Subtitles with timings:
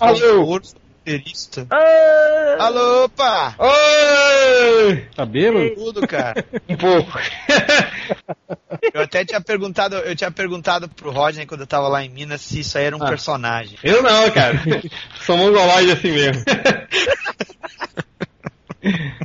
[0.00, 0.42] Alô!
[0.42, 1.64] Roteirista.
[1.70, 3.54] Ah, Alô, opa!
[3.60, 5.06] Oi!
[5.14, 5.70] Tá bêbado?
[5.76, 6.44] Tudo, cara.
[6.68, 7.12] Um pouco.
[8.92, 12.40] Eu até tinha perguntado, eu tinha perguntado pro Rodney quando eu tava lá em Minas
[12.40, 13.08] se isso aí era um Ah.
[13.08, 13.78] personagem.
[13.84, 14.60] Eu não, cara.
[15.24, 16.42] Sou mongolóide assim mesmo.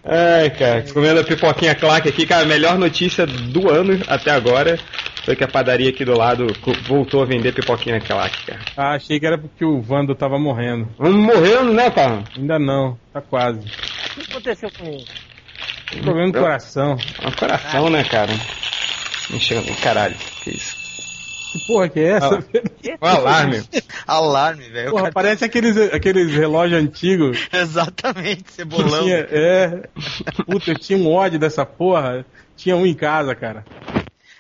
[0.05, 4.77] Ai, cara, comendo a pipoquinha claque aqui, cara, melhor notícia do ano até agora
[5.23, 6.47] foi que a padaria aqui do lado
[6.87, 8.59] voltou a vender pipoquinha claque, cara.
[8.75, 10.87] Ah, achei que era porque o Wando tava morrendo.
[10.97, 12.23] Vamos morrendo, né, cara?
[12.37, 13.59] Ainda não, tá quase.
[13.59, 15.05] o que aconteceu com ele?
[16.01, 16.97] Problema no coração.
[17.21, 18.31] É um coração, né, cara?
[19.33, 20.75] Enchendo, caralho, que isso?
[21.53, 22.35] Que porra que é essa?
[22.39, 23.63] Um alarme.
[24.07, 24.89] Alarme, velho.
[24.89, 27.47] Porra, cara- parece aqueles, aqueles relógios antigos.
[27.53, 29.03] Exatamente, cebolão.
[29.03, 29.83] Tinha, é.
[30.45, 32.25] Puta, eu tinha um ódio dessa porra.
[32.57, 33.63] Tinha um em casa, cara.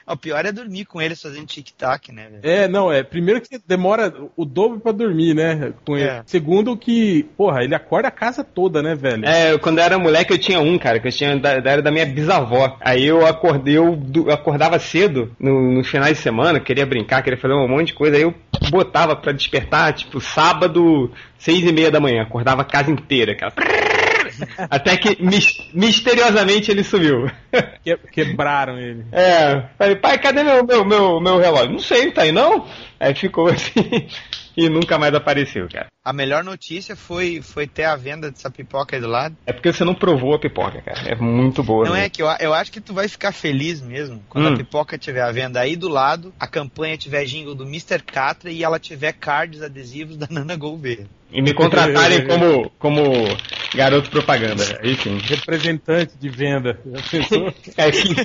[0.05, 2.41] O pior é dormir com eles fazendo tic-tac, né, velho?
[2.43, 3.03] É, não, é.
[3.03, 5.73] Primeiro que você demora o dobro pra dormir, né?
[5.85, 6.09] Com ele.
[6.09, 6.23] É.
[6.25, 9.25] Segundo que, porra, ele acorda a casa toda, né, velho?
[9.25, 11.71] É, eu, quando eu era moleque eu tinha um, cara, que eu tinha da, da-
[11.71, 12.77] era da minha bisavó.
[12.81, 17.39] Aí eu acordei, eu, eu acordava cedo no, no finais de semana, queria brincar, queria
[17.39, 18.17] fazer um monte de coisa.
[18.17, 18.33] Aí eu
[18.69, 22.23] botava pra despertar, tipo, sábado, seis e meia da manhã.
[22.23, 23.53] Acordava a casa inteira, aquela...
[24.69, 27.29] Até que mis- misteriosamente ele sumiu.
[27.83, 29.05] Que- quebraram ele.
[29.11, 31.71] É, falei, pai, cadê meu, meu, meu, meu relógio?
[31.71, 32.67] Não sei, tá aí não?
[32.99, 34.07] Aí ficou assim
[34.55, 35.87] e nunca mais apareceu, cara.
[36.05, 39.35] A melhor notícia foi, foi ter a venda dessa pipoca aí do lado.
[39.45, 41.11] É porque você não provou a pipoca, cara.
[41.11, 41.85] É muito boa.
[41.85, 42.05] Não né?
[42.05, 44.53] é que eu, eu acho que tu vai ficar feliz mesmo quando Hum.
[44.53, 47.99] a pipoca tiver à venda aí do lado, a campanha tiver jingle do Mr.
[48.05, 51.07] Catra e ela tiver cards adesivos da Nana Gouveia.
[51.33, 53.03] E me contratarem como, como
[53.73, 54.63] garoto propaganda.
[54.81, 55.17] Aí sim.
[55.17, 56.79] Representante de venda.
[56.85, 57.53] Já pensou?
[57.75, 58.15] É, que,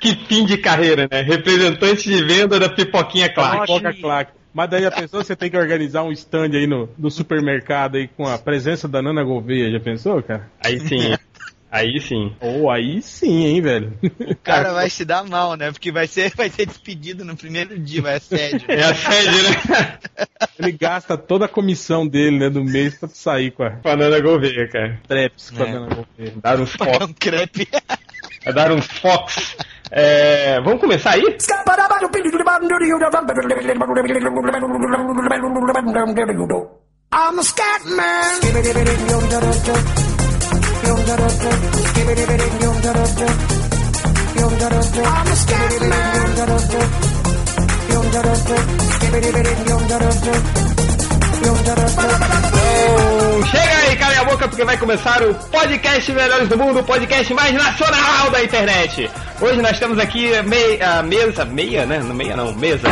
[0.00, 1.20] que fim de carreira, né?
[1.20, 3.66] Representante de venda da pipoquinha clássica.
[3.66, 4.32] Coca claque.
[4.54, 8.06] Mas daí a pessoa você tem que organizar um stand aí no, no supermercado aí
[8.08, 9.70] com a presença da Nana Gouveia.
[9.70, 10.48] Já pensou, cara?
[10.64, 11.14] Aí sim.
[11.74, 12.32] Aí sim.
[12.40, 13.98] Ou aí sim, hein, velho?
[14.30, 15.72] O cara vai se dar mal, né?
[15.72, 18.60] Porque vai ser, vai ser despedido no primeiro dia, vai assédio.
[18.68, 19.98] É assédio, né?
[20.56, 23.96] Ele gasta toda a comissão dele, né, do mês pra sair com a Com a
[23.96, 25.00] Nana Gouveia, cara.
[25.08, 25.72] Traps com a É.
[25.72, 26.32] Nana Gouveia.
[26.40, 27.06] Dar uns Pagar fox.
[27.06, 27.68] um crepe.
[28.44, 29.56] É dar uns fox.
[29.90, 31.22] É, vamos começar aí?
[37.12, 40.13] I'm a scat man.
[45.06, 45.74] I'm a scat
[51.36, 51.54] Então,
[53.46, 57.34] chega aí, cala a boca, porque vai começar o podcast Melhores do Mundo, o podcast
[57.34, 59.10] mais nacional da internet.
[59.40, 61.98] Hoje nós temos aqui mei- a mesa, meia, né?
[61.98, 62.86] Não meia não, mesa.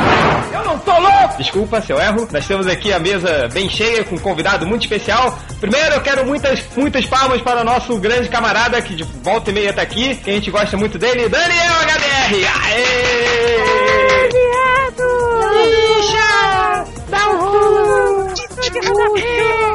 [0.53, 1.37] Eu não tô louco!
[1.39, 2.29] Desculpa se eu erro.
[2.33, 5.39] Nós temos aqui a mesa bem cheia, com um convidado muito especial.
[5.61, 9.53] Primeiro eu quero muitas, muitas palmas para o nosso grande camarada, que de volta e
[9.55, 12.49] meia tá aqui, que a gente gosta muito dele, Daniel HDR!
[12.65, 13.63] Aê!
[17.09, 17.82] Dá um pulo!
[18.81, 19.72] 不是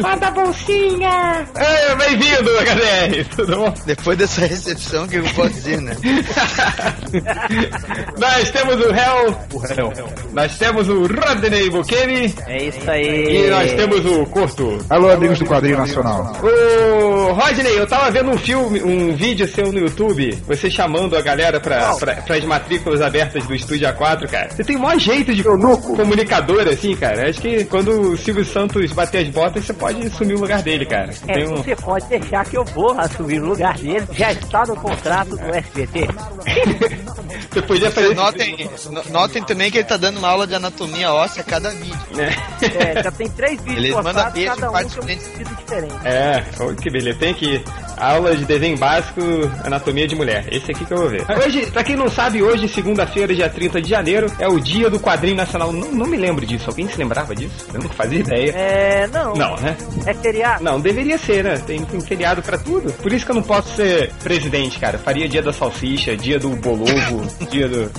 [0.00, 1.46] Manda a bolsinha!
[1.54, 3.24] É, Bem-vindo, HDR!
[3.36, 3.74] Tudo bom?
[3.86, 5.96] Depois dessa recepção, o que eu posso dizer, né?
[8.18, 9.92] nós temos o Hell, O réu.
[10.32, 13.50] nós temos o Rodney Bukemi É isso e aí!
[13.50, 14.78] nós temos o Corto.
[14.90, 16.32] Alô, amigos do Quadrinho Nacional.
[16.42, 21.20] Ô, Rodney, eu tava vendo um filme, um vídeo seu no YouTube, você chamando a
[21.20, 24.50] galera pra, pra, pras matrículas abertas do Estúdio A4, cara.
[24.50, 27.30] Você tem o maior jeito de comunicador, assim, cara.
[27.30, 30.86] Acho que quando o Silvio Santos bater as botas, você pode assumir o lugar dele,
[30.86, 31.12] cara.
[31.12, 31.56] Você É, tem um...
[31.56, 34.06] você pode deixar que eu vou assumir o lugar dele.
[34.12, 36.08] Já está no contrato do SBT.
[37.50, 41.12] Você podia fazer notem, no- notem também que ele tá dando uma aula de anatomia
[41.12, 41.96] óssea a cada vídeo.
[42.12, 42.34] né?
[42.62, 45.94] É, já tem três vídeos mandam postados, beijo cada um com um sentido diferente.
[46.04, 47.18] É, oh, que beleza.
[47.18, 47.62] Tem que
[47.96, 49.20] aula de desenho básico,
[49.64, 50.46] anatomia de mulher.
[50.50, 51.24] Esse aqui que eu vou ver.
[51.44, 55.00] Hoje, pra quem não sabe, hoje, segunda-feira, dia 30 de janeiro, é o dia do
[55.00, 55.72] quadrinho nacional.
[55.72, 56.64] Não, não me lembro disso.
[56.68, 57.66] Alguém se lembrava disso?
[57.72, 58.50] Eu não fazia ideia.
[58.52, 59.34] É, não.
[59.34, 59.76] Não, né?
[60.06, 60.62] É feriado.
[60.62, 61.58] Não, deveria ser, né?
[61.66, 62.92] Tem, tem feriado pra tudo.
[62.94, 64.98] Por isso que eu não posso ser presidente, cara.
[64.98, 67.90] Faria dia da salsicha, dia do bolovo, dia do.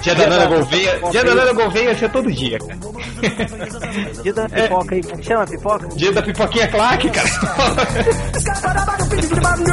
[0.00, 1.00] Dia da Nana Gouveia.
[1.10, 2.80] Dia da Nana Gouveia ia ser todo dia, cara.
[4.22, 5.02] Dia da pipoca aí.
[5.22, 5.88] Chama a pipoca?
[5.94, 7.28] Dia da pipoquinha claque, cara.
[9.42, 9.64] I'm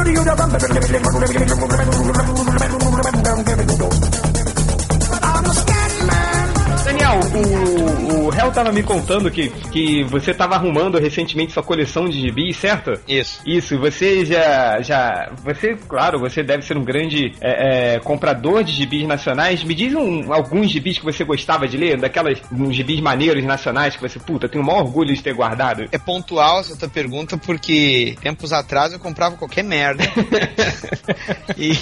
[7.14, 12.20] o, o Hel tava me contando que, que você tava arrumando recentemente sua coleção de
[12.20, 12.92] gibis, certo?
[13.06, 13.40] Isso.
[13.46, 15.30] Isso, você já, já.
[15.44, 19.64] Você, claro, você deve ser um grande é, é, comprador de gibis nacionais.
[19.64, 23.96] Me diz um, alguns gibis que você gostava de ler, daquelas uns gibis maneiros nacionais
[23.96, 25.88] que você, puta, tem o maior orgulho de ter guardado.
[25.90, 30.04] É pontual essa tua pergunta porque tempos atrás eu comprava qualquer merda.
[31.56, 31.72] e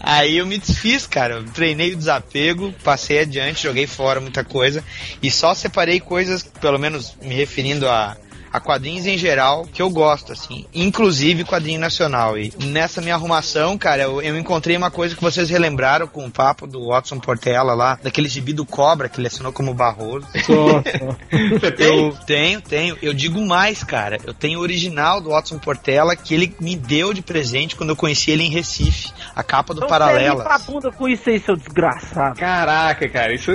[0.00, 1.34] aí eu me desfiz, cara.
[1.34, 4.75] Eu treinei o desapego, passei adiante, joguei fora muita coisa
[5.22, 8.16] e só separei coisas, pelo menos me referindo a
[8.56, 12.38] a quadrinhos em geral que eu gosto, assim, inclusive quadrinho nacional.
[12.38, 16.30] E nessa minha arrumação, cara, eu, eu encontrei uma coisa que vocês relembraram com o
[16.30, 20.26] papo do Watson Portela lá, daquele gibi do Cobra que ele assinou como Barroso.
[20.44, 21.58] Só, só.
[21.58, 21.86] Você tem?
[21.86, 22.98] Eu tenho, tenho.
[23.02, 24.18] Eu digo mais, cara.
[24.24, 27.96] Eu tenho o original do Watson Portela que ele me deu de presente quando eu
[27.96, 29.12] conheci ele em Recife.
[29.34, 30.42] A capa do Então você Paralela.
[30.42, 32.38] limpa a bunda com isso aí, seu desgraçado.
[32.38, 33.50] Caraca, cara, isso.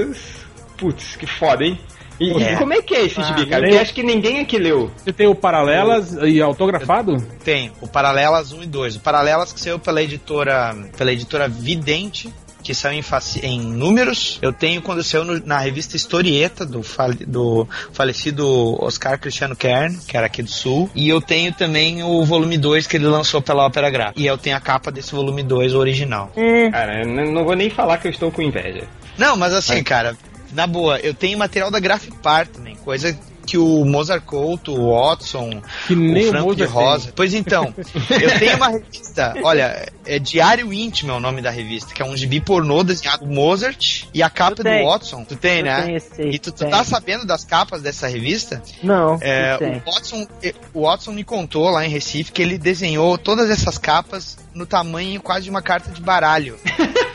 [0.82, 1.80] Putz, que foda, hein?
[2.20, 2.56] E, e É.
[2.56, 3.64] como é que é esse gibi, cara?
[3.64, 4.92] Porque acho que ninguém aqui leu.
[4.98, 7.18] Você tem o Paralelas e autografado?
[7.44, 8.96] Tem o Paralelas 1 e 2.
[8.98, 12.32] O Paralelas que saiu pela editora, pela editora Vidente,
[12.64, 13.04] que saiu em,
[13.48, 14.38] em números.
[14.40, 19.98] Eu tenho quando saiu no- na revista Historieta do, fale- do falecido Oscar Cristiano Kern,
[20.08, 20.90] que era aqui do Sul.
[20.94, 24.20] E eu tenho também o volume 2 que ele lançou pela Ópera Gráfica.
[24.22, 26.32] E eu tenho a capa desse volume 2 original.
[26.72, 28.84] Cara, eu não vou nem falar que eu estou com inveja.
[29.18, 30.16] Não, mas assim, cara,
[30.54, 34.92] na boa, eu tenho material da Graphic Par também, coisa que o Mozart Couto, o
[34.92, 37.14] Watson, Que nem o o Franco de Mozart Rosa.
[37.16, 37.74] Pois então,
[38.22, 42.06] eu tenho uma revista, olha, é Diário Íntimo é o nome da revista, que é
[42.06, 44.70] um gibi pornô desenhado por Mozart e a capa do.
[44.86, 45.24] Watson.
[45.26, 46.00] Tu tem, Eu né?
[46.16, 48.62] tenho E tu, tu tá sabendo das capas dessa revista?
[48.82, 49.84] Não, É, não tem.
[49.86, 53.78] o, Watson, eh, o Watson me contou lá em Recife que ele desenhou todas essas
[53.78, 56.58] capas no tamanho quase de uma carta de baralho.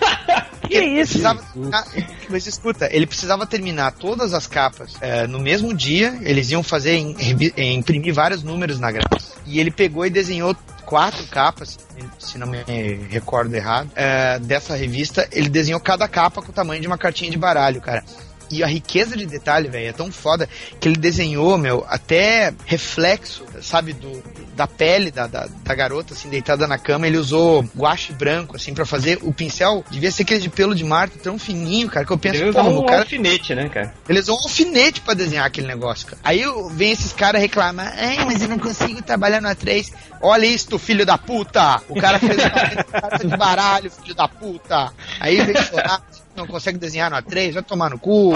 [0.68, 1.12] Que Ele isso?
[1.12, 1.44] precisava
[2.28, 6.18] mas escuta, ele precisava terminar todas as capas eh, no mesmo dia.
[6.22, 7.16] Eles iam fazer em-
[7.56, 9.16] eh, imprimir vários números na grapa.
[9.46, 11.78] E ele pegou e desenhou quatro capas,
[12.18, 12.58] se não me
[13.10, 15.28] recordo errado, eh, dessa revista.
[15.32, 18.04] Ele desenhou cada capa com o tamanho de uma cartinha de baralho, cara.
[18.50, 20.48] E a riqueza de detalhe, velho, é tão foda
[20.80, 24.22] que ele desenhou, meu, até reflexo, sabe, do,
[24.54, 27.06] da pele da, da, da garota, assim, deitada na cama.
[27.06, 29.18] Ele usou guache branco, assim, pra fazer.
[29.22, 32.36] O pincel devia ser aquele de pelo de Marta, tão fininho, cara, que eu penso,
[32.36, 33.94] Ele porra, usou o um cara alfinete, né, cara?
[34.08, 36.20] ele usou um alfinete pra desenhar aquele negócio, cara.
[36.22, 39.92] Aí vem esses caras reclamar, Ai, mas eu não consigo trabalhar no A3.
[40.20, 41.82] Olha isso, filho da puta!
[41.88, 42.50] O cara fez uma
[43.00, 44.92] carta de baralho, filho da puta!
[45.20, 46.00] Aí vem chorar,
[46.36, 48.34] não consegue desenhar no A3, vai tomar no cu.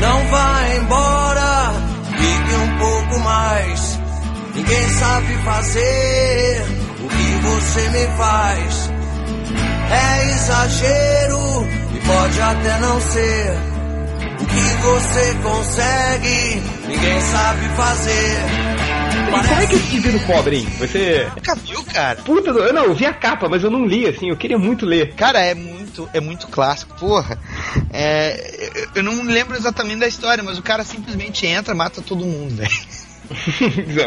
[0.00, 1.72] Não vá embora,
[2.16, 4.00] fique um pouco mais.
[4.54, 6.62] Ninguém sabe fazer
[7.04, 8.90] o que você me faz.
[9.90, 13.58] É exagero e pode até não ser.
[14.40, 18.79] O que você consegue, ninguém sabe fazer.
[19.38, 20.66] E como é que é esse gibi do Cobra, hein?
[20.78, 21.28] Você.
[21.36, 22.16] Nunca viu, cara?
[22.22, 24.58] Puta, do- eu não, eu vi a capa, mas eu não li, assim, eu queria
[24.58, 25.14] muito ler.
[25.14, 27.38] Cara, é muito, é muito clássico, porra.
[27.92, 32.56] É, eu- não lembro exatamente da história, mas o cara simplesmente entra, mata todo mundo,
[32.56, 32.70] velho.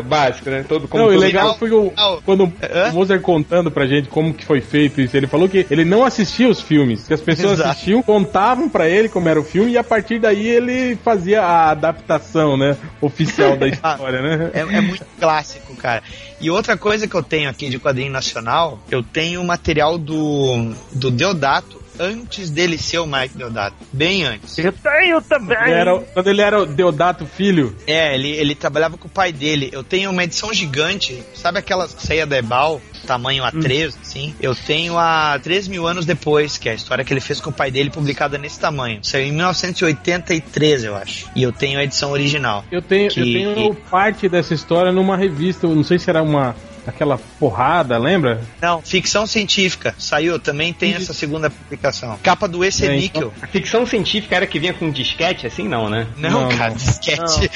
[0.06, 0.66] Básico, né?
[0.68, 1.92] Todo como Não, e todo- legal foi o,
[2.26, 2.90] quando Hã?
[2.92, 5.16] o Mozart contando pra gente como que foi feito isso.
[5.16, 7.70] Ele falou que ele não assistia os filmes, que as pessoas Exato.
[7.70, 11.72] assistiam, contavam pra ele como era o filme e a partir daí ele fazia a
[11.72, 14.52] adaptação, né, oficial da história, né?
[14.54, 16.04] É, é muito clássico, cara.
[16.42, 20.74] E outra coisa que eu tenho aqui de quadrinho nacional, eu tenho o material do,
[20.92, 23.76] do Deodato antes dele ser o Mike Deodato.
[23.92, 24.58] Bem antes.
[24.58, 25.58] Eu tenho também.
[25.62, 29.32] Ele era- quando ele era o Deodato filho, É, ele, ele trabalhava com o pai
[29.32, 29.70] dele.
[29.72, 34.34] Eu tenho uma edição gigante, sabe aquelas que saía da Ebal, tamanho A3, assim?
[34.40, 37.50] Eu tenho a 3 mil anos depois, que é a história que ele fez com
[37.50, 39.00] o pai dele, publicada nesse tamanho.
[39.04, 41.28] Saiu em 1983, eu acho.
[41.36, 42.64] E eu tenho a edição original.
[42.72, 46.22] eu tenho, Que- eu tenho parte dessa história numa revista, eu não sei se era
[46.24, 46.56] uma
[46.88, 48.42] aquela porrada, lembra?
[48.62, 49.94] Não, ficção científica.
[49.98, 52.18] Saiu, também tem essa segunda publicação.
[52.24, 53.34] Capa do EC É, Níquel.
[53.42, 56.08] A ficção científica era que vinha com disquete, assim, não, né?
[56.18, 56.78] Não, Não, cara, não.
[56.78, 57.52] disquete.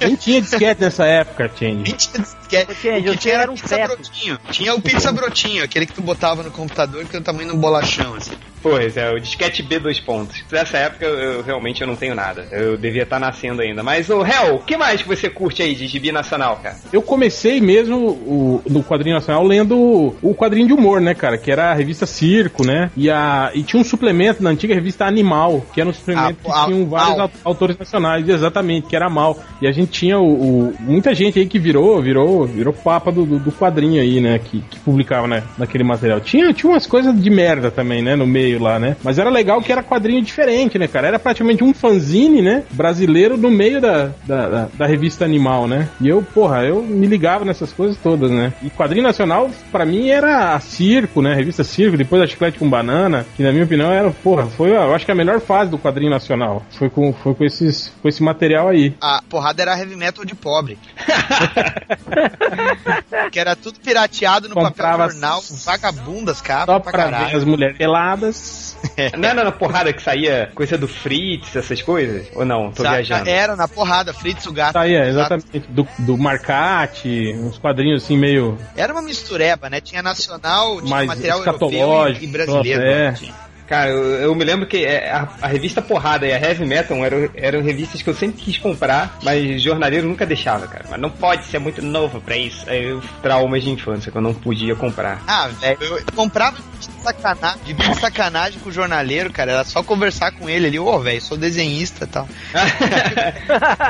[0.00, 1.74] Nem tinha disquete nessa época, Change.
[1.82, 2.70] Nem tinha disquete.
[2.70, 3.88] Ô, Change, O que tinha era um pizza feto.
[3.96, 4.38] brotinho.
[4.50, 7.56] Tinha o pizza brotinho, aquele que tu botava no computador que tem o tamanho de
[7.56, 8.32] um bolachão, assim.
[8.62, 10.44] Pois é, o disquete B dois pontos.
[10.52, 12.46] Nessa época eu, eu realmente eu não tenho nada.
[12.50, 13.82] Eu devia estar nascendo ainda.
[13.82, 16.76] Mas, o Hel, o que mais que você curte aí de gibi nacional, cara?
[16.92, 21.36] Eu comecei mesmo o, no quadrinho nacional lendo o quadrinho de humor, né, cara?
[21.38, 22.90] Que era a revista Circo, né?
[22.96, 26.44] E, a, e tinha um suplemento na antiga revista Animal, que era um suplemento Ah,
[26.44, 29.38] que ah, tinham vários au- autores nacionais, exatamente, que era mal.
[29.62, 30.24] E a gente tinha o,
[30.68, 34.38] o- muita gente aí que virou, virou, virou papa do, do, do quadrinho aí, né?
[34.38, 36.20] Que, que publicava né, naquele material.
[36.20, 38.16] Tinha, tinha umas coisas de merda também, né?
[38.16, 38.96] No meio meio lá, né?
[39.04, 41.06] Mas era legal que era quadrinho diferente, né, cara?
[41.08, 42.62] Era praticamente um fanzine, né?
[42.70, 45.88] Brasileiro no meio da, da, da, da revista Animal, né?
[46.00, 48.52] E eu, porra, eu me ligava nessas coisas todas, né?
[48.62, 51.32] E quadrinho nacional, pra mim, era a Circo, né?
[51.32, 54.70] A revista Circo, depois a Chiclete com Banana, que na minha opinião era, porra, foi,
[54.70, 56.62] eu acho que a melhor fase do quadrinho nacional.
[56.72, 58.94] Foi com, foi com, esses, com esse material aí.
[59.00, 60.78] A porrada era heavy metal de pobre.
[63.32, 67.44] que era tudo pirateado no Comprava papel jornal, vagabundas, capas Só pra pra ver as
[67.44, 68.76] mulheres peladas.
[69.16, 72.26] Não era na porrada que saía coisa do Fritz, essas coisas?
[72.34, 72.70] Ou não?
[72.72, 73.28] Tô Sa- viajando.
[73.28, 74.72] Era na porrada, Fritz o gato.
[74.74, 75.34] Tá aí, é, Exato.
[75.34, 75.68] exatamente.
[75.72, 78.58] Do, do Marcati, uns quadrinhos assim meio.
[78.76, 79.80] Era uma mistureba, né?
[79.80, 82.82] Tinha nacional, tinha Mais material europeu e, escatológico, e brasileiro.
[82.82, 83.10] é.
[83.10, 83.12] né?
[83.18, 83.50] Tinha.
[83.70, 86.96] Cara, eu, eu me lembro que é, a, a revista Porrada e a Heavy Metal
[87.04, 90.86] eram, eram revistas que eu sempre quis comprar, mas jornaleiro nunca deixava, cara.
[90.90, 92.68] Mas não pode ser muito novo pra isso.
[92.68, 95.22] Aí eu traumas de infância que eu não podia comprar.
[95.24, 96.56] Ah, velho, eu comprava
[97.02, 99.52] sacanagem, de bem sacanagem com o jornaleiro, cara.
[99.52, 102.28] Era só conversar com ele ali, ô, velho, sou desenhista e tal.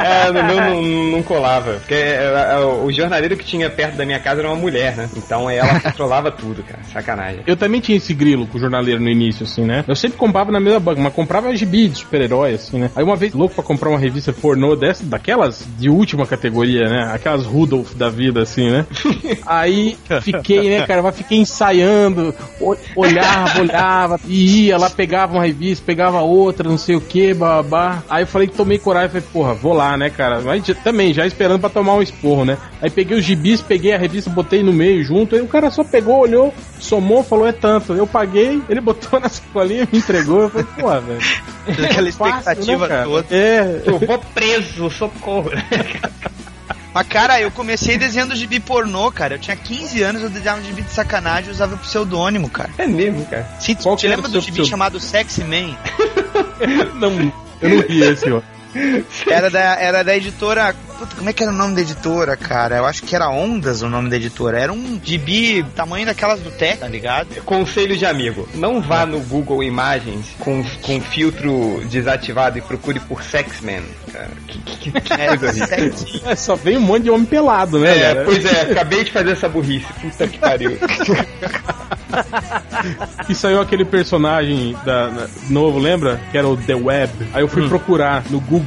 [0.04, 1.74] é, no meu não, não colava.
[1.74, 5.08] Porque é, é, o jornaleiro que tinha perto da minha casa era uma mulher, né?
[5.16, 6.82] Então ela controlava tudo, cara.
[6.92, 7.42] Sacanagem.
[7.46, 9.84] Eu também tinha esse grilo com o jornaleiro no início, assim, né?
[9.86, 12.90] Eu sempre comprava na mesma banca, mas comprava gibi de super-herói, assim, né?
[12.94, 17.10] Aí uma vez, louco pra comprar uma revista pornô dessa, daquelas de última categoria, né?
[17.12, 18.86] Aquelas Rudolph da vida, assim, né?
[19.46, 21.02] Aí fiquei, né, cara?
[21.02, 22.34] Mas fiquei ensaiando,
[23.00, 28.02] olhava, olhava, e ia lá, pegava uma revista, pegava outra, não sei o que, babá.
[28.08, 30.40] Aí eu falei que tomei coragem, falei, porra, vou lá, né, cara?
[30.40, 32.56] Mas também, já esperando pra tomar um esporro, né?
[32.80, 35.82] Aí peguei os gibis, peguei a revista, botei no meio junto, aí o cara só
[35.84, 37.92] pegou, olhou, somou, falou, é tanto.
[37.92, 41.20] Eu paguei, ele botou na sacolinha, me entregou, eu falei, porra, velho.
[41.68, 43.04] Aquela Fácil, expectativa né, cara?
[43.04, 43.26] toda.
[43.30, 45.50] É, Eu vou preso, socorro.
[46.92, 49.34] Mas, cara, eu comecei desenhando gibi pornô, cara.
[49.34, 52.70] Eu tinha 15 anos, eu desenhava gibi de sacanagem e usava o pseudônimo, cara.
[52.78, 53.48] É mesmo, cara.
[53.60, 55.76] Sim, Qual te lembra do gibi chamado Sexy Man?
[56.98, 58.42] não, eu não vi esse, ó.
[59.28, 60.74] Era da, era da editora.
[60.98, 62.76] Puta, como é que era o nome da editora, cara?
[62.76, 64.60] Eu acho que era Ondas o nome da editora.
[64.60, 67.28] Era um gibi tamanho daquelas do Tech, tá ligado?
[67.44, 73.22] Conselho de amigo: não vá no Google Imagens com, com filtro desativado e procure por
[73.22, 73.82] Sexman.
[74.12, 76.32] Cara, que, que, que É.
[76.32, 78.24] É, só vem um monte de homem pelado, né, É, cara?
[78.24, 79.86] pois é, acabei de fazer essa burrice.
[80.00, 80.78] Puta que pariu.
[83.28, 86.20] E saiu aquele personagem da, da- novo, lembra?
[86.30, 87.12] Que era o The Web.
[87.32, 88.59] Aí eu fui procurar no Google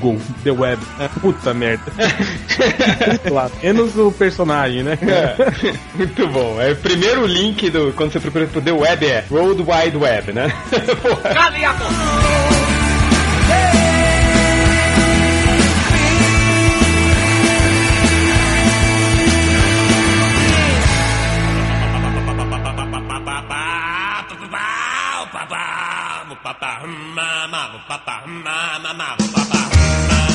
[0.44, 0.82] The Web.
[1.22, 1.92] Puta merda.
[3.32, 4.98] Lá, Menos o personagem, né?
[5.02, 6.62] É, muito bom.
[6.62, 10.34] É, o primeiro link do quando você procura por The Web é World Wide Web,
[10.34, 10.54] né?
[11.02, 11.34] Porra.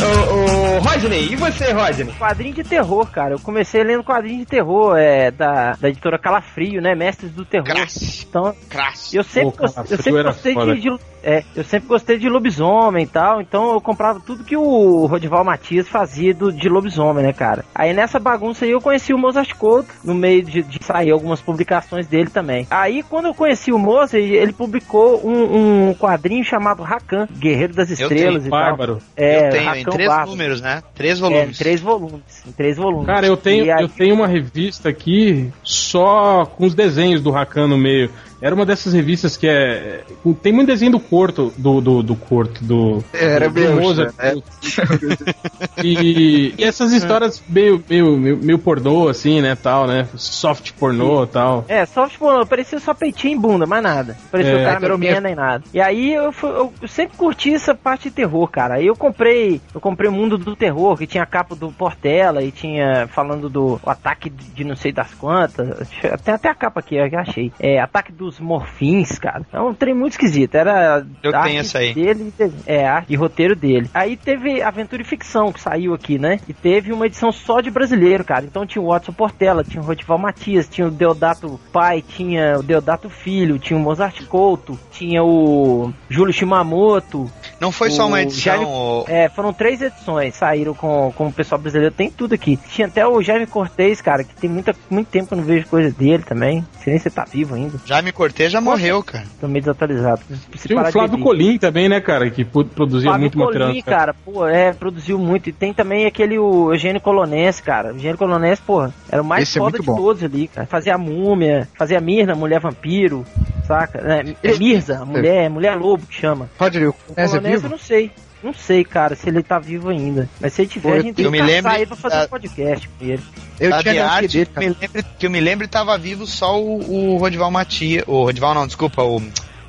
[0.01, 2.13] Ô, ô, Rodney, e você, Rodney?
[2.19, 3.35] Quadrinho de terror, cara.
[3.35, 6.95] Eu comecei lendo quadrinho de terror é, da, da editora Calafrio, né?
[6.95, 7.67] Mestres do Terror.
[7.67, 8.25] Crasse.
[8.29, 9.17] Então, Crasse.
[9.17, 13.07] eu sempre, Pô, eu sempre gostei de, de- é, eu sempre gostei de lobisomem e
[13.07, 17.65] tal, então eu comprava tudo que o Rodival Matias fazia do, de lobisomem, né, cara?
[17.75, 21.41] Aí nessa bagunça aí eu conheci o Mozart Couto, no meio de, de sair algumas
[21.41, 22.67] publicações dele também.
[22.71, 27.91] Aí quando eu conheci o Mozart, ele publicou um, um quadrinho chamado Rakan, Guerreiro das
[27.91, 28.59] Eu Estrelas e tal.
[28.59, 28.99] Bárbaro.
[29.17, 30.31] É, eu tenho em Rakan três Bárbaro.
[30.31, 30.83] números, né?
[30.95, 31.59] Três É, em volumes.
[31.59, 32.47] três volumes.
[32.47, 33.07] Em três volumes.
[33.07, 37.31] Cara, eu tenho, E aí- eu tenho uma revista aqui só com os desenhos do
[37.31, 38.11] Rakan no meio.
[38.41, 39.53] Era uma dessas revistas que é.
[39.53, 41.81] é, Tem muito desenho do Corto, do.
[41.81, 43.05] do, do Corto, do.
[43.13, 44.15] Era do Mozart.
[44.19, 44.35] né?
[45.83, 49.55] E, e essas histórias meio, meio, meio, meio pornô, assim, né?
[49.55, 50.09] Tal, né?
[50.17, 51.65] Soft pornô tal.
[51.69, 54.17] É, só tipo, parecia só peitinho e bunda, mais nada.
[54.31, 54.61] Parecia É.
[54.61, 55.63] o cara Era me nem nada.
[55.73, 58.75] E aí eu, fui- eu, sempre curti essa parte de terror, cara.
[58.75, 62.43] Aí eu comprei, eu comprei o Mundo do Terror, que tinha a capa do Portela
[62.43, 65.89] e tinha falando do o ataque de, não sei das quantas.
[66.25, 67.53] Tem até a capa aqui, eu já achei.
[67.61, 69.43] É, ataque dos morfins, cara.
[69.53, 70.55] É um trem muito esquisito.
[70.55, 71.95] Era Eu a tenho arte essa aí.
[71.95, 72.33] Dele,
[72.67, 73.89] é, arte e roteiro dele.
[73.95, 76.41] Aí teve Aventura e Ficção, que saiu aqui, né?
[76.49, 78.45] E teve uma edição só de brasileiro, cara.
[78.45, 82.63] Então tinha o Watson Portela, tinha o Rodival Matias, tinha o Deodato pai, tinha o
[82.63, 87.31] Deodato filho, tinha o Mozart Couto, tinha o Júlio Shimamoto.
[87.61, 88.39] Não foi só uma edição.
[88.55, 92.57] Jaime- o- É, foram três edições, saíram com, com o pessoal brasileiro, tem tudo aqui.
[92.71, 95.67] Tinha até o Jaime Cortez, cara, que tem muita, muito tempo que eu não vejo
[95.67, 96.59] coisa dele também.
[96.59, 99.25] Não sei nem se tá vivo ainda, Jaime Cortez já morreu, cara.
[99.41, 100.21] tô meio desatualizado.
[100.57, 101.21] Se Tinha parar o Flávio.
[101.21, 102.29] Colim também, né, cara?
[102.29, 103.69] Que produzia Fábio muito material.
[103.69, 105.49] Colim, cara, pô, é, produziu muito.
[105.49, 107.93] E tem também aquele o Eugênio Colonense, cara.
[107.93, 109.97] O Eugênio Colonense, porra, era o mais Esse é foda muito de bom.
[109.97, 110.67] todos ali, cara.
[110.67, 113.25] Fazia a múmia, fazia a Mirna, mulher vampiro.
[113.65, 114.01] saca?
[114.01, 116.51] É, é Mirza, a mulher, mulher lobo que chama.
[116.59, 118.11] Roger, o Colonese é eu não sei.
[118.43, 120.29] Não sei, cara, se ele tá vivo ainda.
[120.41, 122.89] Mas se ele tiver, Pô, a gente tem que lembro ele pra fazer um podcast
[122.89, 123.23] com ele.
[123.59, 125.99] Eu da tinha The a Art, dele, que, me lembre, que eu me lembre tava
[125.99, 128.05] vivo só o, o Rodival Matias.
[128.07, 129.21] O Rodival não, desculpa, o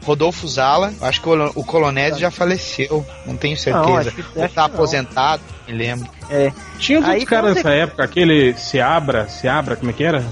[0.03, 0.93] Rodolfo Zala.
[1.01, 3.87] Acho que o, o Colonese já faleceu, não tenho certeza.
[3.87, 6.07] Não, acho que- Ou tá aposentado, me lembro.
[6.29, 6.51] É.
[6.77, 10.23] Tinha outros caras tem- nessa época, aquele Seabra, Seabra, como é que era?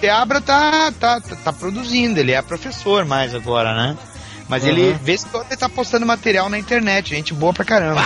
[0.00, 3.96] Seabra tá, tá, tá, tá produzindo, ele é professor mais agora, né?
[4.52, 8.02] Mas ele, vez que ele tá postando material na internet, gente boa pra caramba.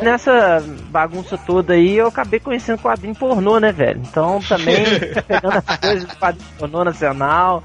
[0.00, 4.00] Nessa bagunça toda aí, eu acabei conhecendo quadrinho pornô, né, velho?
[4.08, 4.84] Então também
[5.26, 7.64] pegando as coisas do quadrinho pornô nacional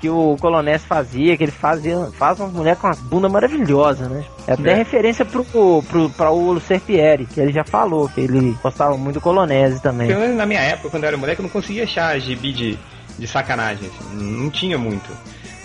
[0.00, 4.24] que o Colonés fazia, que ele fazia, faz umas mulheres com umas bundas maravilhosas, né?
[4.46, 4.74] É até É.
[4.76, 9.20] referência pro, pro, pra o Serpieri, que ele já falou, que ele gostava muito do
[9.20, 10.08] Colonese também.
[10.08, 12.78] Pelo menos na minha época, quando eu era moleque, eu não conseguia achar gibi de,
[13.18, 13.90] de sacanagem.
[13.90, 14.14] assim.
[14.16, 15.10] Não tinha muito.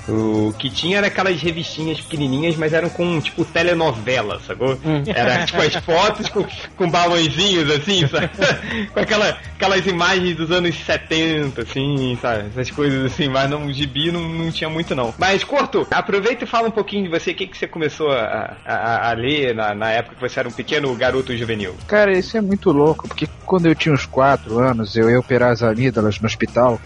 [0.07, 4.73] O que tinha era aquelas revistinhas pequenininhas, mas eram com, tipo, telenovela, sacou?
[4.85, 5.03] Hum.
[5.07, 6.45] Era, tipo, as fotos com,
[6.75, 8.29] com balãozinhos, assim, sabe?
[8.93, 12.49] com aquela, aquelas imagens dos anos 70, assim, sabe?
[12.49, 15.13] Essas coisas assim, mas não, gibi não, não tinha muito, não.
[15.17, 17.31] Mas, Corto, aproveita e fala um pouquinho de você.
[17.31, 20.49] O que, que você começou a, a, a ler na, na época que você era
[20.49, 21.75] um pequeno garoto juvenil?
[21.87, 25.51] Cara, isso é muito louco, porque quando eu tinha uns 4 anos, eu ia operar
[25.51, 26.79] as amígdalas no hospital,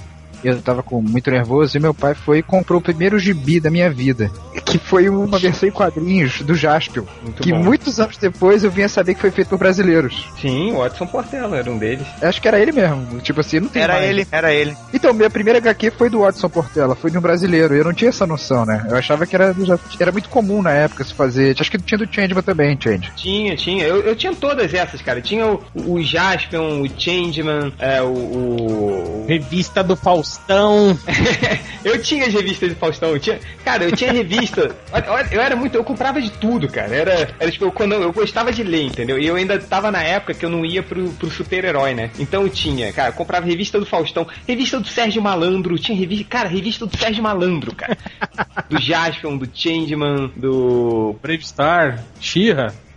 [0.43, 3.69] eu tava com muito nervoso e meu pai foi e comprou o primeiro gibi da
[3.69, 4.31] minha vida,
[4.65, 7.59] que foi uma versão em quadrinhos do Jaspion, Muito que bom.
[7.63, 10.27] muitos anos depois eu vinha saber que foi feito por brasileiros.
[10.39, 12.05] Sim, o Watson Portela era um deles.
[12.21, 14.09] Acho que era ele mesmo, tipo assim, não tem Era mais.
[14.09, 14.75] ele, era ele.
[14.93, 17.93] Então, minha primeira HQ foi do Watson Portela, foi de um brasileiro, e eu não
[17.93, 18.85] tinha essa noção, né?
[18.89, 21.97] Eu achava que era, já- era muito comum na época se fazer, acho que tinha
[21.97, 23.11] do Changeman também, Change.
[23.15, 23.83] Tinha, tinha.
[23.85, 25.21] Eu, eu tinha todas essas, cara.
[25.21, 29.95] Tinha o, o Jaspion, o Changeman, é, o, o- Revista do
[30.29, 30.97] Faustão.
[31.83, 33.09] eu tinha as revistas de Faustão.
[33.09, 34.75] Eu tinha, cara, eu tinha revista.
[35.31, 35.75] Eu era muito.
[35.75, 36.95] Eu comprava de tudo, cara.
[36.95, 39.17] Era, era tipo, eu, quando eu, gostava de ler, entendeu?
[39.17, 42.11] E eu ainda tava na época que eu não ia pro, pro super-herói, né?
[42.19, 45.77] Então eu tinha, cara, eu comprava revista do Faustão, revista do Sérgio Malandro.
[45.77, 47.97] Tinha revista, cara, revista do Sérgio Malandro, cara.
[48.69, 52.03] Do Jaspion, do Changeman, do Brave Star.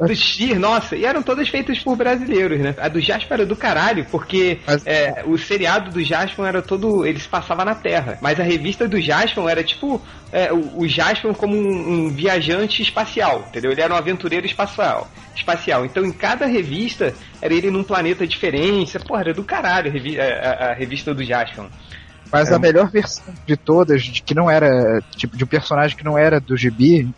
[0.01, 2.75] Do Sheer, nossa, e eram todas feitas por brasileiros, né?
[2.79, 7.07] A do Jasper era do caralho, porque Mas- é, o seriado do Jasper era todo.
[7.07, 8.19] Ele se passava na Terra.
[8.21, 12.83] Mas a revista do Jasper era tipo é, o, o Jasper como um, um viajante
[12.83, 13.71] espacial, entendeu?
[13.71, 15.09] Ele era um aventureiro espacial.
[15.37, 15.85] Espacial.
[15.85, 18.99] Então em cada revista era ele num planeta diferente.
[19.01, 21.67] Porra, era do caralho a, revi- a- a- revista do Jasper.
[22.33, 22.55] Mas É.
[22.55, 26.17] a melhor versão de todas, de que não era, tipo, de um personagem que não
[26.19, 27.09] era do gibi,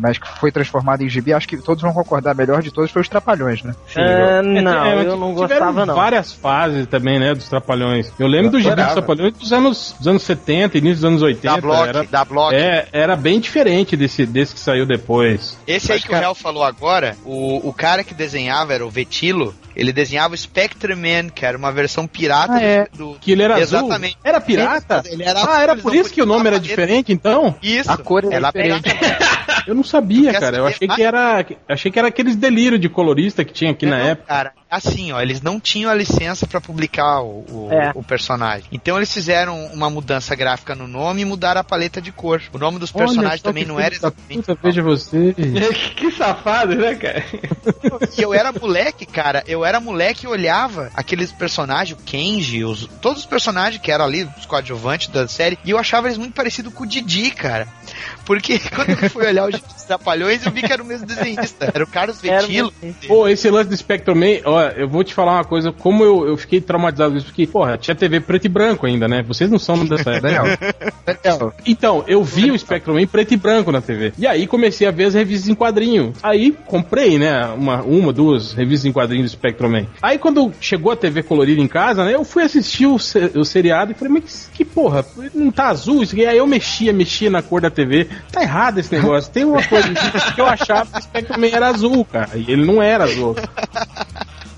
[0.00, 3.02] mas que foi transformado em gibi, acho que todos vão concordar, melhor de todas foi
[3.02, 3.74] os Trapalhões, né?
[3.86, 5.94] Sim, eu- não, É, mas eu não tiveram gostava não.
[5.94, 8.12] várias fases também, né, dos Trapalhões.
[8.18, 8.92] Eu lembro Eu do gibi dos.
[8.92, 11.54] Trapalhões dos anos, dos anos 70, início dos anos 80.
[11.54, 12.54] Da Block, era, da Block.
[12.54, 15.56] é, era bem diferente desse, desse que saiu depois.
[15.66, 18.84] Esse aí Mas, que o cara- Hel falou agora, o, o cara que desenhava era
[18.86, 22.86] o Vetilo, ele desenhava o Spectre Man, que era uma versão pirata Ah, é.
[22.92, 24.16] do, do- Que ele era Exatamente.
[24.16, 24.20] azul.
[24.24, 25.02] Era pirata?
[25.06, 27.54] Ele era ah, era por isso que o nome era diferente, então?
[27.62, 27.90] Isso.
[27.90, 28.88] A cor era ela diferente.
[29.68, 30.56] Eu não sabia, Porque cara.
[30.56, 31.46] Eu achei que era.
[31.68, 34.26] Achei que era aqueles delírios de colorista que tinha aqui na Não, época.
[34.26, 37.92] Cara, assim, ó, eles não tinham a licença pra publicar o, o, É.
[37.94, 38.66] o personagem.
[38.72, 42.40] Então eles fizeram uma mudança gráfica no nome e mudaram a paleta de cor.
[42.50, 44.38] O nome dos personagens Olha também não era exatamente.
[44.38, 45.34] Puta, veja você.
[45.94, 47.22] que safado, né, cara?
[48.16, 49.44] E eu era moleque, cara.
[49.46, 54.04] Eu era moleque e olhava aqueles personagens, o Kenji, os, todos os personagens que eram
[54.06, 57.68] ali, os coadjuvantes da série, e eu achava eles muito parecidos com o Didi, cara.
[58.24, 61.70] Porque quando eu fui olhar os Trapalhões, eu vi que era o mesmo desenhista.
[61.74, 62.72] Era o Carlos Vetilo.
[62.82, 62.96] mesmo.
[63.06, 66.26] Pô, esse lance do Spectrum Man, ó, eu vou te falar uma coisa, como eu,
[66.28, 69.22] eu fiquei traumatizado com isso, porque, porra, tinha TV preto e branco ainda, né?
[69.22, 70.28] Vocês não são dessa época.
[70.28, 70.58] Daniel,
[71.06, 74.12] Daniel, Então, eu vi o Spectrum Man preto e branco na TV.
[74.18, 76.12] E aí comecei a ver as revistas em quadrinho.
[76.22, 79.86] Aí comprei, né, uma, uma duas revistas em quadrinho do Spectrum Man.
[80.02, 83.92] Aí quando chegou a TV colorida em casa, né, eu fui assistir o, o seriado
[83.92, 86.26] e falei, mas que porra, não tá azul isso aqui?
[86.26, 88.08] Aí eu mexia, mexia na cor da TV.
[88.30, 89.30] Tá errado esse negócio.
[89.38, 89.88] Tem uma coisa
[90.34, 92.30] que eu achava que o Spectrum Man era azul, cara.
[92.34, 93.36] E ele não era azul.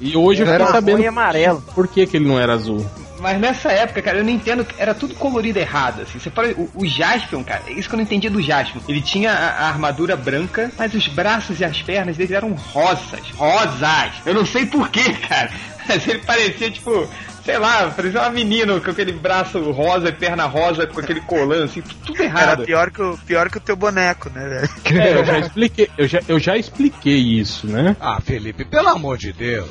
[0.01, 1.63] E hoje eu Era fiquei sabendo amarelo.
[1.75, 2.87] por que, que ele não era azul.
[3.19, 4.67] Mas nessa época, cara, eu não entendo.
[4.79, 6.19] Era tudo colorido errado, assim.
[6.19, 8.81] Você pode, o, o Jaspion, cara, é isso que eu não entendia do Jaspion.
[8.89, 13.21] Ele tinha a, a armadura branca, mas os braços e as pernas dele eram rosas.
[13.37, 14.13] Rosas!
[14.25, 15.51] Eu não sei porquê, cara.
[15.89, 17.09] Mas ele parecia, tipo,
[17.51, 21.65] sei lá, parecia uma menina com aquele braço rosa e perna rosa, com aquele colã,
[21.65, 22.65] assim, tu- tudo Era errado.
[22.65, 24.49] pior que, o, pior que o teu boneco, né,
[24.85, 25.01] velho?
[25.03, 27.97] É, eu já expliquei, eu já, eu já expliquei isso, né?
[28.01, 29.69] Ah, Felipe, pelo amor de Deus.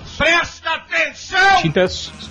[1.61, 1.85] tinta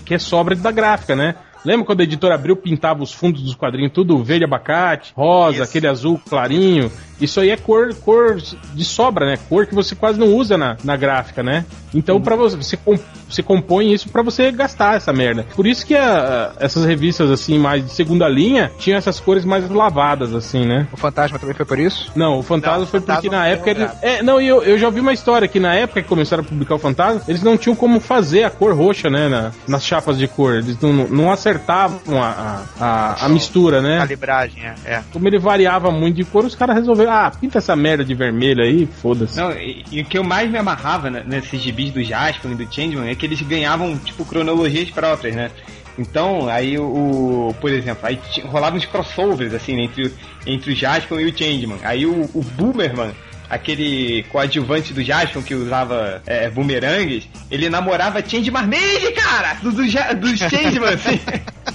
[0.04, 1.34] que é sobra da gráfica, né?
[1.64, 5.62] Lembra quando a editora abriu, pintava os fundos dos quadrinhos tudo verde abacate, rosa, Isso.
[5.64, 6.90] aquele azul clarinho?
[7.20, 8.36] Isso aí é cor, cor
[8.74, 9.38] de sobra, né?
[9.48, 11.64] Cor que você quase não usa na, na gráfica, né?
[11.94, 15.46] Então, para você, você, com- você compõe isso pra você gastar essa merda.
[15.56, 19.44] Por isso que a- a- essas revistas, assim, mais de segunda linha, tinham essas cores
[19.44, 20.86] mais lavadas, assim, né?
[20.92, 22.10] O Fantasma também foi por isso?
[22.14, 23.98] Não, o Fantasma Não, o foi Fantasma porque na época logrado.
[24.02, 26.46] É, não, e eu, eu já ouvi uma história que na época que começaram a
[26.46, 29.28] publicar o Fantasma, eles não tinham como fazer a cor roxa, né?
[29.28, 30.56] na- nas chapas de cor.
[30.56, 33.98] Eles não, não acertavam a, a, a, a mistura, né?
[33.98, 34.74] Calibragem, é.
[34.84, 35.02] é.
[35.12, 38.62] Como ele variava muito de cor, os caras resolveram, ah, pinta essa merda de vermelho
[38.62, 39.36] aí, foda-se.
[39.36, 42.54] Não, e, e o que eu mais me amarrava né, nesses gibis do Jaspion e
[42.54, 45.50] do Changeman é que eles ganhavam, tipo, cronologias próprias, né?
[45.98, 50.12] Então, aí o, por exemplo, aí rolavam uns crossovers, assim, né, entre, o-
[50.46, 51.78] entre o Jaspion e o Changeman.
[51.82, 53.10] Aí o, o Boomerman,
[53.50, 59.54] aquele coadjuvante do Jaspion que usava é, bumerangues, ele namorava Changeman Maid, cara!
[59.62, 61.18] Do, do, do Changeman, assim.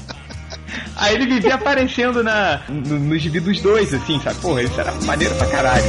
[0.96, 4.40] Aí ele vivia aparecendo na, no, no gibi dos dois, assim, sabe?
[4.40, 5.84] Porra, isso era maneiro pra caralho.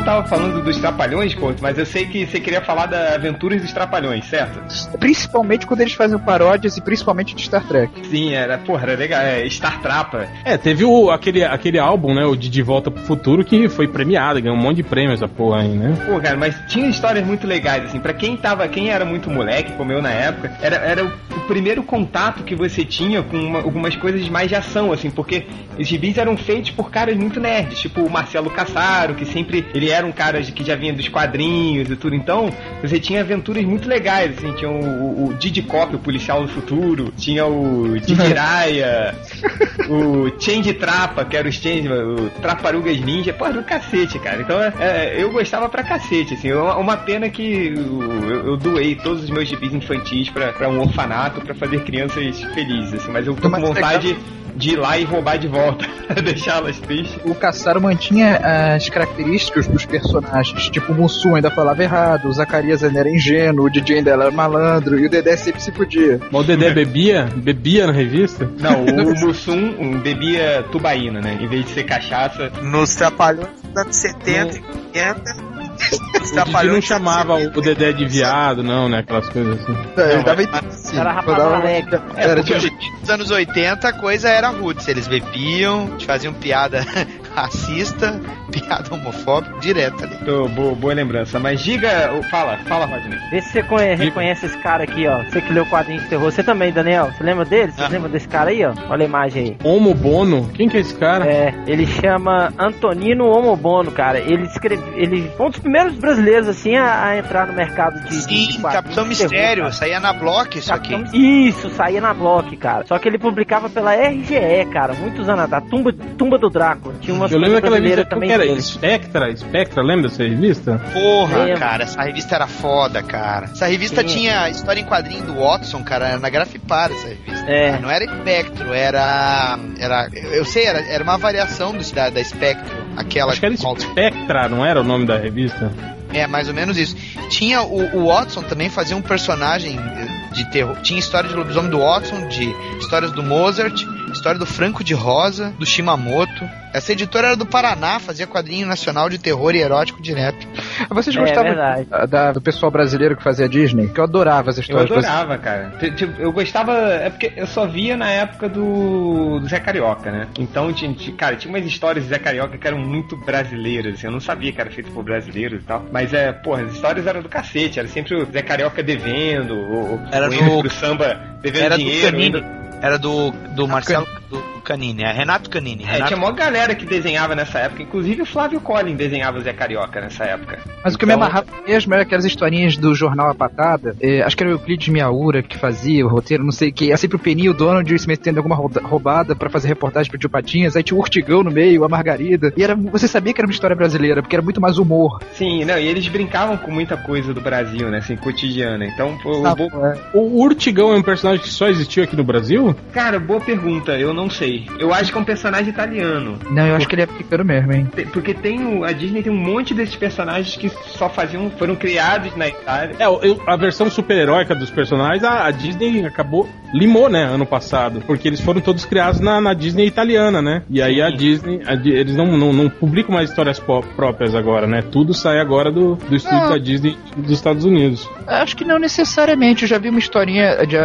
[0.00, 3.14] O Conto tava falando dos Trapalhões, Conto, mas eu sei que você queria falar da
[3.14, 4.58] Aventuras dos Trapalhões, certo?
[4.98, 8.06] Principalmente quando eles fazem paródias e principalmente de Star Trek.
[8.06, 10.26] Sim, era, porra, era legal, é Star Trapa.
[10.44, 13.86] É, teve o, aquele, aquele álbum, né, o de De Volta pro Futuro, que foi
[13.88, 15.94] premiado, ganhou um monte de prêmio essa porra aí, né?
[16.06, 19.72] Pô, cara, mas tinha histórias muito legais, assim, pra quem tava, quem era muito moleque,
[19.72, 23.58] como eu na época, era, era o, o primeiro contato que você tinha com uma-
[23.58, 25.44] algumas coisas mais de ação, assim, porque
[25.78, 29.89] os gibis eram feitos por caras muito nerds, tipo o Marcelo Cassaro, que sempre, ele
[29.90, 32.50] era um cara de- que já vinha dos quadrinhos e tudo, então,
[32.82, 36.48] você tinha aventuras muito legais, assim, tinha o, o, o Didi Cop, o policial do
[36.48, 39.14] futuro, tinha o Didiraia,
[39.88, 44.42] o Change Trapa, que era o Change, o Traparugas Ninja, porra, do cacete, cara.
[44.42, 46.52] Então é, é, eu gostava pra cacete, assim.
[46.52, 50.80] Uma, uma pena que eu, eu- doei todos os meus gibis infantis pra, pra um
[50.80, 53.10] orfanato pra fazer crianças felizes, assim.
[53.10, 54.16] Mas eu tô com vontade
[54.54, 55.86] de ir lá e roubar de volta,
[56.22, 57.18] deixá-las tristes.
[57.24, 58.36] O Caçaro mantinha
[58.74, 60.68] as características dos personagens.
[60.70, 64.30] Tipo, o Mussum ainda falava errado, o Zacarias ainda era ingênuo, o DJ ainda era
[64.30, 66.20] malandro e o Dedé sempre se podia.
[66.30, 67.28] Mas o Dedé bebia?
[67.36, 68.50] Bebia na revista?
[68.58, 71.38] Não, o Mussum um, bebia tubaína, né?
[71.40, 72.50] Em vez de ser cachaça.
[72.62, 74.62] Nos Trapalhões dos anos 70 e
[74.94, 75.49] 80.
[75.80, 78.98] O Didi não chamava o Dedé de viado, não, né?
[78.98, 79.76] Aquelas coisas assim.
[79.96, 82.00] ele dava mas- Era rapadura alegre.
[82.16, 82.60] Era tipo,
[83.00, 84.86] nos anos 80 a coisa era roots.
[84.88, 86.84] Eles bebiam, faziam piada
[87.34, 88.20] racista,
[88.60, 90.16] piada homofóbica, direto ali.
[90.24, 91.38] Tô, boa, boa lembrança.
[91.38, 92.10] Mas diga.
[92.30, 93.18] Fala, fala, Rodney.
[93.30, 95.22] Vê se você conhe- reconhece esse cara aqui, ó.
[95.24, 96.30] Você que leu quadrinhos de terror.
[96.30, 97.10] Você também, Daniel.
[97.12, 97.72] Você lembra dele?
[97.72, 97.88] Você Ah.
[97.88, 98.72] lembra desse cara aí, ó?
[98.88, 99.56] Olha a imagem aí.
[99.64, 100.50] Homo Bono?
[100.54, 101.24] Quem que é esse cara?
[101.26, 104.18] É, ele chama Antonino Homobono, cara.
[104.18, 108.14] Ele escreve, ele foi um dos primeiros brasileiros assim a, a entrar no mercado de,
[108.14, 109.72] Sim, Capitão de terror, Mistério, cara.
[109.72, 110.90] saía na Block isso aqui.
[110.90, 112.84] Capitão- Isso, saía na Block, cara.
[112.86, 115.64] Só que ele publicava pela RGE, cara, muitos anos atrás.
[115.70, 116.94] Tumba, Tumba do Drácula.
[117.00, 118.60] Tinha umas Eu lembro coisas daquela qual também que era?
[118.60, 119.36] Spectra?
[119.36, 120.80] Spectra, lembra dessa revista?
[120.92, 123.46] Porra, cara, essa revista era foda, cara.
[123.46, 124.08] Essa revista Sim.
[124.08, 127.50] tinha história em quadrinho do Watson, cara, era na Grafipar essa revista.
[127.50, 127.78] É.
[127.78, 129.58] Não era Spectro, era.
[129.78, 132.76] era eu sei, era, era uma variação do, da, da Spectro.
[132.96, 135.72] Aquela Acho que era Spectra, não era o nome da revista?
[136.12, 136.96] É, mais ou menos isso.
[137.28, 140.76] Tinha o, o Watson também fazia um personagem eh, de terror.
[140.82, 143.84] Tinha história de lobisomem do Watson, de histórias do Mozart,
[144.20, 146.48] história do Franco de Rosa, do Shimamoto.
[146.72, 150.46] Essa editora era do Paraná, fazia quadrinho nacional de terror e erótico direto.
[150.90, 151.84] Vocês É, gostavam verdade.
[151.86, 153.88] da- da- do pessoal brasileiro que fazia Disney?
[153.88, 155.20] Que eu adorava as Eu histórias brasileiras.
[155.20, 155.72] adorava, cara.
[156.18, 156.72] Eu gostava.
[156.76, 160.28] É porque eu só via na época do, do Zé Carioca, né?
[160.38, 160.72] Então,
[161.16, 163.94] cara, tinha umas histórias do Zé Carioca que eram muito brasileiras.
[163.94, 165.84] assim, Eu não sabia que era feito por brasileiros e tal.
[165.90, 167.78] Mas é, porra, as histórias eram do cacete.
[167.80, 171.82] Era sempre o Zé Carioca devendo, ou, Era ou do- pro samba devendo Era do
[171.82, 172.44] dinheiro.
[172.82, 175.82] Era do, do Marcelo do Canini, é Renato Canini.
[175.82, 177.82] É, Renato tinha maior galera que desenhava nessa época.
[177.82, 180.58] Inclusive o Flávio Collin desenhava o Zé Carioca nessa época.
[180.84, 183.96] Mas o que me Então, amarrava mesmo era aquelas historinhas do jornal A Patada.
[184.00, 186.88] eh, acho que era o Euclides Miaura que fazia o roteiro, não sei o que.
[186.88, 189.66] Era sempre o Peni e o Donald se metendo em alguma roda- roubada pra fazer
[189.68, 190.76] reportagem pro Tio Patinhas.
[190.76, 192.52] Aí tinha o Urtigão no meio, a Margarida.
[192.56, 195.20] E era, você sabia que era uma história brasileira, porque era muito mais humor.
[195.32, 197.98] Sim, não, e eles brincavam com muita coisa do Brasil, né?
[197.98, 198.86] Assim, cotidiana.
[198.86, 199.98] Então, pô, Ah, bo- é.
[200.14, 202.76] O Urtigão é um personagem que só existiu aqui no Brasil?
[202.92, 204.59] cara, boa pergunta, eu não sei.
[204.78, 206.38] Eu acho que é um personagem italiano.
[206.50, 207.86] Não, eu acho que ele é africano mesmo, hein?
[208.12, 212.34] Porque tem o, a Disney tem um monte desses personagens que só faziam, foram criados
[212.36, 212.96] na Itália.
[212.98, 218.02] É, eu- a versão super-heróica dos personagens, a, a Disney acabou, limou, né, ano passado.
[218.06, 220.62] Porque eles foram todos criados na, na Disney italiana, né?
[220.70, 223.58] E aí a Disney, a eles não, não, não publicam mais histórias
[223.96, 224.82] próprias agora, né?
[224.82, 226.50] Tudo sai agora do, do estúdio Não.
[226.50, 228.08] da Disney dos Estados Unidos.
[228.26, 229.62] Acho que não necessariamente.
[229.62, 230.76] Eu já vi uma historinha de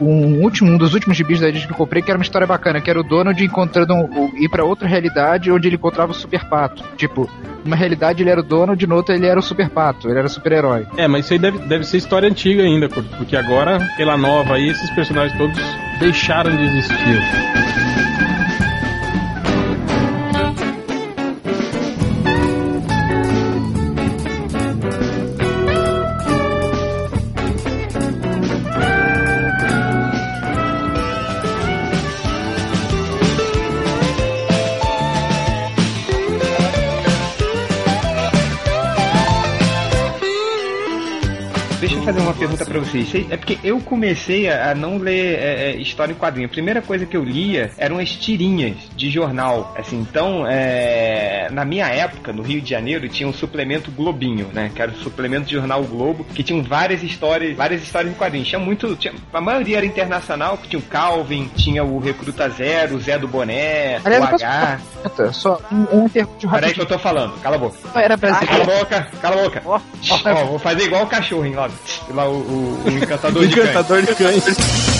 [0.00, 2.46] um último, um dos últimos gibis da Disney que eu comprei, que era uma história
[2.46, 6.14] bacana, que era o Donald encontrando um, ir pra outra realidade onde ele encontrava o
[6.14, 6.84] Super Pato.
[6.96, 7.28] Tipo,
[7.64, 10.28] numa realidade ele era o Donald, na outra ele era o Super Pato, ele era
[10.28, 10.86] super-herói.
[10.96, 14.68] É, mas isso aí deve, deve ser história antiga ainda, porque agora, pela nova aí,
[14.68, 15.58] esses personagens todos
[15.98, 17.20] deixaram de existir.
[43.30, 46.46] É porque eu comecei a a não ler é, é, história em quadrinho.
[46.46, 49.74] A primeira coisa que eu lia eram as tirinhas de jornal.
[49.76, 54.70] Assim, então, é, na minha época, no Rio de Janeiro, tinha um suplemento Globinho, né?
[54.74, 58.48] Que era o suplemento de jornal Globo, que tinham várias histórias, várias histórias em quadrinhos.
[58.48, 58.94] Tinha muito.
[58.96, 63.18] tinha- a maioria era internacional, que tinha o Calvin, tinha o Recruta Zero, o Zé
[63.18, 64.78] do Boné, Aliás, o posso H.
[65.32, 66.80] Só um, um pergunta Peraí que rápido.
[66.80, 67.76] eu tô falando, cala a boca.
[67.94, 69.62] Era Cala a boca, cala a boca.
[69.64, 69.80] Ó,
[70.10, 71.68] Ó, vou fazer igual o cachorro, hein, lá,
[72.10, 73.64] lá o, o, o encantador de cães.
[73.70, 74.93] Encantador de cães.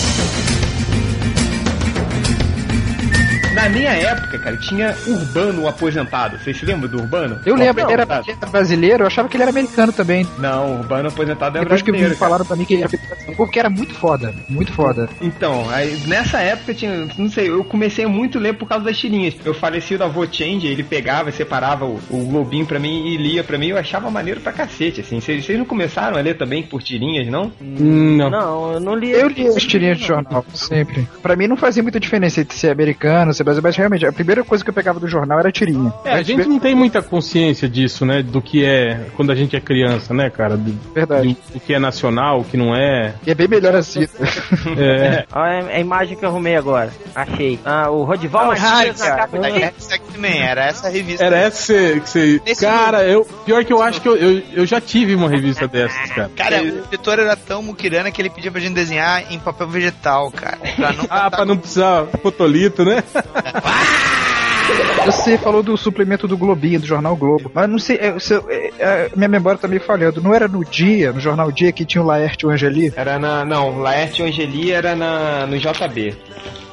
[3.55, 6.37] Na minha época, cara, tinha Urbano aposentado.
[6.37, 7.39] Vocês se lembram do Urbano?
[7.45, 10.27] Eu lembro, ele era, ele era brasileiro, eu achava que ele era americano também.
[10.37, 12.13] Não, Urbano aposentado é Depois que brasileiro.
[12.13, 12.29] me cara.
[12.29, 12.91] falaram pra mim que ele era
[13.37, 15.09] porque era muito foda, muito foda.
[15.21, 18.97] Então, aí, nessa época tinha, não sei, eu comecei muito a ler por causa das
[18.97, 19.33] tirinhas.
[19.43, 23.57] Meu falecido avô Change, ele pegava, separava o, o globinho pra mim e lia pra
[23.57, 25.19] mim, eu achava maneiro pra cacete, assim.
[25.19, 27.51] Vocês não começaram a ler também por tirinhas, não?
[27.61, 28.29] Não.
[28.29, 29.11] Não, eu não li.
[29.11, 31.07] Eu li as tirinhas de jornal, sempre.
[31.21, 34.43] Pra mim não fazia muita diferença entre ser americano, ser brasileiro, mas realmente, a primeira
[34.43, 35.93] coisa que eu pegava do jornal era tirinha.
[36.03, 38.21] É, a gente não tem muita consciência disso, né?
[38.21, 40.57] Do que é quando a gente é criança, né, cara?
[40.57, 41.29] Do, Verdade.
[41.29, 43.13] do- do que é nacional, o que não é.
[43.25, 44.07] E é bem melhor assim.
[44.77, 45.25] É.
[45.33, 46.89] Olha a imagem que eu arrumei agora.
[47.13, 47.59] Achei.
[47.63, 49.63] Ah, o Rodival Matias na capa Da de...
[49.63, 51.23] X-Men, era essa a revista.
[51.23, 52.41] Era essa que você.
[52.45, 53.25] Esse Cara, eu.
[53.45, 56.31] Pior que eu acho que eu, eu, eu já tive uma revista dessas, cara.
[56.35, 60.31] Cara, o editor era tão muquirana que ele pedia pra gente desenhar em papel vegetal,
[60.31, 60.57] cara.
[60.75, 63.03] Pra não Ah, pra não precisar fotolito, né?
[65.05, 67.51] Você falou do suplemento do Globinho, do jornal Globo.
[67.53, 68.15] Mas não sei, é,
[68.49, 70.21] é, é, minha memória tá meio falhando.
[70.21, 72.91] Não era no dia, no jornal Dia, que tinha o Laerte e o Angeli?
[72.95, 73.45] Era na.
[73.45, 76.17] Não, Laerte e Angeli era na, no JB.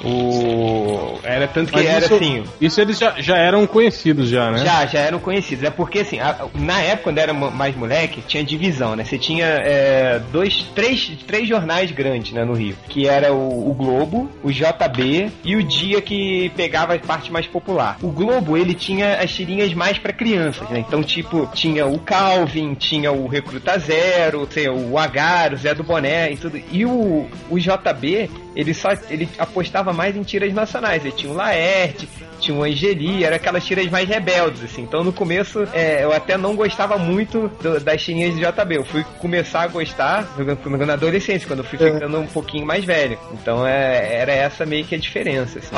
[0.05, 1.19] O.
[1.23, 2.45] Era tanto que Mas era isso, assim.
[2.61, 4.59] isso eles já, já eram conhecidos já, né?
[4.65, 5.65] Já, já eram conhecidos.
[5.65, 9.05] É porque, assim, a- na época, quando era mais moleque, tinha divisão, né?
[9.05, 12.77] Você tinha é, dois, três, três jornais grandes, né, no Rio.
[12.89, 17.47] Que era o, o Globo, o JB e o Dia que pegava a parte mais
[17.47, 17.97] popular.
[18.03, 20.79] O Globo, ele tinha as tirinhas mais pra crianças, né?
[20.87, 25.83] Então, tipo, tinha o Calvin, tinha o Recruta Zero, sei, o Agar, o Zé do
[25.83, 26.61] Boné e tudo.
[26.71, 31.03] E o, o JB, ele só ele apostava mais em tiras nacionais.
[31.05, 32.09] Ele tinha o Laerte,
[32.41, 34.83] tinha o Angeli, era aquelas tiras mais rebeldes, assim.
[34.83, 38.77] Então no começo é, eu até não gostava muito do- das tirinhas de JB.
[38.77, 40.27] Eu fui começar a gostar
[40.87, 43.19] na adolescência, quando eu fui ficando um pouquinho mais velho.
[43.33, 45.59] Então é, era essa meio que a diferença.
[45.59, 45.69] assim.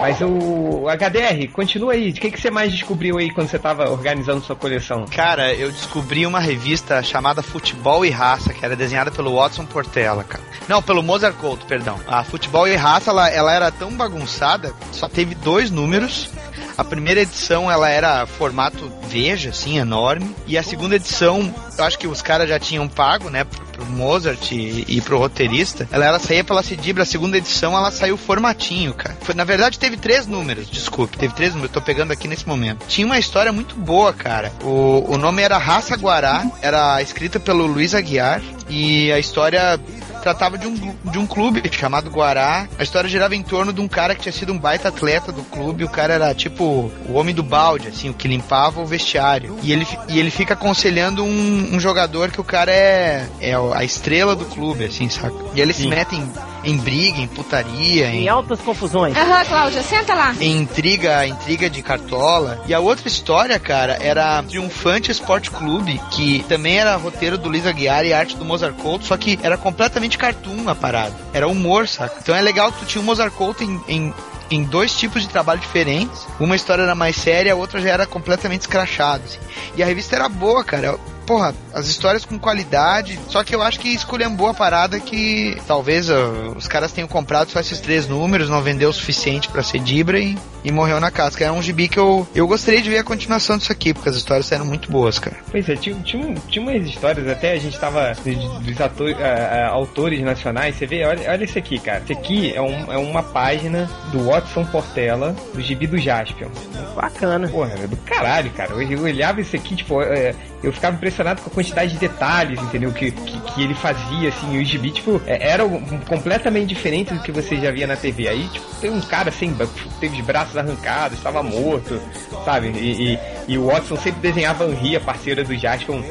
[0.00, 2.10] Mas o HDR, continua aí.
[2.10, 5.04] O que, que você mais descobriu aí quando você tava organizando sua coleção?
[5.06, 10.24] Cara, eu descobri uma revista chamada Futebol e Raça, que era desenhada pelo Watson Portela,
[10.24, 10.42] cara.
[10.68, 12.00] Não, pelo Mozart Couto, perdão.
[12.06, 16.30] A Futebol e Raça, ela, ela era tão bagunçada, só teve dois números.
[16.78, 20.34] A primeira edição, ela era formato Veja, assim, enorme.
[20.46, 21.52] E a segunda edição,
[21.84, 25.88] acho que os caras já tinham pago, né, pro, pro Mozart e, e pro roteirista.
[25.90, 29.16] Ela, ela saía pela Cidibra, a segunda edição, ela saiu formatinho, cara.
[29.20, 32.86] Foi, na verdade, teve três números, desculpe, teve três números, tô pegando aqui nesse momento.
[32.86, 34.52] Tinha uma história muito boa, cara.
[34.62, 39.78] O, o nome era Raça Guará, era escrita pelo Luiz Aguiar, e a história
[40.20, 42.68] tratava de um, de um clube chamado Guará.
[42.78, 45.42] A história girava em torno de um cara que tinha sido um baita atleta do
[45.42, 45.84] clube.
[45.84, 49.58] O cara era tipo o homem do balde, assim, o que limpava o vestiário.
[49.62, 53.84] E ele, e ele fica aconselhando um, um jogador que o cara é, é a
[53.84, 55.34] estrela do clube, assim, saca?
[55.54, 56.28] E eles se metem
[56.64, 59.16] em briga, em putaria, Em em, altas confusões.
[59.16, 60.34] Aham, Cláudia, senta lá.
[60.40, 62.62] em intriga, intriga de cartola.
[62.66, 67.66] E a outra história, cara, era Triunfante Esporte Clube, que também era roteiro do Luiz
[67.66, 71.14] Aguiar e arte do Mozart Couto, só que era completamente cartoon a parada.
[71.32, 72.16] Era humor, saca?
[72.20, 74.14] Então é legal que tu tinha o Mozart Couto em, em
[74.50, 76.26] em dois tipos de trabalho diferentes.
[76.40, 79.22] Uma história era mais séria, a outra já era completamente escrachada.
[79.24, 79.38] Assim.
[79.76, 80.98] E a revista era boa, cara
[81.30, 83.16] porra, as histórias com qualidade.
[83.28, 87.50] Só que eu acho que escolhemos a parada que talvez uh, os caras tenham comprado
[87.50, 91.08] só esses três números, não vendeu o suficiente para ser Dibra e, e morreu na
[91.08, 91.44] casca.
[91.44, 94.16] É um gibi que eu, eu gostaria de ver a continuação disso aqui, porque as
[94.16, 95.36] histórias eram muito boas, cara.
[95.52, 100.20] Pois é, tinha, tinha, tinha umas histórias, até a gente tava dos uh, uh, autores
[100.22, 102.02] nacionais, você vê, olha, olha isso aqui, cara.
[102.02, 106.48] Isso aqui é, um, é uma página do Watson Portela, do gibi do Jaspion.
[106.96, 107.46] Bacana.
[107.46, 108.72] Porra, é do caralho, cara.
[108.72, 112.60] Eu, eu olhava isso aqui, tipo, é, eu ficava impressionado com a quantidade de detalhes,
[112.60, 112.92] entendeu?
[112.92, 115.64] Que, que, que ele fazia, assim, o gibi, tipo, é, era
[116.08, 118.28] completamente diferente do que você já via na TV.
[118.28, 119.56] Aí, tipo, tem um cara assim,
[120.00, 122.00] teve os braços arrancados, estava morto,
[122.44, 122.68] sabe?
[122.68, 126.02] E, e, e, o Watson sempre desenhava a a parceira do Jazz, com,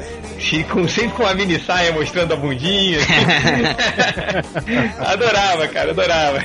[0.72, 3.00] com, sempre com uma mini saia mostrando a bundinha.
[5.00, 6.44] adorava, cara, adorava.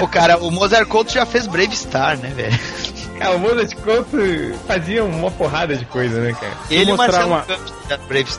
[0.00, 2.58] o cara, o Mozart Couto já fez Brave Star, né, velho?
[3.20, 4.16] É, o Mozart Couto
[4.66, 6.52] fazia uma porrada de coisa, né, cara?
[6.70, 7.44] Ele mostrar uma...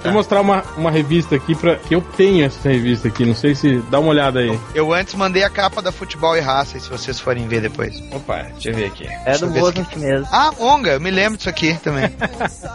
[0.03, 3.25] Vou mostrar uma, uma revista aqui para que eu tenho essa revista aqui.
[3.25, 4.59] Não sei se dá uma olhada aí.
[4.75, 8.01] Eu antes mandei a capa da Futebol e Raça, se vocês forem ver depois.
[8.11, 9.07] Opa, deixa eu ver aqui.
[9.25, 10.27] É do Mozart mesmo.
[10.31, 12.09] Ah, Monga, eu me lembro disso aqui também.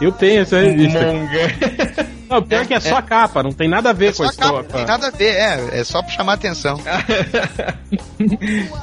[0.01, 0.99] eu tenho essa revista.
[1.01, 2.15] Monga.
[2.29, 4.13] Não, pior é, que é, é só a capa, não tem nada a ver é
[4.13, 4.57] com a história.
[4.57, 6.79] Não tem nada a ver, é, é só pra chamar atenção.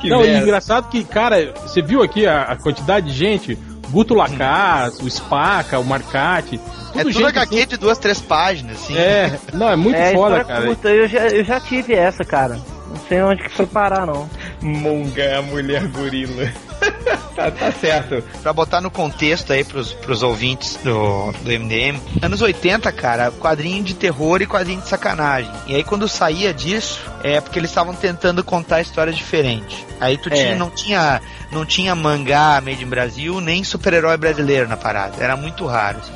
[0.05, 3.59] não, e engraçado que, cara, você viu aqui a, a quantidade de gente?
[3.90, 6.59] Guto Lacaz, o Spaca, o Marcati.
[6.92, 7.66] Tudo é tudo HQ assim.
[7.66, 8.96] de duas, três páginas, assim.
[8.96, 10.66] É, não, é muito é, foda, cara.
[10.66, 12.59] Curta, eu, já, eu já tive essa, cara.
[12.88, 14.28] Não sei onde que foi parar, não.
[14.62, 16.50] Monga, a mulher gorila.
[17.35, 18.23] tá, tá, certo.
[18.42, 23.83] Pra botar no contexto aí pros, pros ouvintes do, do MDM, anos 80, cara, quadrinho
[23.83, 25.53] de terror e quadrinho de sacanagem.
[25.66, 29.85] E aí quando saía disso, é porque eles estavam tentando contar histórias diferentes.
[30.01, 30.33] Aí tu é.
[30.33, 35.23] tinha, não tinha não tinha mangá made in Brasil, nem super-herói brasileiro na parada.
[35.23, 35.99] Era muito raro.
[35.99, 36.12] Assim.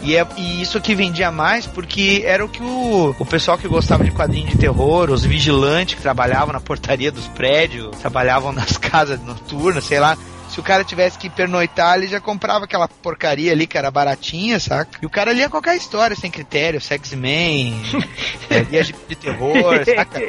[0.00, 3.66] E, é, e isso que vendia mais porque era o que o, o pessoal que
[3.66, 8.76] gostava de quadrinho de terror, os vigilantes que trabalhavam na portaria dos prédios, trabalhavam nas
[8.78, 10.16] casas noturnas, sei lá,
[10.58, 14.58] se o cara tivesse que pernoitar, ele já comprava aquela porcaria ali que era baratinha,
[14.58, 14.98] saca?
[15.00, 17.78] E o cara lia qualquer história, sem critério, Sex Man,
[18.50, 20.20] é, lia de terror, saca?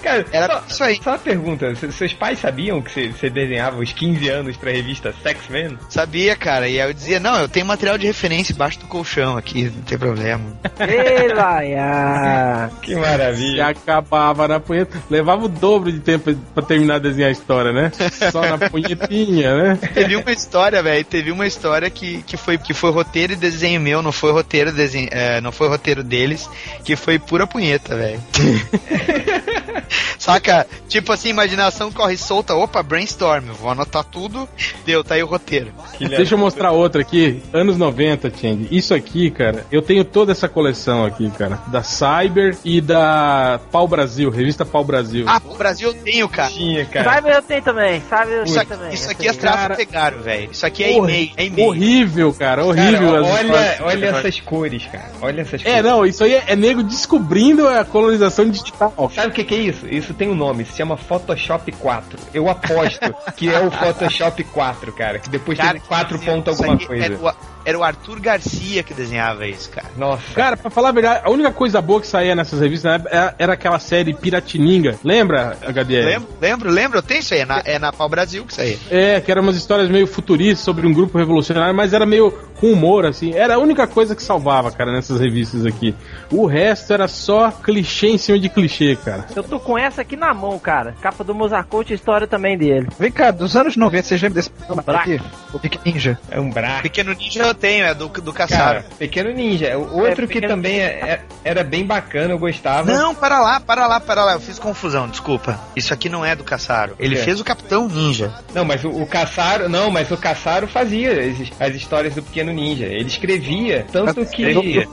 [0.00, 1.00] Cara, era só, isso aí.
[1.02, 5.48] Só uma pergunta, seus pais sabiam que você desenhava os 15 anos pra revista Sex
[5.48, 5.76] Man?
[5.88, 9.36] Sabia, cara, e aí eu dizia, não, eu tenho material de referência embaixo do colchão
[9.36, 10.44] aqui, não tem problema.
[10.78, 12.70] Ei, Laia!
[12.82, 13.56] que maravilha.
[13.56, 17.72] E acabava na punheta, levava o dobro de tempo pra terminar de desenhar a história,
[17.72, 17.90] né?
[18.30, 19.71] Só na punhetinha, né?
[19.76, 21.04] Teve uma história, velho.
[21.04, 24.72] Teve uma história que, que, foi, que foi roteiro e desenho meu, não foi roteiro,
[24.72, 26.48] desenho, é, não foi roteiro deles,
[26.84, 28.20] que foi pura punheta, velho.
[30.18, 30.66] Saca?
[30.88, 34.48] Tipo assim, imaginação corre solta, opa, brainstorm, vou anotar tudo,
[34.84, 35.72] deu, tá aí o roteiro.
[35.98, 38.68] Deixa eu mostrar outra aqui, anos 90, Chang.
[38.70, 43.88] Isso aqui, cara, eu tenho toda essa coleção aqui, cara, da Cyber e da Pau
[43.88, 45.24] Brasil, revista Pau Brasil.
[45.28, 46.50] Ah, Pau Brasil eu tenho, cara.
[46.50, 47.14] Tinha, cara.
[47.14, 48.94] Cyber eu tenho também, Cyber eu tenho também.
[48.94, 50.50] Isso aqui é traço pegaram, velho.
[50.52, 51.68] Isso aqui é e-mail, é e-mail.
[51.68, 53.12] Horrível, cara, horrível.
[53.12, 55.10] Cara, olha, olha essas cores, cara.
[55.20, 55.78] Olha essas é, cores.
[55.78, 59.10] É, não, isso aí é, é nego descobrindo a colonização digital.
[59.14, 59.86] Sabe o que, que é isso?
[59.86, 62.18] Isso tem um nome, se chama Photoshop 4.
[62.34, 66.78] Eu aposto que é o Photoshop 4, cara, que depois cara, tem 4 ponto alguma
[66.78, 67.06] coisa.
[67.06, 67.32] É o,
[67.64, 69.88] era o Arthur Garcia que desenhava isso, cara.
[69.96, 70.22] Nossa.
[70.34, 73.34] Cara, pra falar a verdade, a única coisa boa que saía nessas revistas né, era,
[73.38, 74.98] era aquela série Piratininga.
[75.04, 76.04] Lembra, HDR?
[76.04, 76.98] Lembro, lembro, lembro.
[76.98, 77.40] Eu tenho isso aí.
[77.40, 78.78] É na, é na Pau Brasil que saía.
[78.90, 82.72] É, que eram umas histórias meio futuristas sobre um grupo revolucionário, mas era meio com
[82.72, 83.34] humor, assim.
[83.34, 85.94] Era a única coisa que salvava, cara, nessas revistas aqui.
[86.30, 89.26] O resto era só clichê em cima de clichê, cara.
[89.34, 90.94] Eu tô com essa aqui na mão, cara.
[91.00, 92.88] Capa do Mozart a história também dele.
[92.98, 94.50] Vem cá, dos anos 90, vocês lembram desse
[94.86, 95.20] aqui?
[95.52, 96.18] O Pequeno Ninja.
[96.30, 96.82] É um braço.
[96.82, 98.84] Pequeno Ninja eu tenho, é do, do Caçaro.
[98.98, 99.78] Pequeno Ninja.
[99.78, 102.92] O outro é, que também é, é, era bem bacana, eu gostava.
[102.92, 104.32] Não, para lá, para lá, para lá.
[104.32, 105.58] Eu fiz confusão, desculpa.
[105.76, 106.94] Isso aqui não é do Caçaro.
[106.98, 107.18] Ele é.
[107.18, 108.32] fez o Capitão Ninja.
[108.54, 109.68] Não, mas o, o Caçaro.
[109.68, 112.86] Não, mas o Caçaro fazia as, as histórias do Pequeno Ninja.
[112.86, 113.86] Ele escrevia.
[113.92, 114.86] Tanto que.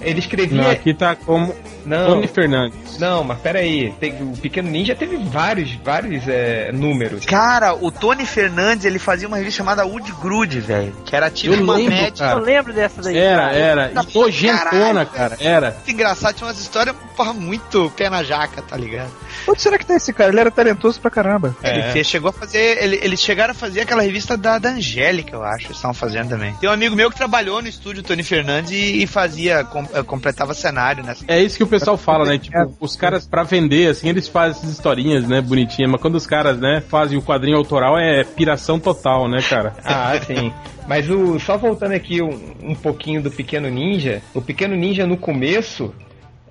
[0.00, 0.62] Ele escrevia.
[0.62, 1.54] Não, aqui tá como
[1.84, 2.98] não, Tony Fernandes.
[2.98, 3.92] Não, mas peraí.
[3.98, 7.24] Tem, o Pequeno Ninja teve vários, vários é, números.
[7.24, 10.94] Cara, o Tony Fernandes, ele fazia uma revista chamada Wood Grude, velho.
[11.04, 12.24] Que era tipo eu uma lembro, média.
[12.26, 13.16] Eu lembro dessa daí.
[13.16, 13.56] Era, cara.
[13.56, 13.92] era.
[13.92, 15.36] E nojentona, cara.
[15.40, 15.70] Era.
[15.72, 19.10] Muito engraçado, tinha umas histórias porra, muito pé na jaca, tá ligado?
[19.48, 20.30] Onde será que tá esse cara?
[20.30, 21.56] Ele era talentoso pra caramba.
[21.62, 21.74] É.
[21.74, 22.82] Ele fez, chegou a fazer.
[22.82, 25.66] Ele, eles chegaram a fazer aquela revista da, da Angélica, eu acho.
[25.66, 26.54] Eles estavam fazendo também.
[26.54, 30.04] Tem um amigo meu que trabalhou no estúdio Tony Fernandes e, e fazia fazia, com-
[30.04, 31.14] completava cenário, né?
[31.26, 32.38] É isso que o pessoal fala, né?
[32.38, 36.26] Tipo, os caras, pra vender, assim, eles fazem essas historinhas, né, bonitinhas, mas quando os
[36.26, 39.74] caras, né, fazem o quadrinho autoral é piração total, né, cara?
[39.84, 40.52] Ah, sim.
[40.86, 45.16] Mas o só voltando aqui um, um pouquinho do Pequeno Ninja, o Pequeno Ninja no
[45.16, 45.92] começo,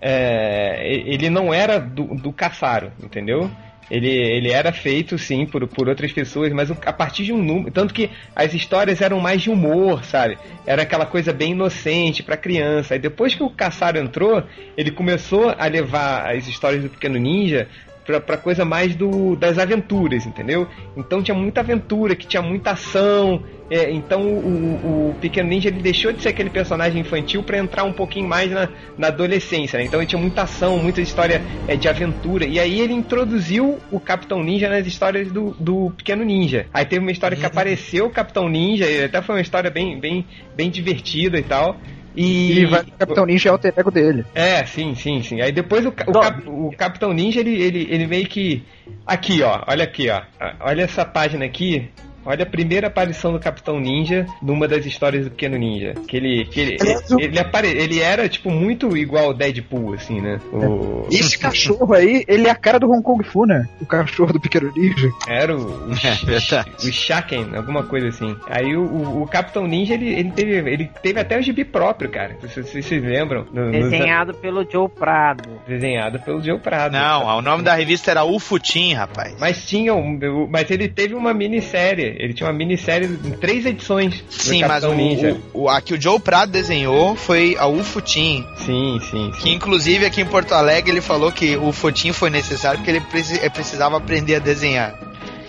[0.02, 3.50] é, ele não era do, do Caçaro, entendeu?
[3.90, 7.72] Ele, ele era feito, sim, por, por outras pessoas, mas a partir de um número.
[7.72, 10.38] Tanto que as histórias eram mais de humor, sabe?
[10.66, 12.94] Era aquela coisa bem inocente pra criança.
[12.94, 14.44] Aí depois que o Caçaro entrou,
[14.76, 17.68] ele começou a levar as histórias do Pequeno Ninja
[18.08, 20.66] pra, pra coisa mais do, das aventuras, entendeu?
[20.96, 23.44] Então tinha muita aventura, que tinha muita ação.
[23.70, 27.84] é, então o, o Pequeno Ninja ele deixou de ser aquele personagem infantil pra entrar
[27.84, 29.86] um pouquinho mais na, na adolescência, né?
[29.86, 32.46] Então ele tinha muita ação, muita história é, de aventura.
[32.46, 36.66] E aí ele introduziu o Capitão Ninja nas histórias do, do Pequeno Ninja.
[36.74, 40.00] Aí teve uma história que apareceu o Capitão Ninja, e até foi uma história bem,
[40.00, 41.76] bem, bem divertida e tal.
[42.18, 44.26] E, E vai, o Capitão Ninja é o ego dele.
[44.34, 45.40] é, sim, sim, sim.
[45.40, 48.64] Aí depois o, o, cap- o Capitão Ninja, ele, ele, ele meio que.
[49.06, 50.22] Aqui, ó, olha aqui, ó.
[50.60, 51.90] Olha essa página aqui.
[52.28, 55.94] Olha a primeira aparição do Capitão Ninja numa das histórias do Pequeno Ninja.
[56.08, 56.46] Que ele.
[56.46, 60.40] Que ele, ele, ele, apare- ele era, tipo, muito igual ao Deadpool, assim, né?
[60.52, 63.68] O, Esse cachorro aí, ele é a cara do Hong Kong Fu, né?
[63.82, 65.10] O cachorro do Pequeno Ninja.
[65.28, 68.36] Era o, o, É o Shaken, alguma coisa assim.
[68.50, 72.10] Aí o, o, o Capitão Ninja, ele, ele, teve, ele teve até o gibi próprio,
[72.10, 72.36] cara.
[72.42, 73.46] Se vocês se, vocês lembram.
[73.54, 75.50] No- nos- Desenhado pelo Joe Prado.
[75.68, 76.92] desenhado pelo Joe Prado.
[76.94, 79.36] Não, o nome da revista era Ufutim, rapaz.
[79.40, 80.20] Mas tinha um,
[80.50, 82.17] mas ele teve uma minissérie.
[82.20, 84.24] Ele tinha uma minissérie em três edições.
[84.30, 85.38] Sim, mas o, Ninja.
[85.54, 88.46] o, o- a que o Joe Prado desenhou foi a Ufutim.
[88.66, 89.52] Sim, sim, Que sim.
[89.54, 93.04] inclusive aqui em Porto Alegre ele falou que o Futim foi necessário porque ele
[93.42, 94.96] eh, precisava aprender a desenhar.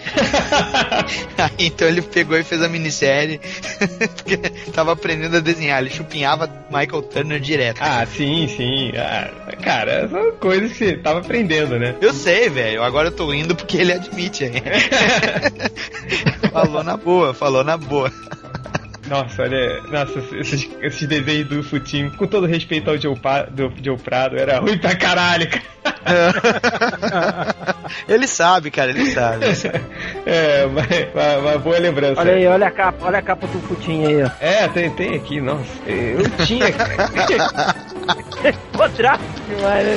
[1.58, 3.40] Então ele pegou e fez a minissérie
[4.16, 4.36] porque
[4.72, 5.80] tava aprendendo a desenhar.
[5.80, 7.78] Ele chupinhava Michael Turner direto.
[7.80, 8.92] Ah, sim, sim.
[8.96, 9.30] Ah,
[9.62, 11.94] cara, são coisas que você tava aprendendo, né?
[12.00, 12.82] Eu sei, velho.
[12.82, 14.44] Agora eu tô rindo porque ele admite.
[14.44, 14.62] hein?
[16.52, 18.12] falou na boa, falou na boa.
[19.08, 19.82] Nossa, olha.
[19.90, 24.36] Nossa, esses, esses desenhos do Futinho, com todo respeito ao Joe, Pa- do, Joe Prado,
[24.38, 25.62] era ruim pra caralho, cara.
[28.08, 29.46] ele sabe, cara, ele sabe.
[30.26, 32.20] É, mas, mas- mas boa lembrança.
[32.20, 34.30] Olha aí, olha a capa, olha a capa do Futinho aí, ó.
[34.40, 35.64] É, tem, tem aqui, nossa.
[35.86, 37.08] Eu tinha, cara.
[38.72, 39.96] Podrá demais, né?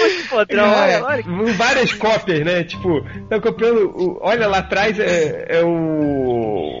[0.00, 1.24] Muito podrão, olha, olha.
[1.54, 2.64] Várias cópias, né?
[2.64, 4.18] Tipo, tá comprando.
[4.20, 6.80] olha lá atrás é, é o.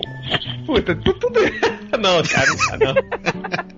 [0.68, 1.40] Puta, tu- tudo.
[1.98, 2.46] Não, cara,
[2.78, 2.94] não.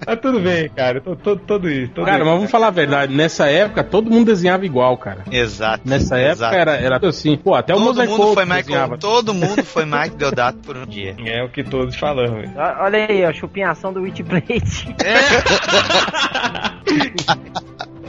[0.05, 1.01] Tá tudo bem, cara.
[1.01, 1.93] Todo isso.
[1.93, 2.27] Todo Cara, isso.
[2.27, 5.25] mas vamos falar a verdade, nessa época todo mundo desenhava igual, cara.
[5.31, 5.89] Exato.
[5.89, 6.55] Nessa época exato.
[6.57, 8.99] era, era assim, pô, até o Todo Mosaic mundo foi desenhava.
[8.99, 11.15] todo mundo foi Mike Deodato por um dia.
[11.25, 12.51] É o que todos falamos.
[12.81, 14.51] Olha aí, ó, chupinhação do Witchblade.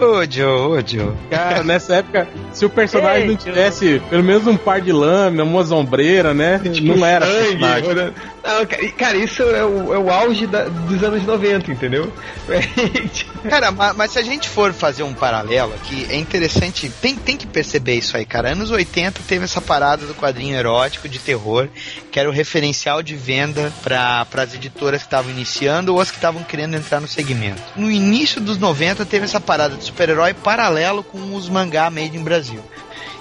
[0.01, 1.13] Ô, Joe, ô, Joe.
[1.29, 5.43] Cara, nessa época, se o personagem Ei, não tivesse pelo menos um par de lâmina,
[5.43, 6.59] uma sombreira, né?
[6.81, 7.61] não era Sangue,
[8.43, 8.65] Não,
[8.97, 12.11] cara, isso é o, é o auge da- dos anos 90, entendeu?
[13.49, 17.35] Cara, ma- mas, se a gente for fazer um paralelo aqui, é interessante, tem, tem
[17.37, 18.51] que perceber isso aí, cara.
[18.51, 21.67] Anos 80 teve essa parada do quadrinho erótico de terror,
[22.11, 26.17] que era o referencial de venda para as editoras que estavam iniciando ou as que
[26.17, 27.61] estavam querendo entrar no segmento.
[27.75, 32.23] No início dos 90 teve essa parada de super-herói paralelo com os mangá made in
[32.23, 32.61] Brasil.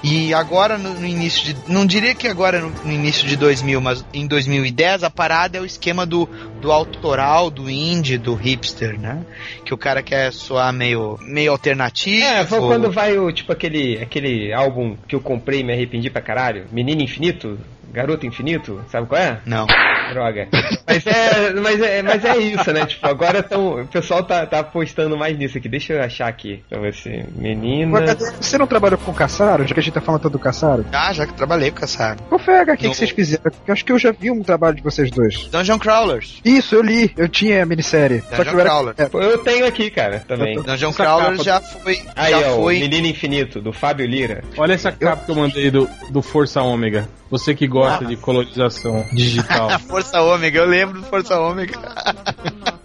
[0.02, 1.70] E agora no, no início de.
[1.70, 5.60] Não diria que agora no, no início de 2000, mas em 2010 a parada é
[5.60, 6.28] o esquema do,
[6.60, 9.24] do autoral, do indie, do hipster, né?
[9.64, 12.24] Que o cara quer soar meio, meio alternativo.
[12.24, 16.08] É, foi quando vai o, tipo, aquele, aquele álbum que eu comprei e me arrependi
[16.08, 16.66] pra caralho.
[16.72, 17.58] Menino Infinito?
[17.92, 18.80] Garoto Infinito?
[18.88, 19.40] Sabe qual é?
[19.46, 19.66] Não.
[20.12, 20.48] Droga.
[20.86, 22.84] Mas é, mas é, mas é isso, né?
[22.84, 25.68] Tipo, agora tão, o pessoal tá, tá apostando mais nisso aqui.
[25.68, 27.24] Deixa eu achar aqui pra ver se.
[27.36, 28.00] Menina.
[28.40, 29.64] Você não trabalhou com o Caçaro?
[29.66, 30.84] Já que a gente tá falando tanto do Caçaro?
[30.92, 33.42] Ah, já que trabalhei com essa Qual foi a HQ No- que vocês fizeram?
[33.44, 35.46] Porque eu acho que eu já vi um trabalho de vocês dois.
[35.48, 36.40] Dungeon Crawlers.
[36.44, 37.12] Isso, eu li.
[37.16, 38.20] Eu tinha a minissérie.
[38.22, 38.68] Só que Dungeon eu era...
[38.70, 38.94] Crawler.
[38.98, 40.56] É, Eu tenho aqui, cara, também.
[40.60, 42.00] Dungeon Essa Crawlers capa- já foi.
[42.16, 42.80] Aí, já ó, o foi.
[42.80, 44.42] Menino Infinito, do Fábio Lira.
[44.56, 47.08] Olha essa capa que eu mandei do, do Força Ômega.
[47.30, 49.70] Você que gosta de colonização digital.
[49.70, 51.78] A Força Ômega, eu lembro do Força Ômega.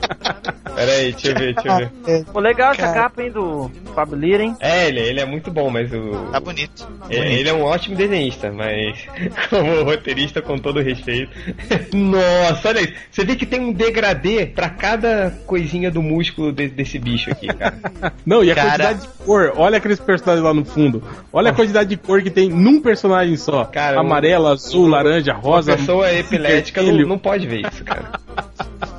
[0.75, 2.25] Pera aí, deixa eu ver, deixa eu ver.
[2.33, 4.55] Pô, legal essa capa, hein, do Fábio Lira, hein?
[4.59, 6.11] É, ele, ele é muito bom, mas o.
[6.31, 6.87] Tá bonito.
[7.09, 8.97] É, Ele é um ótimo desenhista, mas
[9.49, 11.31] como roteirista, com todo respeito.
[11.95, 12.93] Nossa, olha isso.
[13.11, 17.47] Você vê que tem um degradê pra cada coisinha do músculo de- desse bicho aqui,
[17.47, 17.77] cara.
[18.25, 18.69] Não, e a Cara.
[18.69, 19.53] quantidade de cor.
[19.55, 21.01] Olha aqueles personagens lá no fundo.
[21.31, 23.65] Olha a quantidade de cor que tem num personagem só.
[23.65, 25.77] Cara, Amarelo, azul, laranja, Uma rosa.
[25.77, 28.11] pessoa epilética não, não pode ver isso, cara.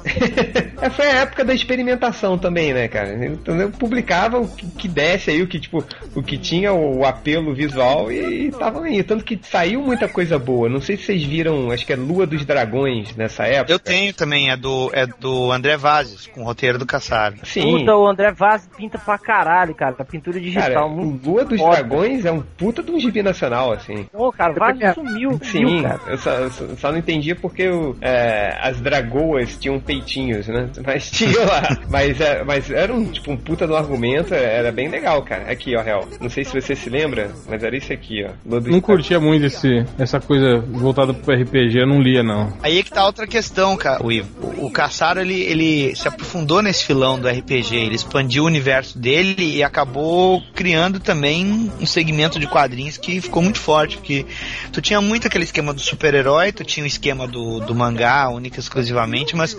[0.79, 3.15] É, foi a época da experimentação também, né, cara?
[3.27, 5.83] Então eu publicava o que, que desse aí, o que, tipo,
[6.15, 9.03] o que tinha o apelo visual e tava aí.
[9.03, 10.69] Tanto que saiu muita coisa boa.
[10.69, 13.73] Não sei se vocês viram, acho que é Lua dos Dragões nessa época.
[13.73, 17.39] Eu tenho também, é do, é do André Vazes, com o roteiro do Kassab.
[17.45, 17.79] Sim.
[17.79, 19.95] Puta, o André Vaz pinta pra caralho, cara.
[19.99, 20.69] A pintura digital.
[20.69, 21.77] Cara, o muito Lua dos foda.
[21.77, 24.05] Dragões é um puta de um gibi nacional, assim.
[24.13, 26.01] Pô, cara, o Vaz sumiu, Sim, sumiu, cara.
[26.07, 30.69] eu só, eu só- só não entendia porque o, é, as dragoas tinham peitinhos, né?
[30.85, 31.79] Mas tinha lá.
[31.89, 35.51] mas, é, mas era um, tipo, um puta do argumento, era bem legal, cara.
[35.51, 36.07] Aqui, ó, real.
[36.21, 38.61] Não sei se você se lembra, mas era isso aqui, ó.
[38.61, 42.53] Não curtia muito esse, essa coisa voltada pro RPG, eu não lia, não.
[42.63, 44.29] Aí é que tá outra questão, cara, o Ivo.
[44.59, 49.57] O, Caçaro, ele, ele se aprofundou nesse filão do RPG, ele expandiu o universo dele
[49.57, 54.27] e acabou criando também um segmento de quadrinhos que ficou muito forte, porque
[54.73, 58.59] tu tinha muito aquele esquema do super-herói, tu tinha o esquema do, do mangá, única
[58.59, 59.57] e exclusivamente, mas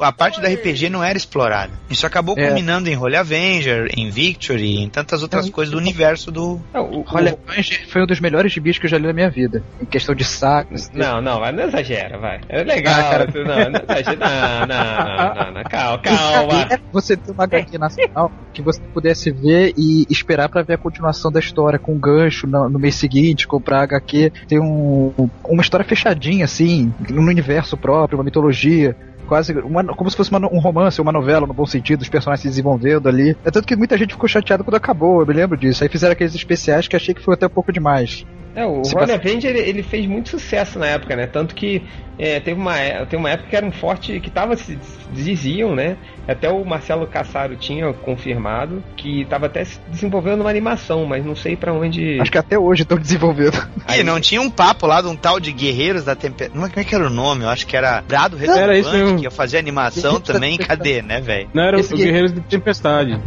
[0.00, 1.72] a parte do RPG não era explorada.
[1.88, 2.46] Isso acabou É.
[2.46, 6.60] culminando em Holy Avenger, em Victory, em tantas outras coisas do universo do...
[6.72, 9.12] Não, o- o- Olha, Avenger foi um dos melhores gibis que eu já li na
[9.12, 9.62] minha vida.
[9.80, 10.90] Em questão de sagas.
[10.94, 12.40] Não, não, não exagera, vai.
[12.48, 13.26] É legal, Ah, cara.
[13.26, 14.16] não, não exagera.
[14.16, 16.62] Não, não, não, não, não, calma, calma.
[16.70, 20.78] É você ter uma HQ nacional que você pudesse ver e esperar pra ver a
[20.78, 25.12] continuação da história com um gancho no, no mês seguinte, comprar HQ, ter um,
[25.44, 28.96] uma história fechadinha assim, no universo próprio, uma mitologia.
[29.30, 32.42] Quase uma- como se fosse uma um romance, uma novela no bom sentido, os personagens
[32.42, 33.36] se desenvolvendo ali.
[33.44, 35.84] É tanto que muita gente ficou chateada quando acabou, eu me lembro disso.
[35.84, 38.26] Aí fizeram aqueles especiais que achei que foi até um pouco demais.
[38.56, 41.28] É, o Se Holy passa- Avenger ele, ele fez muito sucesso na época, né?
[41.28, 41.84] Tanto que
[42.18, 44.76] é, teve, uma, é- teve uma época que era um forte que tava, se
[45.12, 45.96] diziam, né?
[46.26, 51.34] Até o Marcelo Cassaro tinha confirmado que tava até se desenvolvendo uma animação, mas não
[51.36, 52.20] sei pra onde.
[52.20, 53.56] Acho que até hoje estão desenvolvendo.
[53.96, 56.52] Ih, não tinha um papo lá de um tal de Guerreiros da Tempestade.
[56.52, 57.44] Como é que era o nome?
[57.44, 59.19] Eu acho que era Brado Era isso Retumbante, mesmo.
[59.20, 60.58] Que ia fazer animação também.
[60.58, 61.48] Cadê, né, velho?
[61.54, 63.20] Não, era Esse o Guerreiros de Tempestade.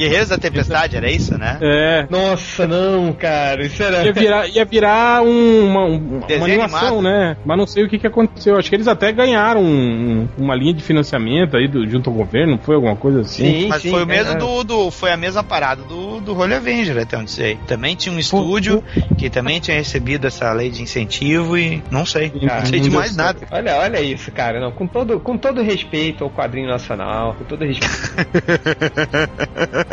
[0.00, 1.58] Guerreiros da Tempestade, era isso, né?
[1.60, 2.06] É.
[2.08, 4.02] Nossa, não, cara, isso era.
[4.04, 7.02] Ia virar, ia virar um- uma, um- uma animação, animado.
[7.02, 7.36] né?
[7.44, 8.56] Mas não sei o que, que aconteceu.
[8.56, 12.58] Acho que eles até ganharam um- uma linha de financiamento aí do, junto ao governo,
[12.62, 13.62] foi alguma coisa assim?
[13.62, 16.36] Sim, Mas sim, foi o mesmo é, do, do- Foi a mesma parada do, do
[16.36, 17.58] Holy Avenger, até onde sei.
[17.66, 18.82] Também tinha um estúdio
[19.18, 22.30] que também tinha recebido essa lei de incentivo e não sei.
[22.30, 23.40] Cara, não sei de mais nada.
[23.50, 24.58] Olha, olha isso, cara.
[24.60, 27.90] Não, com todo, com todo respeito ao quadrinho nacional, com todo respeito.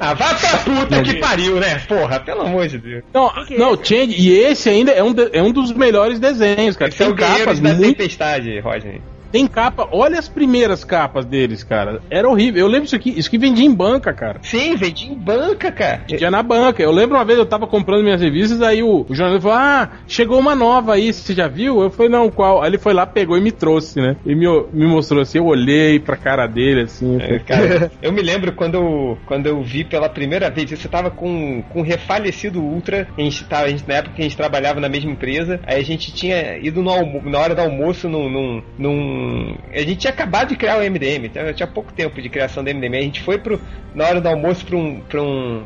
[0.00, 1.80] ah, vá pra puta que pariu, né?
[1.88, 3.02] Porra, pelo amor de Deus.
[3.12, 6.88] Não, não, Change, e esse ainda é um, de- é um dos melhores desenhos, cara.
[6.90, 7.82] Esse é Tem o Guerreiros capas da muito.
[7.96, 9.00] Tempestade, Rodney.
[9.34, 12.00] Tem capa, olha as primeiras capas deles, cara.
[12.08, 12.60] Era horrível.
[12.60, 14.38] Eu lembro isso aqui, isso que vendia em banca, cara.
[14.40, 16.02] Sim, vendi em banca, cara.
[16.08, 16.80] Vendia na banca.
[16.80, 19.90] Eu lembro uma vez eu tava comprando minhas revistas, aí o, o jornalista falou: Ah,
[20.06, 21.82] chegou uma nova aí, você já viu?
[21.82, 22.62] Eu falei, não, qual?
[22.62, 24.16] Aí ele foi lá, pegou e me trouxe, né?
[24.24, 27.14] E me, me mostrou assim, eu olhei pra cara dele, assim.
[27.14, 30.86] eu É, cara, eu me lembro quando eu, quando eu vi pela primeira vez, você
[30.88, 34.24] tava com, com um refalecido Ultra, a gente tava, a gente, na época que a
[34.24, 37.60] gente trabalhava na mesma empresa, aí a gente tinha ido no almo, na hora do
[37.62, 39.23] almoço num, num, num-
[39.72, 42.70] A gente tinha acabado de criar o MDM, tinha, tinha pouco tempo de criação do
[42.72, 43.60] MDM, a gente foi pro,
[43.94, 45.00] na hora do almoço pra um.
[45.00, 45.64] Pra um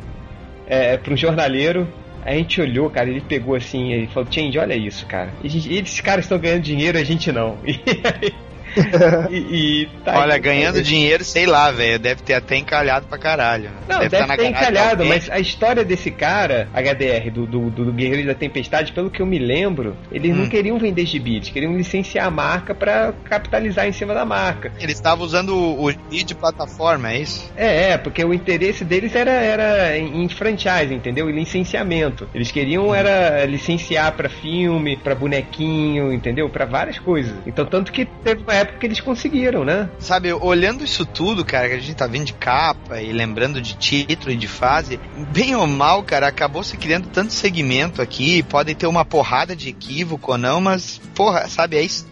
[0.67, 1.87] é, pra um jornaleiro.
[2.23, 5.33] Aí a gente olhou, cara, ele pegou assim, ele falou, Change, olha isso, cara.
[5.43, 7.57] E esses caras estão ganhando dinheiro, a gente não.
[7.65, 8.48] E,
[9.29, 10.85] e- e tá Olha, aí, ganhando tá aí.
[10.85, 11.99] dinheiro, sei lá, velho.
[11.99, 13.69] Deve ter até encalhado pra caralho.
[13.87, 17.93] Não, deve, tá na ter encalhado, mas a história desse cara, HDR, do, do, do
[17.93, 20.49] Guerreiro da Tempestade, pelo que eu me lembro, eles não Hum.
[20.49, 24.71] queriam vender gibi, eles queriam licenciar a marca pra capitalizar em cima da marca.
[24.79, 27.51] Ele estava usando o, o gibi de plataforma, é isso?
[27.55, 31.29] É, é, porque o interesse deles era, era em, em franchise, entendeu?
[31.29, 32.27] E licenciamento.
[32.33, 36.49] Eles queriam era licenciar pra filme, pra bonequinho, entendeu?
[36.49, 37.33] Pra várias coisas.
[37.45, 39.89] Então, tanto que teve uma época que eles conseguiram, né?
[39.99, 43.75] Sabe, olhando isso tudo, cara, que a gente tá vendo de capa e lembrando de
[43.75, 44.99] título e de fase,
[45.31, 49.69] bem ou mal, cara, acabou se criando tanto segmento aqui, podem ter uma porrada de
[49.69, 52.07] equívoco ou não, mas, porra, sabe, é isso.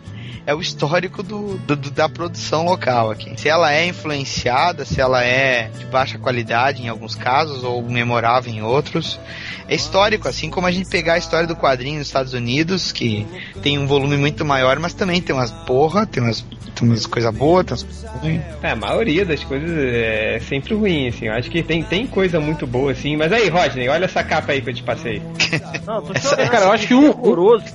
[0.47, 3.33] É o histórico do, do- do- da produção local aqui.
[3.37, 8.51] Se ela é influenciada, se ela é de baixa qualidade em alguns casos, ou memorável
[8.53, 9.19] em outros,
[9.67, 13.27] é histórico, assim como a gente pegar a história do quadrinho nos Estados Unidos, que
[13.61, 16.39] tem um volume muito maior, mas também tem umas porra, tem umas,
[16.73, 18.41] tem umas coisas boas, tem umas coisas ruins.
[18.63, 21.25] É, a maioria das coisas é sempre ruim, assim.
[21.25, 23.17] Eu acho que tem, tem coisa muito boa, assim.
[23.17, 25.21] Mas aí, Rodney, olha essa capa aí que eu te passei.
[25.85, 27.65] Não, tô Essa- cara, eu acho que um- horroroso.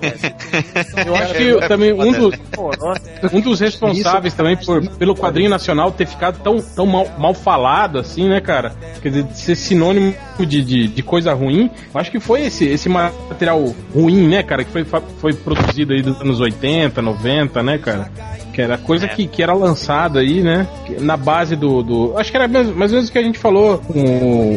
[1.06, 2.34] Eu acho que também um dos,
[3.32, 7.98] Um dos responsáveis também por, pelo quadrinho nacional ter ficado tão, tão mal, mal falado
[7.98, 8.74] assim, né, cara?
[9.00, 11.70] Quer dizer, de ser sinônimo de, de, de coisa ruim.
[11.94, 14.64] Eu acho que foi esse, esse material ruim, né, cara?
[14.64, 18.10] Que foi, foi produzido aí dos anos 80, 90, né, cara?
[18.52, 20.66] Que era coisa que, que era lançada aí, né?
[21.00, 21.82] Na base do.
[21.82, 24.00] do acho que era mais, mais ou menos o que a gente falou com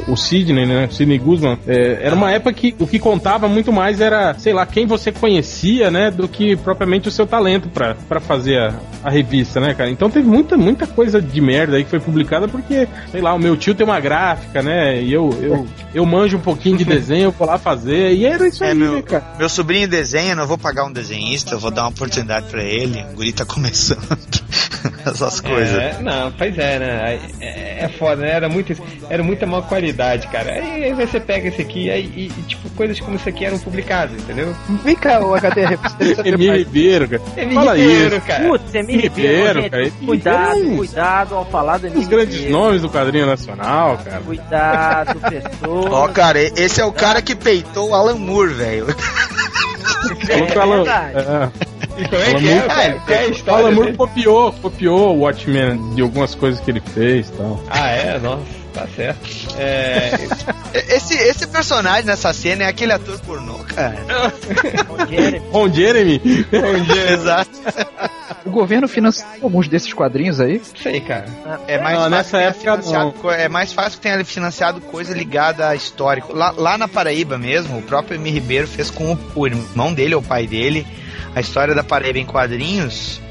[0.07, 0.87] o, o Sidney, né?
[0.91, 1.57] Sidney Guzman.
[1.67, 5.11] É, era uma época que o que contava muito mais era, sei lá, quem você
[5.11, 6.11] conhecia, né?
[6.11, 8.73] Do que propriamente o seu talento pra, pra fazer a,
[9.03, 9.89] a revista, né, cara?
[9.89, 13.39] Então teve muita, muita coisa de merda aí que foi publicada porque, sei lá, o
[13.39, 15.01] meu tio tem uma gráfica, né?
[15.01, 18.13] E eu, eu, eu manjo um pouquinho de desenho, eu vou lá fazer.
[18.13, 19.23] E era isso É, aí, meu, né, cara?
[19.37, 23.03] meu sobrinho desenha, não vou pagar um desenhista, eu vou dar uma oportunidade pra ele.
[23.11, 23.84] O guri tá começando
[25.05, 25.77] essas coisas.
[25.77, 27.19] É, não, pois é, né?
[27.41, 28.31] É, é foda, né?
[28.31, 28.73] Era, muito,
[29.09, 30.51] era muita má qualidade, cara.
[30.53, 33.59] Aí, aí você pega esse aqui aí, e, e, tipo, coisas como isso aqui eram
[33.59, 34.55] publicadas, entendeu?
[34.83, 35.35] Vem cá, o
[36.25, 36.59] Emílio mais.
[36.65, 37.21] Ribeiro, cara.
[37.37, 38.25] É Fala Ribeiro, isso.
[38.25, 38.43] cara.
[38.47, 40.05] Putz, Emílio Ribeiro, Ribeiro, gente, cara.
[40.05, 40.77] cuidado, Ribeiro.
[40.77, 42.57] cuidado ao falar do dos Emílio grandes Ribeiro.
[42.57, 44.21] nomes do quadrinho nacional, cara.
[44.21, 45.85] Cuidado, pessoas.
[45.93, 48.85] Ó, cara, esse é o cara que peitou o Alan Moore, velho.
[48.87, 51.13] Falou que o Alan- verdade.
[51.17, 51.74] é.
[51.97, 52.55] E como é Alan que é?
[52.55, 53.65] Moore- é a O história?
[53.65, 53.97] Alan Moore dele?
[53.97, 57.63] copiou, copiou o Watchmen de algumas coisas que ele fez e tal.
[57.69, 58.19] Ah, é?
[58.19, 58.43] Nossa,
[58.73, 59.19] tá certo.
[59.57, 60.11] É,
[60.95, 63.95] Esse, esse personagem nessa cena é aquele ator pornô, cara.
[64.87, 65.41] Bom, Jeremy.
[65.51, 66.21] Ron Jeremy.
[67.13, 67.49] Exato.
[68.45, 70.61] O governo financia alguns desses quadrinhos aí.
[70.81, 71.25] sei, cara.
[71.67, 73.31] É mais, Não, fácil nessa que tenha época, financiado não.
[73.31, 76.35] é mais fácil que tenha financiado coisa ligada a histórico.
[76.35, 80.13] Lá, lá na Paraíba mesmo, o próprio Emi Ribeiro fez com o, o irmão dele,
[80.15, 80.85] ou o pai dele,
[81.35, 83.21] a história da Paraíba em quadrinhos.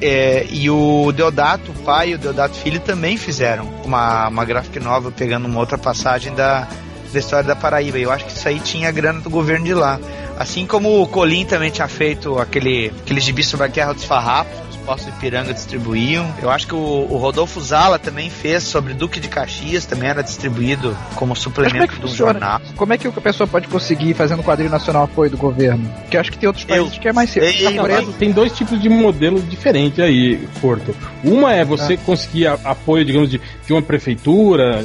[0.00, 4.78] É, e o Deodato, o pai e o Deodato filho também fizeram uma, uma graphic
[4.78, 6.68] novel pegando uma outra passagem da,
[7.12, 7.98] da história da Paraíba.
[7.98, 9.98] Eu acho que isso aí tinha grana do governo de lá.
[10.38, 14.67] Assim como o Colim também tinha feito aquele, aquele gibi sobre a Guerra dos Farrapos,
[14.88, 16.34] postos de Piranga distribuíam.
[16.40, 20.22] Eu acho que o, o Rodolfo Zala também fez sobre Duque de Caxias, também era
[20.22, 22.32] distribuído como é suplemento que de um funciona?
[22.32, 22.60] jornal.
[22.74, 25.86] Como é que a pessoa pode conseguir fazendo quadrinho nacional apoio do governo?
[26.00, 27.44] Porque eu acho que tem outros Eu países que é mais cedo.
[28.18, 30.96] Tem dois tipos de modelo diferentes aí, Porto.
[31.22, 34.82] Uma é você conseguir a- apoio, digamos, de, de uma prefeitura,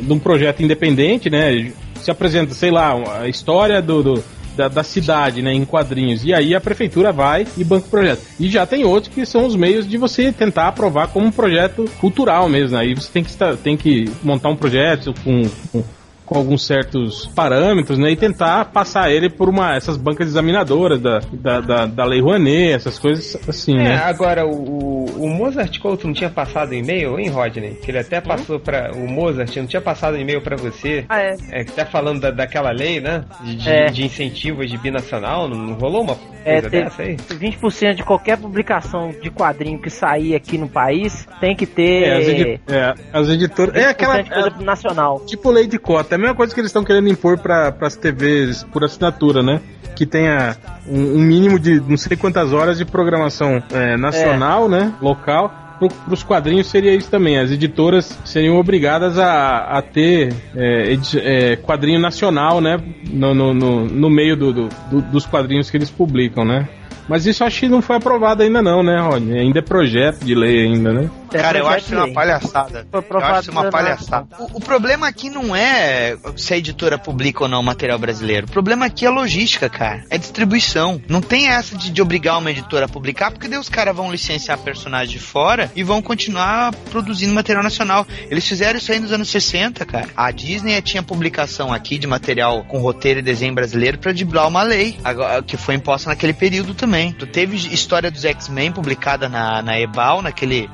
[0.00, 1.72] de um projeto independente, né?
[2.00, 4.24] Se apresenta, sei lá, a história do, do-
[4.56, 6.24] da, da cidade, né, em quadrinhos.
[6.24, 8.22] E aí a prefeitura vai e banca o projeto.
[8.40, 11.84] E já tem outros que são os meios de você tentar aprovar como um projeto
[12.00, 12.76] cultural mesmo.
[12.76, 15.84] Aí você tem que, tem que montar um projeto com, com
[16.26, 21.20] com alguns certos parâmetros, né, e tentar passar ele por uma essas bancas examinadoras da,
[21.32, 23.96] da, da, da Lei Rouanet, essas coisas assim, É, né?
[23.96, 27.76] agora o, o, Mozart Couto não tinha passado um e-mail, hein, Rodney?
[27.76, 28.90] Que ele até passou pra.
[28.94, 31.04] O Mozart não tinha passado um e-mail pra você.
[31.08, 31.36] Ah, é.
[31.52, 33.24] É, que tá falando da, daquela lei, né?
[33.44, 33.86] De, de, É.
[33.86, 36.16] de incentivos de binacional, não, não rolou uma
[36.46, 36.58] É,
[37.02, 37.16] aí?
[37.16, 42.16] 20% de qualquer publicação de quadrinho que sair aqui no país tem que ter É,
[42.16, 43.74] as, edi- é, as editoras.
[43.74, 44.22] É 20% aquela.
[44.22, 45.20] de coisa é, nacional.
[45.26, 46.14] tipo lei de cota.
[46.14, 49.60] É a mesma coisa que eles estão querendo impor para as TVs por assinatura, né?
[49.96, 54.92] Que tenha um, um mínimo de não sei quantas horas de programação é, nacional, né?
[55.00, 55.52] Local.
[55.78, 57.38] Para os quadrinhos seria isso também.
[57.38, 62.78] As editoras seriam obrigadas a, a ter é, é, quadrinho nacional, né?
[63.10, 66.66] No, no, no, no meio do, do- do- dos quadrinhos que eles publicam, né?
[67.08, 69.38] Mas isso acho que não foi aprovado ainda não, né, Rony?
[69.38, 71.10] Ainda é projeto de lei ainda, né?
[71.38, 72.86] É Cara, eu acho isso uma palhaçada.
[72.92, 74.26] Eu acho isso uma palhaçada.
[74.38, 78.46] O, o problema aqui não é se a editora publica ou não o material brasileiro.
[78.46, 80.04] O problema aqui é logística, cara.
[80.10, 81.00] É distribuição.
[81.08, 84.10] Não tem essa de, de obrigar uma editora a publicar, porque daí os caras vão
[84.10, 88.06] licenciar personagens de fora e vão continuar produzindo material nacional.
[88.30, 90.08] Eles fizeram isso aí nos anos 60, cara.
[90.16, 94.62] A Disney tinha publicação aqui de material com roteiro e desenho brasileiro pra driblar uma
[94.62, 97.12] lei, agora- que foi imposta naquele período também.
[97.12, 100.68] Tu teve história dos X-Men publicada na, na Ebal, naquele,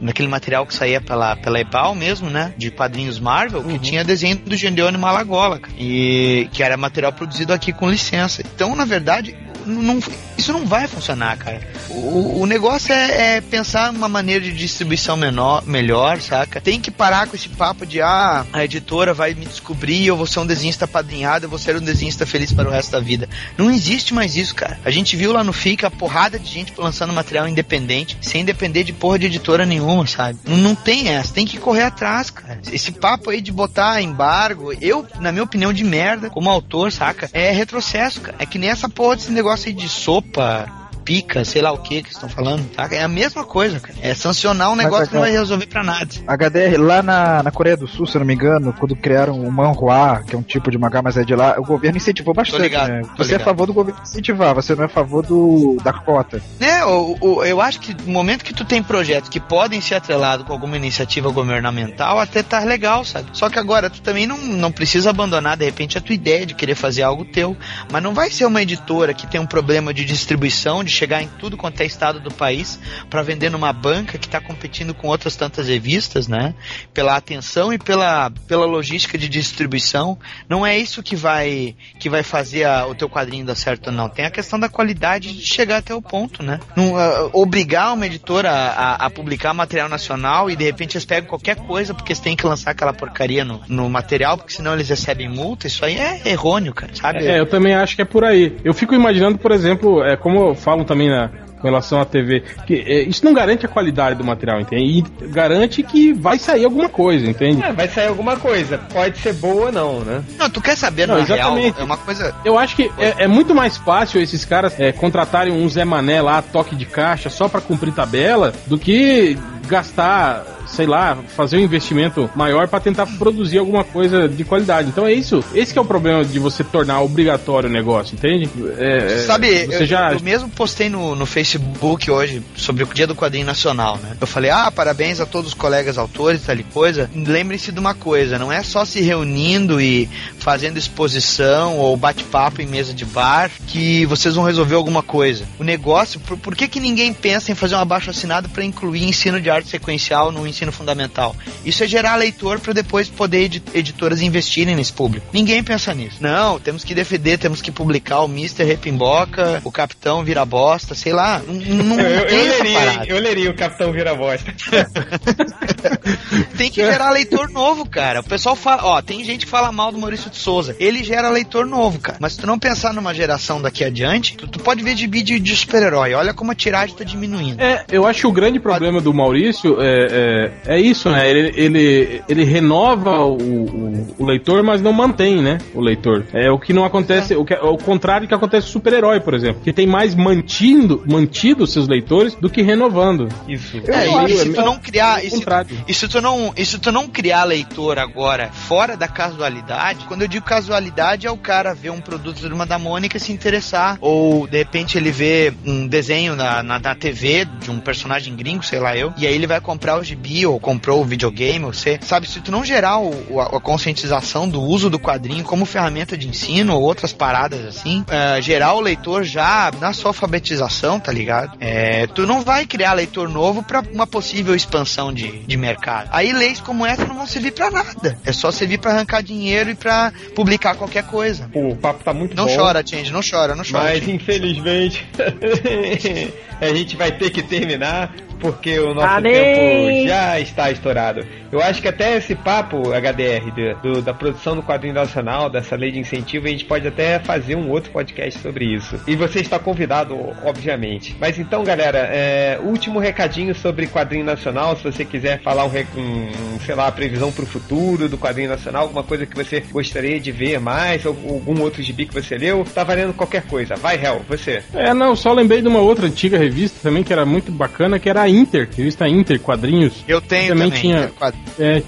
[0.00, 2.52] naquele material que saía pela, pela Ebal mesmo, né?
[2.56, 7.52] De quadrinhos Marvel, que tinha desenho do Gendeone Malagola, cara, e que era material produzido
[7.52, 8.42] aqui com licença.
[8.42, 10.00] Então, na verdade, não-
[10.36, 11.60] isso não vai funcionar, cara.
[11.90, 16.60] O, o negócio é, é pensar numa maneira de distribuição menor, melhor, saca?
[16.60, 20.26] Tem que parar com esse papo de ah, a editora vai me descobrir, eu vou
[20.26, 23.28] ser um desenhista padrinhado, eu vou ser um desenhista feliz para o resto da vida.
[23.56, 24.78] Não existe mais isso, cara.
[24.84, 28.84] A gente viu lá no FICA a porrada de gente lançando material independente, sem depender
[28.84, 30.38] de porra de editora nenhuma, sabe?
[30.44, 32.60] Não, não tem essa, tem que correr atrás, cara.
[32.70, 37.28] Esse papo aí de botar embargo, eu, na minha opinião, de merda, como autor, saca?
[37.32, 38.36] É retrocesso, cara.
[38.38, 42.02] É que nem essa porra desse negócio aí de sopa, pica, sei lá o que
[42.02, 42.88] que estão falando, tá?
[42.90, 43.96] É a mesma coisa, cara.
[44.02, 46.08] É sancionar um Mas, negócio que não vai resolver pra nada.
[46.26, 49.52] HDR, lá na, na Coreia do Sul, se eu não me engano, quando criaram o
[49.52, 52.60] manhua, que é um tipo de mangá, mas é de lá, o governo incentivou bastante,
[52.62, 53.02] ligado, né?
[53.16, 53.44] Você é a ligado.
[53.44, 56.42] favor do governo incentivar, você não é a favor do, da cota.
[56.58, 59.94] Né, o, o- eu acho que no momento que tu tem projetos que podem ser
[59.94, 63.28] atrelados com alguma iniciativa governamental, até tá legal, sabe?
[63.32, 66.54] Só que agora tu também não, não precisa abandonar, de repente, a tua ideia de
[66.54, 67.56] querer fazer algo teu.
[67.92, 71.28] Mas não vai ser uma editora que tem um problema de distribuição, de chegar em
[71.38, 72.78] tudo quanto é estado do país
[73.10, 76.54] para vender numa banca que está competindo com outras tantas revistas, né?
[76.94, 80.18] Pela atenção e pela, pela logística de distribuição.
[80.48, 84.08] Não é isso que vai que vai fazer a, o teu quadrinho dar certo, não.
[84.08, 86.60] Tem a questão da qualidade de chegar até o ponto, né?
[86.74, 91.28] Não, uh, obrigar uma editora a, a, publicar material nacional e de repente eles pegam
[91.28, 94.88] qualquer coisa porque eles têm que lançar aquela porcaria no, no material, porque senão eles
[94.88, 95.66] recebem multa.
[95.66, 97.26] Isso aí é errôneo, cara, sabe?
[97.26, 98.56] É, eu também acho que é por aí.
[98.64, 101.30] Eu fico imaginando, por exemplo, é, como falam também na,
[101.60, 102.42] com relação à TV.
[102.66, 105.04] Que, é, isso não garante a qualidade do material, entende?
[105.20, 107.62] E garante que vai sair alguma coisa, entende?
[107.62, 108.78] É, vai sair alguma coisa.
[108.78, 110.22] Pode ser boa ou não, né?
[110.38, 111.74] Não, tu quer saber, não, exatamente.
[111.74, 112.34] Real, é uma coisa.
[112.44, 116.22] Eu acho que é, é, muito mais fácil esses caras é, contratarem um Zé Mané
[116.22, 121.60] lá, toque de caixa, só para cumprir tabela, do que gastar sei lá, fazer um
[121.60, 124.88] investimento maior para tentar produzir alguma coisa de qualidade.
[124.88, 125.42] Então é isso.
[125.54, 128.48] Esse que é o problema de você tornar obrigatório o negócio, entende?
[128.78, 130.12] É, é Sabe, eu, já...
[130.12, 134.16] eu mesmo postei no, no Facebook hoje sobre o Dia do Quadrinho Nacional, né?
[134.20, 137.10] Eu falei, ah, parabéns a todos os colegas autores, tal e coisa.
[137.14, 140.08] Lembre-se de uma coisa, não é só se reunindo e
[140.38, 145.44] fazendo exposição ou bate-papo em mesa de bar que vocês vão resolver alguma coisa.
[145.58, 149.04] O negócio, por, por que, que ninguém pensa em fazer um abaixo assinado para incluir
[149.04, 151.34] ensino de arte sequencial no ensino fundamental.
[151.64, 155.26] Isso é gerar leitor para depois poder ed editoras investirem nesse público.
[155.32, 156.16] Ninguém pensa nisso.
[156.20, 158.64] Não, temos que defender, temos que publicar o Mr.
[158.64, 161.42] Repimboca, o Capitão Vira Bosta, sei lá.
[161.46, 163.04] Não, não eu, eu, essa leria.
[163.06, 164.54] Eu leria o Capitão Vira Bosta.
[166.56, 168.20] tem que gerar leitor novo, cara.
[168.20, 170.76] O pessoal fala, ó, tem gente que fala mal do Maurício de Souza.
[170.78, 172.18] Ele gera leitor novo, cara.
[172.20, 175.38] Mas se tu não pensar numa geração daqui adiante, tu, tu pode ver de vídeo
[175.38, 176.14] de super-herói.
[176.14, 177.60] Olha como a tiragem tá diminuindo.
[177.60, 181.28] É, eu acho que o grande problema do Maurício é, é, é isso, né?
[181.28, 185.58] Ele, ele, ele renova o, o, o, leitor, mas não mantém, né?
[185.74, 186.24] O leitor.
[186.32, 187.36] É o que não acontece, é.
[187.36, 189.62] o, que, é o contrário que acontece com super-herói, por exemplo.
[189.62, 193.28] Que tem mais mantido, mantido seus leitores do que renovando.
[193.48, 193.78] Isso.
[193.88, 195.24] É, e, e se tu não criar.
[195.24, 195.44] E se,
[195.88, 200.22] e se, tu não, e se tu não criar leitor agora fora da casualidade, quando
[200.22, 203.98] eu digo casualidade, é o cara ver um produto de uma da Mônica se interessar.
[204.00, 208.62] Ou de repente ele vê um desenho na, na, na TV de um personagem gringo,
[208.64, 211.98] sei lá eu, e aí ele vai comprar o gibi ou comprou o videogame, você
[212.02, 216.16] sabe, se tu não gerar o, a, a, conscientização do uso do quadrinho como ferramenta
[216.16, 221.12] de ensino ou outras paradas assim, uh, gerar o leitor já na sua alfabetização, tá
[221.12, 221.56] ligado?
[221.60, 226.08] É, tu não vai criar leitor novo para uma possível expansão de, de mercado.
[226.12, 228.18] Aí leis como essa não vão servir para nada.
[228.24, 231.48] É só servir para arrancar dinheiro e para publicar qualquer coisa.
[231.52, 232.50] Pô, o papo tá muito não bom.
[232.50, 233.84] Não chora, Change, não chora, não chora.
[233.84, 235.06] Mas infelizmente
[236.60, 241.26] a gente vai ter que terminar porque o nosso tempo já está estourado.
[241.50, 245.76] Eu acho que até esse papo, HDR, do, do, da produção do quadrinho nacional, dessa
[245.76, 249.00] lei de incentivo, a gente pode até fazer um outro podcast sobre isso.
[249.06, 251.16] E você está convidado, obviamente.
[251.20, 256.60] Mas então, galera, é, último recadinho sobre quadrinho nacional, se você quiser falar um, um
[256.60, 260.32] sei lá, previsão para o futuro do quadrinho nacional, alguma coisa que você gostaria de
[260.32, 263.76] ver mais, ou algum outro gibi que você leu, tá valendo qualquer coisa.
[263.76, 264.62] Vai, Hel, você.
[264.74, 268.08] É, não, só lembrei de uma outra antiga revista também que era muito bacana, que
[268.08, 270.04] era a Inter, revista Inter, quadrinhos.
[270.06, 270.70] Eu tenho também.
[270.70, 271.10] também tinha,
[271.58, 271.82] é,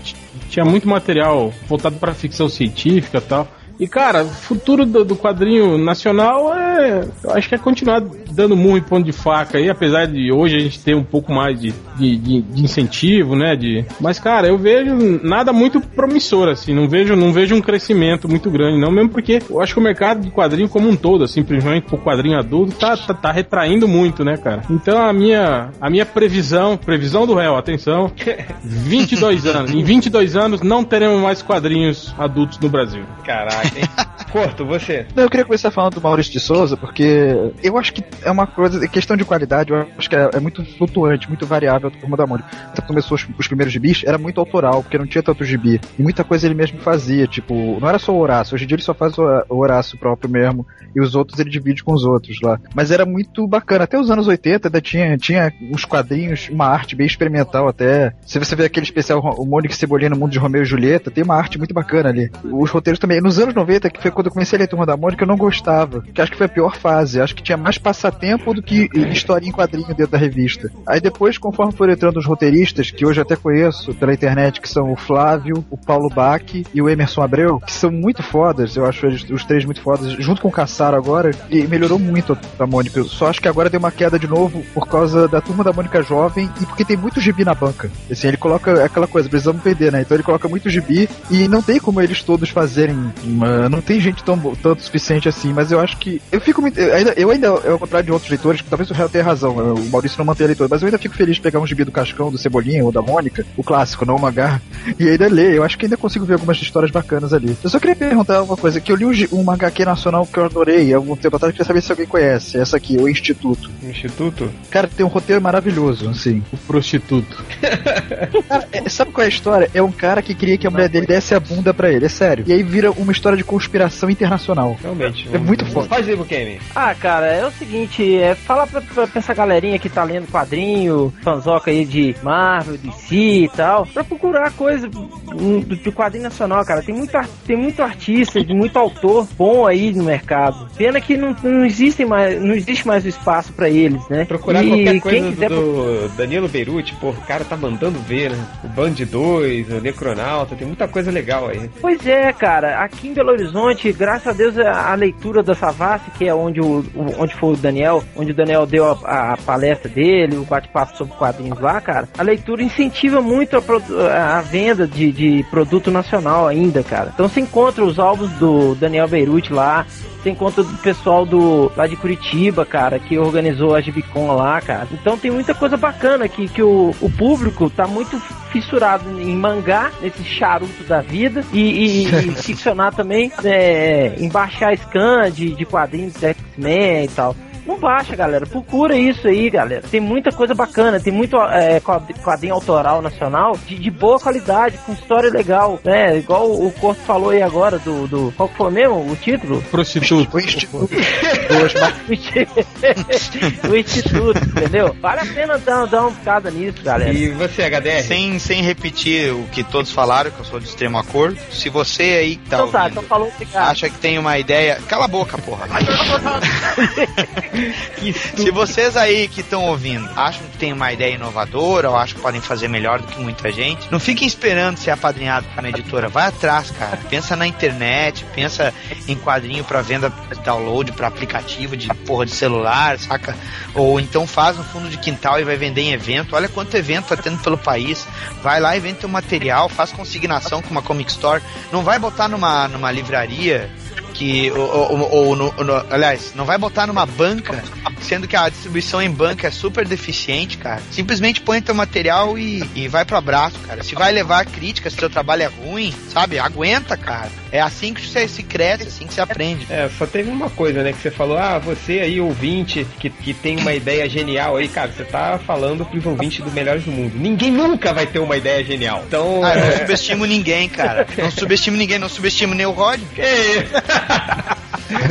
[0.49, 3.49] tinha muito material voltado para ficção científica e tal.
[3.79, 7.09] E, cara, o futuro do, do, quadrinho nacional é.
[7.23, 8.03] Eu acho que é continuar
[8.39, 11.33] dando murro em ponto de faca aí, apesar de hoje a gente ter um pouco
[11.33, 13.57] mais de, de, de, de, incentivo, né?
[13.57, 13.85] De...
[14.01, 16.73] Mas, cara, eu vejo nada muito promissor, assim.
[16.73, 19.83] Não vejo, não vejo um crescimento muito grande, não, mesmo porque eu acho que o
[19.83, 23.89] mercado de quadrinho como um todo, assim, principalmente o quadrinho adulto, tá, tá, tá, retraindo
[23.89, 24.63] muito, né, cara?
[24.71, 28.13] Então a minha, a minha previsão, previsão do réu, atenção,
[28.63, 29.75] 22 anos.
[29.75, 33.03] Em 22 anos não teremos mais quadrinhos adultos no Brasil.
[33.25, 33.69] Caraca.
[34.31, 35.07] Corto, você.
[35.15, 38.47] Não, eu queria começar falando do Maurício de Souza, porque eu acho que é uma
[38.47, 42.17] coisa, questão de qualidade, eu acho que é, é muito flutuante, muito variável a turma
[42.17, 42.49] da Mônica.
[42.75, 45.81] Quando começou os, os, primeiros gibis, era muito autoral, porque não tinha tanto gibi.
[45.99, 48.77] E muita coisa ele mesmo fazia, tipo, não era só o Horácio, hoje em dia
[48.77, 52.41] ele só faz o, Horácio próprio mesmo, e os outros ele divide com os outros
[52.43, 52.61] lá.
[52.75, 56.95] Mas era muito bacana, até os anos 80 ainda tinha, tinha uns quadrinhos, uma arte
[56.95, 58.13] bem experimental até.
[58.27, 61.25] Se você vê aquele especial, o Mônica Cebolinha no Mundo de Romeu e Julieta, tem
[61.25, 62.31] uma arte muito bacana ali.
[62.45, 64.97] Os roteiros também, nos anos 90, que foi quando eu comecei a ler Turma da
[64.97, 66.03] Mônica, eu não gostava.
[66.03, 67.21] Que acho que foi a pior fase.
[67.21, 67.79] Acho que tinha mais
[68.09, 70.71] passatempo do que história em quadrinho dentro da revista.
[70.87, 74.93] Aí depois, conforme foram entrando os roteiristas, que hoje até conheço pela internet, que são
[74.93, 76.43] o Flávio, o Paulo Bach
[76.75, 80.13] e o Emerson Abreu, que são muito fodas, eu acho eles, os três muito fodas,
[80.13, 83.03] junto com o Caçaro agora, e melhorou muito a Mônica.
[83.05, 86.03] Só acho que agora deu uma queda de novo por causa da Turma da Mônica
[86.03, 87.91] jovem e porque tem muito gibi na banca.
[88.11, 90.01] Assim, ele coloca aquela coisa, precisamos vender, né?
[90.01, 94.01] Então ele coloca muito gibi e não tem como eles todos fazerem uma, não tem
[94.01, 97.47] gente tão tanto suficiente assim, mas eu acho que eu fico eu ainda eu ainda
[97.47, 99.81] eu, contrário de outros leitores, que talvez o réu tenha razão, né?
[99.81, 101.85] o Maurício não mantém a leitura, mas eu ainda fico feliz de pegar um gibi
[101.85, 104.61] do Cascão, do Cebolinha ou da Mônica, o clássico, não o mangá,
[104.99, 105.55] e ainda ler.
[105.55, 107.57] Eu acho que ainda consigo ver algumas histórias bacanas ali.
[107.63, 110.45] Eu só queria perguntar uma coisa, que eu li um, um HQ nacional que eu
[110.45, 112.59] adorei há algum tempo atrás, queria saber se alguém conhece.
[112.59, 113.71] Essa aqui, o Instituto.
[113.83, 114.51] Instituto?
[114.71, 116.43] Cara, tem um roteiro maravilhoso, assim.
[116.53, 117.43] O prostituto.
[118.49, 119.71] Cara, é- sabe qual é a história?
[119.75, 122.09] É um cara que queria que a mulher dele desse a bunda pra ele, é
[122.09, 122.45] sério.
[122.47, 124.77] E aí vira uma história de conspiração internacional.
[124.81, 125.29] Realmente.
[125.33, 125.89] É muito foda.
[125.89, 126.61] Faz aí, Bukemi.
[126.75, 130.27] Ah, cara, é o seguinte, é falar pra, pra, pra essa galerinha que tá lendo
[130.31, 134.87] quadrinho, fanzoca aí de Marvel, DC e tal, pra procurar coisa
[135.35, 136.83] hum, do, do quadrinho nacional, cara.
[136.83, 137.13] Tem muito,
[137.47, 140.69] tem muito artista, muito autor bom aí no mercado.
[140.77, 144.25] Pena que não, não existem mais, não existe mais o espaço pra eles, né?
[144.25, 148.31] Procurar E qualquer quem coisa quiser do, Danilo Beirute, pô, o cara tá mandando ver,
[148.31, 148.47] né?
[148.65, 151.71] O Band 2, o Necronauta, tem muita coisa legal aí.
[151.81, 152.79] Pois é, cara.
[152.83, 156.61] Aqui em Belo Horizonte, graças a Deus, a, a leitura da Savassi, que é onde,
[156.61, 160.45] o, o- onde foi o Daniel, onde o Daniel deu a, a palestra dele, o
[160.45, 162.09] bate-papo sobre quadrinhos lá, cara.
[162.19, 167.13] A leitura incentiva muito a, a venda de, de produto nacional ainda, cara.
[167.15, 169.87] Então você encontra os álbuns do Daniel Beirute lá,
[170.21, 174.89] você encontra do pessoal do lá de Curitiba, cara, que organizou a Gibicon lá, cara.
[174.93, 178.19] Então tem muita coisa bacana aqui que o, o público tá muito
[178.51, 184.77] fissurado em mangá, nesse charuto da vida, e, e, e ficcionar também é, em baixar
[184.77, 187.37] scan de, de quadrinhos X-Men e tal.
[187.69, 188.47] Não baixa, galera.
[188.47, 189.83] Procura isso aí, galera.
[189.91, 194.79] Tem muita coisa bacana, tem muito é, quad- quadrinho autoral nacional de, de boa qualidade,
[194.87, 196.17] com história legal, né?
[196.17, 198.09] Igual o Corto falou aí agora do.
[198.09, 199.61] do qual que foi mesmo o título?
[199.71, 200.35] Prostituto.
[200.35, 200.89] O Instituto.
[202.09, 204.97] o Instituto, o Instituto, entendeu?
[205.01, 207.13] Vale a pena dar, dar uma picada nisso, galera.
[207.13, 208.03] E você, HDR?
[208.03, 212.03] Sem, sem repetir o que todos falaram, que eu sou de extremo acordo, se você
[212.03, 213.71] aí que tá então tá, ouvindo então falou obrigado.
[213.71, 214.79] acha que tem uma ideia.
[214.89, 215.67] Cala a boca, porra.
[218.37, 222.23] Se vocês aí que estão ouvindo acham que tem uma ideia inovadora ou acham que
[222.23, 226.09] podem fazer melhor do que muita gente, não fiquem esperando ser apadrinhado uma editora.
[226.09, 226.97] Vai atrás, cara.
[227.09, 228.73] Pensa na internet, pensa
[229.07, 230.13] em quadrinho pra venda
[230.45, 233.37] download pra aplicativo de porra de celular, saca?
[233.75, 236.37] Ou então faz no fundo de quintal e vai vender em evento.
[236.37, 238.07] Olha quanto evento tá tendo pelo país.
[238.43, 241.43] Vai lá e vende teu material, faz consignação com uma comic store.
[241.73, 243.71] Não vai botar numa, numa livraria
[244.19, 244.59] que ou,
[244.99, 247.63] ou- ou no- no- aliás, não vai botar numa banca,
[248.01, 250.83] sendo que a distribuição em banca é super deficiente, cara.
[250.91, 253.83] Simplesmente põe teu material e, e vai pro abraço, cara.
[253.85, 256.39] Se vai levar crítica, se teu trabalho é ruim, sabe?
[256.39, 257.31] Aguenta, cara.
[257.53, 259.67] É assim que você se cresce, é assim que se aprende.
[259.71, 260.93] É, só teve uma coisa, né?
[260.93, 264.91] Que você falou, ah, você aí, ouvinte, que, que tem uma ideia genial aí, cara,
[264.91, 267.13] você tá falando pros ouvintes do Melhores do Mundo.
[267.17, 269.05] Ninguém nunca vai ter uma ideia genial.
[269.07, 269.45] Então.
[269.45, 269.79] Ah, eu não é...
[269.79, 271.07] subestimo ninguém, cara.
[271.17, 273.01] Não subestimo ninguém, não subestimo nem o Rod.
[273.15, 273.73] Que isso?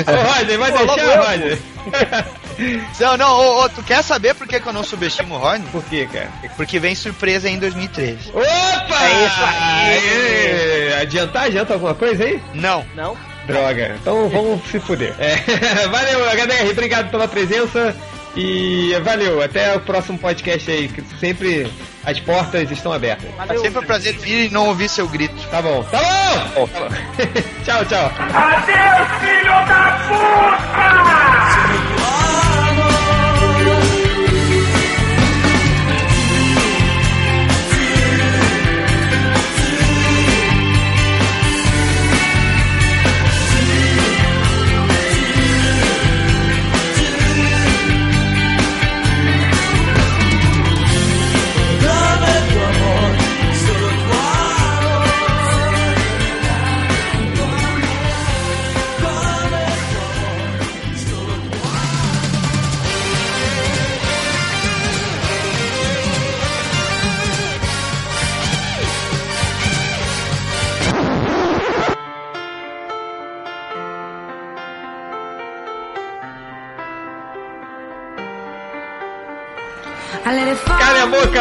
[0.07, 1.59] Ô, Roger, vai deixar, eu, Roger?
[2.99, 5.61] Não, não, ô, ô, tu quer saber por que, que eu não subestimo o Rod?
[5.71, 6.29] Por quê, cara?
[6.55, 8.31] Porque vem surpresa aí em 2013.
[8.31, 8.43] Opa!
[8.43, 10.93] É isso aí.
[10.95, 11.01] Aê!
[11.01, 11.43] Adiantar?
[11.43, 12.41] Adianta alguma coisa aí?
[12.55, 12.83] Não.
[12.95, 13.15] Não?
[13.45, 13.95] Droga.
[14.01, 15.13] Então vamos se fuder.
[15.19, 15.37] É,
[15.87, 16.71] valeu, HDR.
[16.71, 17.95] Obrigado pela presença.
[18.35, 19.41] E valeu.
[19.41, 20.87] Até o próximo podcast aí.
[20.87, 21.71] Que sempre
[22.07, 23.29] as portas estão abertas.
[23.29, 23.61] É Valeu.
[23.61, 25.35] sempre um prazer vir e não ouvir seu grito.
[25.51, 25.83] Tá bom.
[25.83, 25.99] Tá
[26.55, 26.69] bom!
[27.65, 28.09] Tchau, tchau.
[31.67, 31.86] Dame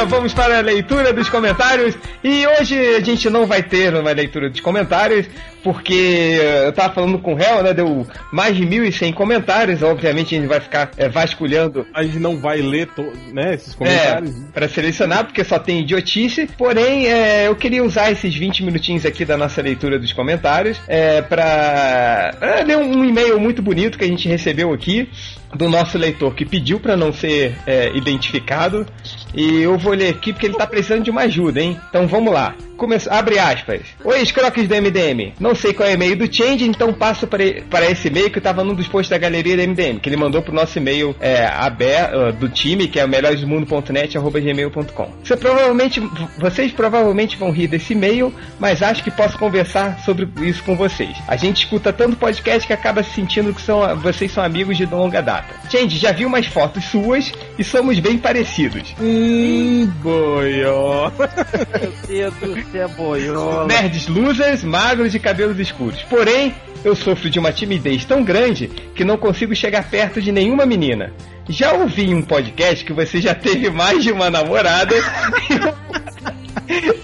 [0.04, 1.96] vamos para a leitura dos comentários.
[2.22, 5.26] E hoje a gente não vai ter uma leitura dos comentários,
[5.62, 7.72] porque eu tava falando com o réu, né?
[7.72, 9.82] Deu mais de 1.100 comentários.
[9.82, 12.88] Obviamente a gente vai ficar eh, vasculhando A gente não vai ler
[13.32, 14.30] né, esses comentários.
[14.30, 16.48] É, para selecionar, porque só tem idiotice.
[16.58, 21.22] Porém, é, eu queria usar esses 20 minutinhos aqui da nossa leitura dos comentários é,
[21.22, 25.08] para é, ler um, um e-mail muito bonito que a gente recebeu aqui
[25.56, 28.86] do nosso leitor que pediu para não ser é, identificado.
[29.34, 31.80] E eu vou ler aqui porque ele tá precisando de uma ajuda, hein?
[31.88, 32.54] Então vamos lá.
[32.76, 33.80] Começa, abre aspas.
[34.04, 35.32] Oi, escroques do MDM.
[35.40, 37.42] Não sei qual é o e-mail do Change, então passo para,
[37.90, 40.52] esse e-mail que estava num dos posts da galeria do MDM, que ele mandou pro
[40.52, 45.10] nosso e-mail é, aberto, uh, do time, que é o melhoresdomundo.net.gmail.com.
[45.24, 46.00] Você provavelmente,
[46.38, 51.16] vocês provavelmente vão rir desse e-mail, mas acho que posso conversar sobre isso com vocês.
[51.26, 54.84] A gente escuta tanto podcast que acaba se sentindo que são, vocês são amigos de
[54.84, 55.48] longa data.
[55.70, 58.94] Change, já vi umas fotos suas e somos bem parecidos.
[59.00, 61.10] Hum, boió.
[62.08, 63.66] Meu Deus do céu, boiola.
[63.66, 66.02] Nerds losers, magros e cabelos escuros.
[66.02, 66.54] Porém,
[66.84, 71.12] eu sofro de uma timidez tão grande que não consigo chegar perto de nenhuma menina.
[71.48, 74.94] Já ouvi em um podcast que você já teve mais de uma namorada.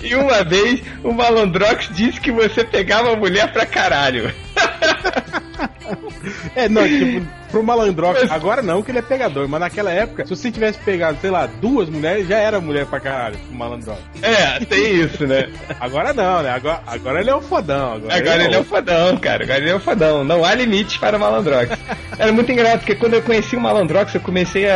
[0.02, 4.32] e uma vez o Malandrox disse que você pegava a mulher pra caralho.
[6.54, 10.34] É, não, tipo, pro malandrox, agora não que ele é pegador, mas naquela época, se
[10.34, 14.00] você tivesse pegado, sei lá, duas mulheres, já era mulher pra caralho, pro malandrox.
[14.22, 15.48] É, tem isso, né?
[15.78, 16.50] Agora não, né?
[16.50, 17.92] Agora, agora ele é o fodão.
[17.94, 19.44] Agora, Agora ele é o fodão, cara.
[19.44, 20.24] Agora ele é o fodão.
[20.24, 21.76] Não há limites para o Malandrox.
[22.18, 24.74] Era muito engraçado, porque quando eu conheci o Malandrox, eu comecei a,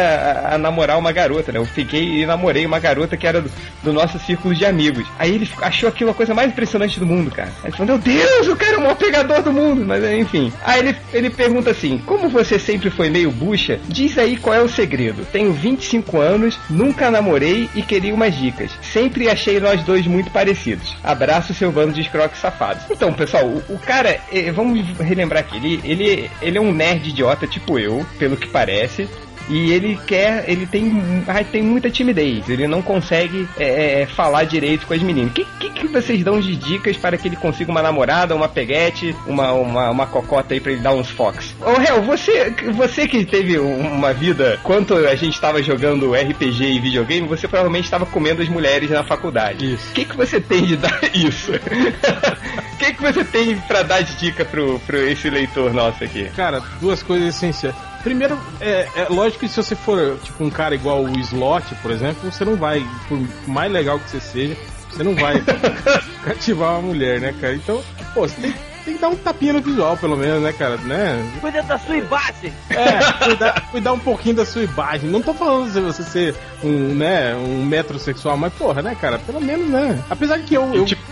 [0.51, 1.59] a- a namorar uma garota, né?
[1.59, 3.51] Eu fiquei e namorei uma garota que era do,
[3.83, 5.07] do nosso círculo de amigos.
[5.19, 7.49] Aí ele achou aquilo a coisa mais impressionante do mundo, cara.
[7.63, 9.85] Aí ele falou, meu Deus, o cara é o maior pegador do mundo.
[9.85, 10.53] Mas enfim.
[10.65, 14.61] Aí ele, ele pergunta assim, como você sempre foi meio bucha, diz aí qual é
[14.61, 15.25] o segredo.
[15.33, 18.73] Tenho 25 anos, nunca namorei e queria umas dicas.
[18.83, 20.95] Sempre achei nós dois muito parecidos.
[21.03, 22.83] Abraço seu bando de escroques safados.
[22.91, 27.09] Então, pessoal, o, o cara, eh, vamos relembrar aqui, ele, ele, ele é um nerd
[27.09, 29.09] idiota tipo eu, pelo que parece.
[29.49, 34.87] E ele quer, ele tem, tem muita timidez, ele não consegue é, é, falar direito
[34.87, 35.31] com as meninas.
[35.31, 38.49] O que, que, que vocês dão de dicas para que ele consiga uma namorada, uma
[38.49, 41.55] peguete, uma, uma, uma cocota aí pra ele dar uns fox?
[41.61, 46.81] Ô, Hel, você, você que teve uma vida, quanto a gente estava jogando RPG e
[46.81, 49.75] videogame, você provavelmente estava comendo as mulheres na faculdade.
[49.75, 49.91] Isso.
[49.91, 51.53] O que, que você tem de dar isso?
[51.53, 56.25] O que, que você tem pra dar de dica pro, pro esse leitor nosso aqui?
[56.37, 57.75] Cara, duas coisas essenciais.
[58.07, 61.91] Primeiro, é, é lógico que se você for tipo um cara igual o Slot, por
[61.91, 64.57] exemplo, você não vai, por mais legal que você seja,
[64.89, 65.43] você não vai
[66.25, 67.57] cativar uma mulher, né, cara?
[67.57, 67.83] Então,
[68.15, 68.55] pô, você tem,
[68.85, 70.77] tem que dar um tapinha no visual, pelo menos, né, cara?
[70.77, 71.33] Né?
[71.41, 72.53] Cuida da sua imagem.
[72.71, 75.11] É, cuidar, cuidar um pouquinho da sua imagem.
[75.11, 79.19] Não tô falando de você ser um, né, um metrosexual, mas porra, né, cara?
[79.19, 80.01] Pelo menos, né?
[80.09, 80.73] Apesar de que eu.
[80.73, 81.03] eu Tipo-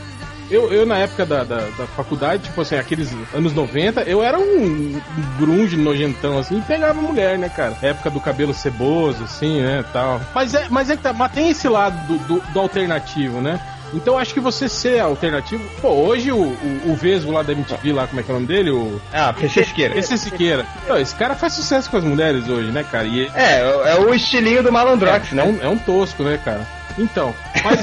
[0.50, 4.38] eu, eu, na época da, da, da faculdade, tipo assim, aqueles anos 90, eu era
[4.38, 5.00] um
[5.38, 7.76] grunge nojentão, assim, e pegava mulher, né, cara?
[7.82, 10.20] Época do cabelo ceboso, assim, né, tal.
[10.34, 13.60] Mas é, mas é que tá, mas tem esse lado do, do, do alternativo, né?
[13.92, 15.62] Então acho que você ser alternativo.
[15.80, 18.36] Pô, hoje o, o, o Vesgo lá da MTV, lá, como é que é o
[18.36, 18.70] nome dele?
[18.70, 19.00] O.
[19.12, 19.96] Ah, PC Siqueira.
[19.96, 20.66] Esse Siqueira.
[20.86, 23.06] Pô, esse cara faz sucesso com as mulheres hoje, né, cara?
[23.06, 25.44] E É, é o estilinho do Malandrox, é, né?
[25.44, 26.66] um, é um tosco, né, cara?
[26.98, 27.80] Então, mas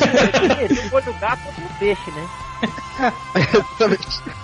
[0.69, 1.41] Esse foi do gato
[1.79, 2.27] peixe, né?
[3.35, 4.40] Exatamente.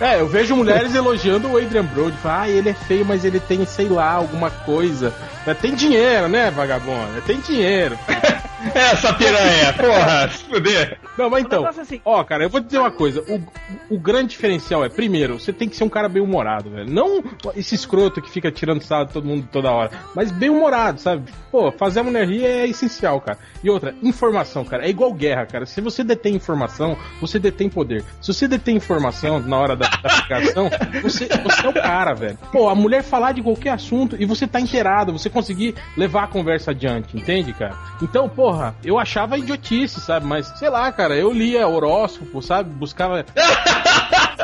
[0.00, 2.16] É, eu vejo mulheres elogiando o Adrian Brody.
[2.24, 5.12] Ah, ele é feio, mas ele tem, sei lá, alguma coisa.
[5.46, 7.20] É, Tem dinheiro, né, vagabundo?
[7.26, 7.98] Tem dinheiro.
[8.74, 10.98] Essa piranha, porra, se fuder.
[11.16, 13.22] Não, mas então, assim- ó, cara, eu vou te dizer uma coisa.
[13.28, 16.90] O, o grande diferencial é, primeiro, você tem que ser um cara bem humorado, velho.
[16.90, 17.22] Não
[17.54, 21.30] esse escroto que fica tirando sarro de todo mundo toda hora, mas bem humorado, sabe?
[21.52, 23.38] Pô, fazer a mulher rir é essencial, cara.
[23.62, 24.84] E outra, informação, cara.
[24.84, 25.64] É igual guerra, cara.
[25.64, 28.04] Se você detém informação, você detém poder.
[28.20, 30.70] Se você detém informação na hora da, da ficação,
[31.02, 32.38] você, você é o cara, velho.
[32.52, 36.26] Pô, a mulher falar de qualquer assunto e você tá inteirado, você conseguir levar a
[36.26, 37.76] conversa adiante, entende, cara?
[38.02, 40.26] Então, porra, eu achava idiotice, sabe?
[40.26, 42.70] Mas, sei lá, cara, eu lia horóscopo, sabe?
[42.70, 43.24] Buscava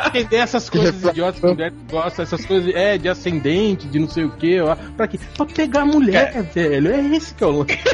[0.07, 4.25] entender essas coisas idiotas que mulher gosta, essas coisas é, de ascendente, de não sei
[4.25, 4.75] o que, ó.
[4.97, 5.19] Pra quê?
[5.37, 6.93] Pra pegar mulher, velho.
[6.93, 7.79] É esse que é o lance.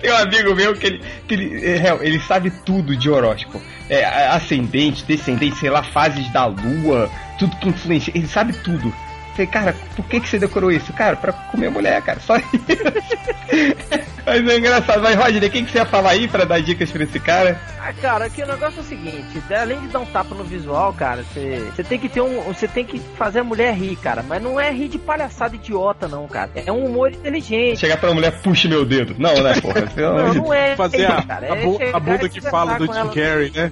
[0.00, 3.60] Tem um amigo meu que ele, que ele, é, ele sabe tudo de horóscopo.
[3.88, 8.12] É, a- ascendente, descendente, sei lá, fases da lua, tudo que influencia.
[8.14, 8.92] Ele sabe tudo.
[9.32, 10.92] Falei, cara, por que, que você decorou isso?
[10.92, 12.44] Cara, pra comer mulher, cara, só isso.
[14.26, 15.02] Mas é engraçado.
[15.02, 17.60] Mas, Rodney, o que, que você ia falar aí pra dar dicas pra esse cara?
[17.86, 20.92] Ah, cara, aqui o negócio é o seguinte, além de dar um tapa no visual,
[20.94, 22.40] cara, você tem que ter um.
[22.44, 24.22] Você tem que fazer a mulher rir, cara.
[24.22, 26.50] Mas não é rir de palhaçada idiota, não, cara.
[26.54, 27.78] É um humor inteligente.
[27.80, 29.14] Chegar pra mulher, puxe meu dedo.
[29.18, 29.84] Não, né, porra?
[29.96, 30.74] Não, não é.
[30.76, 31.52] Fazer a, cara.
[31.52, 33.08] a, É bu- a bunda que fala do Jim.
[33.10, 33.70] Carrey, né?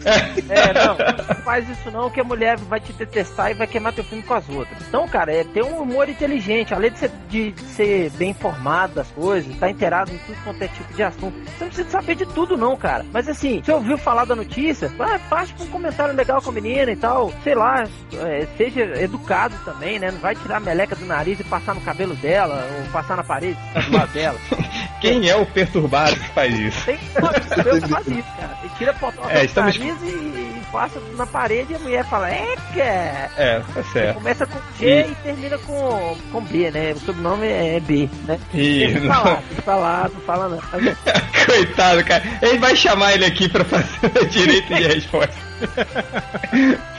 [0.49, 0.97] É, não,
[1.29, 4.23] não faz isso não, que a mulher vai te detestar e vai queimar teu filme
[4.23, 4.77] com as outras.
[4.89, 9.09] Então, cara, é ter um humor inteligente, além de ser, de ser bem informado das
[9.09, 11.35] coisas, tá inteirado em tudo quanto é tipo de assunto.
[11.45, 13.05] Você não precisa saber de tudo, não, cara.
[13.13, 14.91] Mas assim, você ouviu falar da notícia,
[15.29, 17.33] faz um comentário legal com a menina e tal.
[17.45, 17.85] Sei lá,
[18.15, 20.11] é, seja educado também, né?
[20.11, 23.25] Não vai tirar a meleca do nariz e passar no cabelo dela, ou passar na
[23.25, 24.39] parede do lado dela.
[25.01, 26.85] Quem é o perturbado que faz isso?
[26.85, 27.33] Tem pessoa
[27.81, 28.59] que faz isso, cara.
[28.63, 32.31] Ele tira a foto É, estamos- camisa e passa na parede e a mulher fala,
[32.31, 33.31] é, cara.
[33.37, 34.15] É, tá certo.
[34.15, 36.93] Começa com G e termina com, com B, né?
[36.93, 38.39] O sobrenome é B, né?
[38.55, 39.13] Eu não.
[39.13, 40.59] falar, falar, não fala não.
[41.47, 42.23] Coitado, cara.
[42.41, 43.92] Ele vai chamar ele aqui pra fazer
[44.31, 45.35] direito de resposta.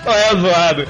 [0.03, 0.81] Só é zoado.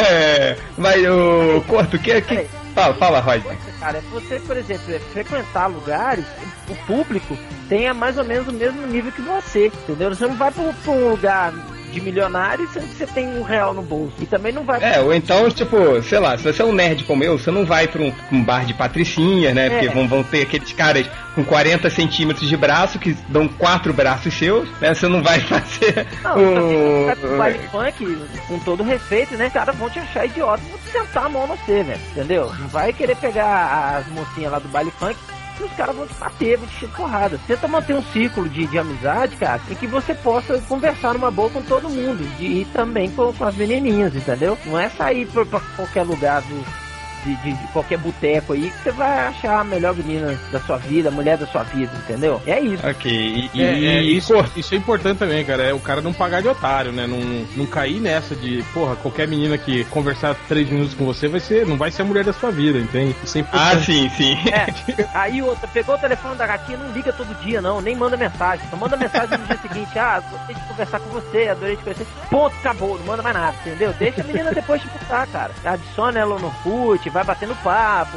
[0.00, 2.46] É, mas o Corto, que, que...
[2.74, 3.42] Fala, fala, Rodney.
[3.42, 6.24] coisa, cara, é você, por exemplo, é frequentar lugares,
[6.70, 7.36] o público
[7.68, 10.08] tenha mais ou menos o mesmo nível que você, entendeu?
[10.08, 11.52] Você não vai pra, um- pra um lugar
[11.92, 14.14] de milionário sendo que você tem um real no bolso.
[14.20, 17.04] E também não vai É, ou então, tipo, sei lá, se você é um nerd
[17.04, 19.70] como eu, você não vai pra um, um bar de patricinha, né?
[19.70, 19.90] Porque É.
[19.90, 24.68] vão, vão ter aqueles caras com 40 centímetros de braço que dão quatro braços seus,
[24.80, 24.94] né?
[24.94, 27.14] Você não vai fazer Não, um...
[27.16, 28.18] com baile funk,
[28.48, 29.46] com todo respeito, né?
[29.46, 32.00] Os caras vão te achar idiota vão sentar a mão no você, velho.
[32.12, 32.52] Entendeu?
[32.58, 35.16] Não vai querer pegar as mocinhas lá do baile funk
[35.62, 37.40] que os caras vão te bater, vão te encher porrada.
[37.46, 41.50] Tenta manter um ciclo de, de amizade, cara, em que você possa conversar numa boa
[41.50, 42.22] com todo mundo.
[42.40, 44.58] E, também com, com as menininhas, entendeu?
[44.66, 46.81] Não é sair pra, pra qualquer lugar do.
[47.24, 50.76] De, de- de qualquer boteco aí que você vai achar a melhor menina da sua
[50.78, 52.40] vida, a mulher da sua vida, entendeu?
[52.46, 52.84] É isso.
[52.86, 55.62] Ok, e, e, É, é, e isso, isso é importante também, cara.
[55.62, 57.06] É o cara não pagar de otário, né?
[57.06, 57.18] Não,
[57.56, 61.66] não cair nessa de, porra, qualquer menina que conversar três minutos com você vai ser,
[61.66, 63.14] não vai ser a mulher da sua vida, entende?
[63.22, 64.36] Isso é Ah, sim, sim.
[64.50, 68.16] É, aí outra, pegou o telefone da Raquinha, não liga todo dia não, nem manda
[68.16, 68.66] mensagem.
[68.68, 72.06] Só manda mensagem no dia seguinte, ah, gostei de conversar com você, adorei te conhecer.
[72.30, 73.92] Ponto, acabou, não manda mais nada, entendeu?
[73.98, 75.52] Deixa a menina depois te buscar, cara.
[75.64, 78.16] Adiciona ela no Orkut, vai batendo papo,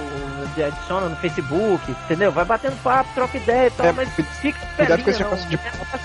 [0.57, 2.31] adiciona no Facebook, entendeu?
[2.31, 4.09] Vai batendo papo, troca ideia e tal, É, mas
[4.41, 5.29] fica Cuidado com esse não.
[5.29, 5.55] negócio de.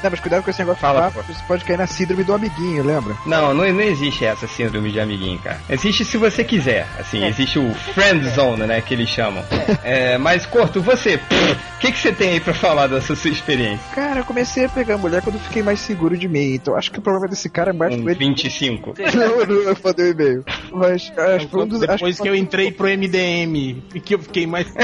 [0.03, 2.34] Não, mas cuidado com esse negócio Fala, de papo, você pode cair na síndrome do
[2.34, 3.14] amiguinho, lembra?
[3.26, 5.61] Não, não, não existe essa síndrome de amiguinho, cara.
[5.68, 6.86] Existe se você quiser.
[6.99, 7.28] Assim, É.
[7.28, 9.45] existe o friend zone, né, que eles chamam.
[9.82, 13.81] É, mas, Corto, você, o que, que você tem aí pra falar dessa sua experiência?
[13.95, 16.55] Cara, eu comecei a pegar mulher quando eu fiquei mais seguro de mim.
[16.55, 18.18] Então acho que o problema desse cara é mais Um com ele.
[18.18, 18.95] 25.
[19.14, 20.45] Não, não, eu mandei um e-mail.
[20.72, 21.83] Mas acho que foi um dos.
[21.83, 24.66] acho Depois que eu entrei pro MDM e que eu fiquei mais.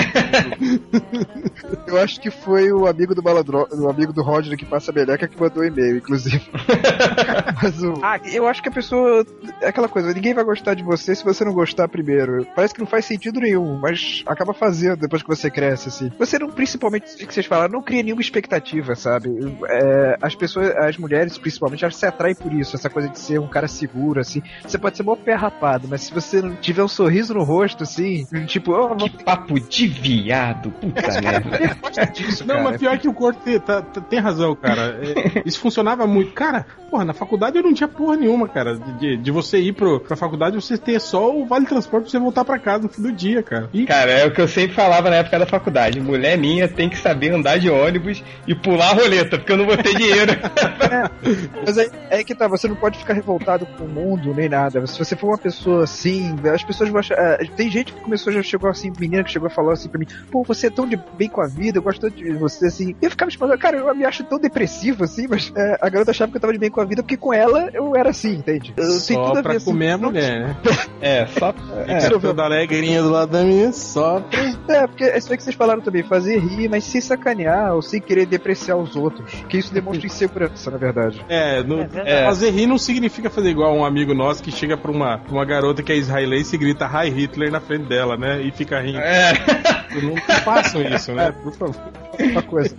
[1.86, 4.94] Eu acho que foi o amigo do malandro, o amigo do Roger que passa a
[4.94, 6.42] meleca que mandou o e-mail, inclusive.
[7.62, 9.24] Mas o, Ah, eu acho que a pessoa.
[9.60, 12.46] É aquela coisa, ninguém vai gostar de você se você não gostar primeiro.
[12.54, 16.10] Parece que não faz sentido nenhum, mas acaba fazendo depois que você cresce, assim.
[16.18, 19.28] Você não, principalmente, o que vocês falaram, não cria nenhuma expectativa, sabe?
[19.68, 23.38] É, as pessoas, as mulheres, principalmente, elas se atraem por isso, essa coisa de ser
[23.40, 24.42] um cara seguro, assim.
[24.62, 27.82] Você pode ser mó pé rapado, mas se você não tiver um sorriso no rosto,
[27.84, 31.76] assim, tipo, oh, Que papo de viado, puta merda.
[32.44, 32.62] Não, cara.
[32.62, 34.98] mas pior que o Corto tem, tá- tá- tem razão, cara.
[35.02, 36.32] É, isso funcionava muito.
[36.32, 38.76] Cara, porra, na faculdade eu não tinha porra nenhuma, cara.
[38.76, 42.10] De, de- de você ir pro, pra faculdade você ter só o vale transporte pra
[42.10, 43.68] você voltar pra casa no fim do dia, cara.
[43.72, 46.00] E, Cara, é o que eu sempre falava na época da faculdade.
[46.00, 49.66] Mulher minha tem que saber andar de ônibus e pular a roleta, porque eu não
[49.66, 50.32] vou ter dinheiro.
[51.64, 54.86] Mas é, é que tá, você não pode ficar revoltado com o mundo nem nada.
[54.86, 57.14] Se você for uma pessoa assim, as pessoas vão achar.
[57.18, 59.98] é, tem gente que começou, já chegou assim, menina que chegou a falar assim pra
[59.98, 62.66] mim: pô, você é tão de bem com a vida, eu gosto tanto de você
[62.66, 62.94] assim.
[63.00, 65.88] E eu ficava me falando, cara, eu me acho tão depressivo assim, mas é, a
[65.88, 68.10] garota achava que eu tava de bem com a vida porque com ela eu era
[68.10, 68.74] assim, entende?
[68.76, 70.56] Eu, só tudo a pra ver, assim, comer a não- mulher, né?
[71.00, 71.54] É, só.
[71.86, 74.76] É, toda alegrinha do lado da minha, só pra...
[74.76, 77.82] É, porque é isso aí que vocês falaram também, fazer rir, mas sem sacanear ou
[77.82, 79.32] sem querer depreciar os outros.
[79.48, 81.24] Que isso demonstra insegurança, na verdade.
[81.28, 82.08] É, no- É verdade.
[82.08, 82.24] É.
[82.24, 85.44] fazer rir não significa fazer igual um amigo nosso que chega pra uma, pra uma
[85.44, 88.40] garota que é israelense e grita Hi Hitler na frente dela, né?
[88.42, 88.98] E fica rindo.
[88.98, 89.32] É.
[90.02, 91.32] Não façam isso, né?
[91.42, 91.82] Por favor.
[92.20, 92.74] Uma coisa.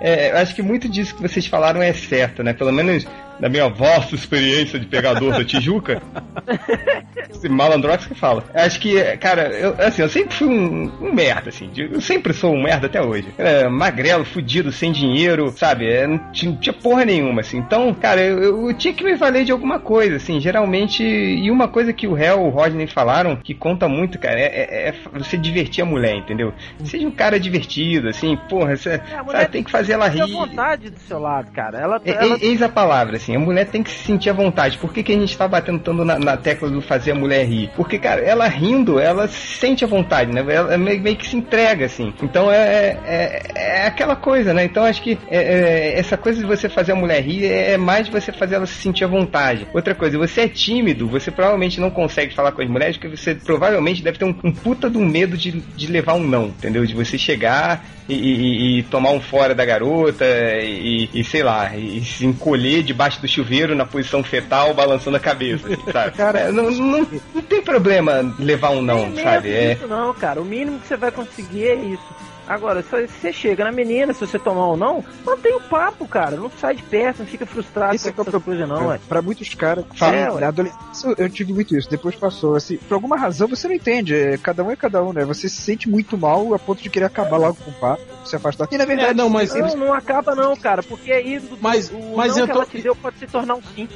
[0.00, 2.52] É, eu acho que muito disso que vocês falaram é certo, né?
[2.52, 3.06] Pelo menos
[3.40, 6.00] na minha vasta experiência de pegador da Tijuca.
[7.30, 8.44] Esse malandrox que fala.
[8.54, 11.68] Acho que, cara, eu, assim, eu sempre fui um, um merda, assim.
[11.68, 13.26] de- Eu sempre sou um merda até hoje.
[13.36, 15.86] É, magrelo, fudido, sem dinheiro, sabe?
[15.90, 17.58] É, não tinha, não tinha porra nenhuma, assim.
[17.58, 20.40] Então, cara, eu, eu tinha que me valer de alguma coisa, assim.
[20.40, 21.02] Geralmente.
[21.02, 24.88] E uma coisa que o réu, o Rodney falaram, que conta muito, cara, é, é-
[24.88, 26.52] é você divertir a mulher, entendeu?
[26.84, 30.08] Seja um cara divertido, assim, porra, você, É, a sabe, mulher tem que fazer ela
[30.08, 30.20] rir.
[30.32, 31.78] vontade do seu lado, cara.
[31.78, 34.32] Ela, É, ela é- Eis a palavra, assim, a mulher tem que se sentir à
[34.32, 34.76] vontade.
[34.78, 37.44] Por que, que a gente tá batendo tanto na, na tecla do fazer a mulher
[37.46, 37.70] rir?
[37.76, 40.44] Porque, cara, ela rindo, ela se sente à vontade, né?
[40.48, 42.12] Ela meio, meio que se entrega, assim.
[42.22, 44.64] Então é, é, é aquela coisa, né?
[44.64, 48.06] Então acho que é, é, essa coisa de você fazer a mulher rir é mais
[48.06, 49.66] de você fazer ela se sentir à vontade.
[49.72, 53.34] Outra coisa, você é tímido, você provavelmente não consegue falar com as mulheres, porque você
[53.34, 56.84] provavelmente deve ter um, um puta do medo de, de levar um não, entendeu?
[56.86, 61.76] De você chegar e, e- e tomar um fora da garota e, e, sei lá,
[61.76, 66.12] e se encolher debaixo do chuveiro na posição fetal, balançando a cabeça, assim, sabe?
[66.16, 69.50] Cara, não, não, não tem problema levar um não, sabe?
[69.50, 70.40] É, isso não, cara.
[70.40, 72.14] O mínimo que você vai conseguir é isso.
[72.46, 76.36] Agora, se você chega na menina, se você tomar ou não, mantém o papo, cara.
[76.36, 78.88] Não sai de perto, não fica frustrado Esse é com que é essas coisas, não,
[78.88, 79.00] ué.
[79.08, 82.54] Pra muitos caras, É, na adolescência eu tive muito isso, depois passou.
[82.54, 85.24] Assim, por alguma razão você não entende, é, cada um é cada um, né?
[85.24, 88.36] Você se sente muito mal a ponto de querer acabar logo com o papo, se
[88.36, 88.68] afastar.
[88.70, 91.90] E na verdade, É, não, mas- Não, não acaba não, cara, porque aí do- Mas-
[91.90, 93.88] o mas não eu que tô- ela te deu pode se tornar um sim.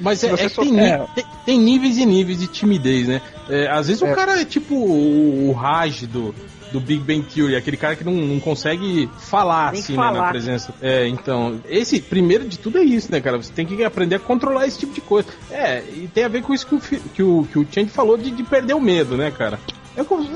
[0.00, 1.06] Mas Se é, você é tem, é.
[1.46, 3.22] tem níveis e níveis de timidez, né?
[3.48, 4.14] É, às vezes o É.
[4.14, 6.34] cara é tipo o, o Raj do,
[6.72, 10.30] do Big Bang Theory, aquele cara que não, não consegue falar assim, né, na falar.
[10.30, 10.74] presença.
[10.80, 13.36] É, então, esse, primeiro de tudo é isso, né, cara?
[13.36, 15.28] Você tem que aprender a controlar esse tipo de coisa.
[15.50, 18.16] É, e tem a ver com isso que o, que o, que o Change falou
[18.16, 19.58] de, de perder o medo, né, cara?
[19.96, 20.26] É, como-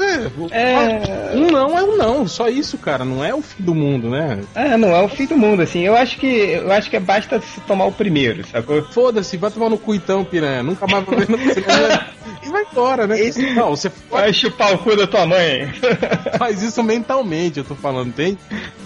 [0.51, 3.05] é, um não é um não, só isso, cara.
[3.05, 4.41] Não é o fim do mundo, né?
[4.55, 5.81] É, não é o fim do mundo, assim.
[5.81, 8.83] Eu acho que eu acho que basta se tomar o primeiro, sacou?
[8.83, 10.63] Foda-se, vai tomar no cu então, piranha.
[10.63, 11.39] Nunca mais vai ver no.
[12.43, 13.17] E vai embora, né?
[13.57, 15.69] Não, você Vai chupar o cu da tua mãe.
[16.39, 18.39] faz isso mentalmente, eu tô falando, entende?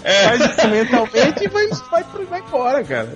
[0.03, 0.23] É.
[0.29, 3.13] Faz isso mentalmente e vai, vai, vai embora, cara.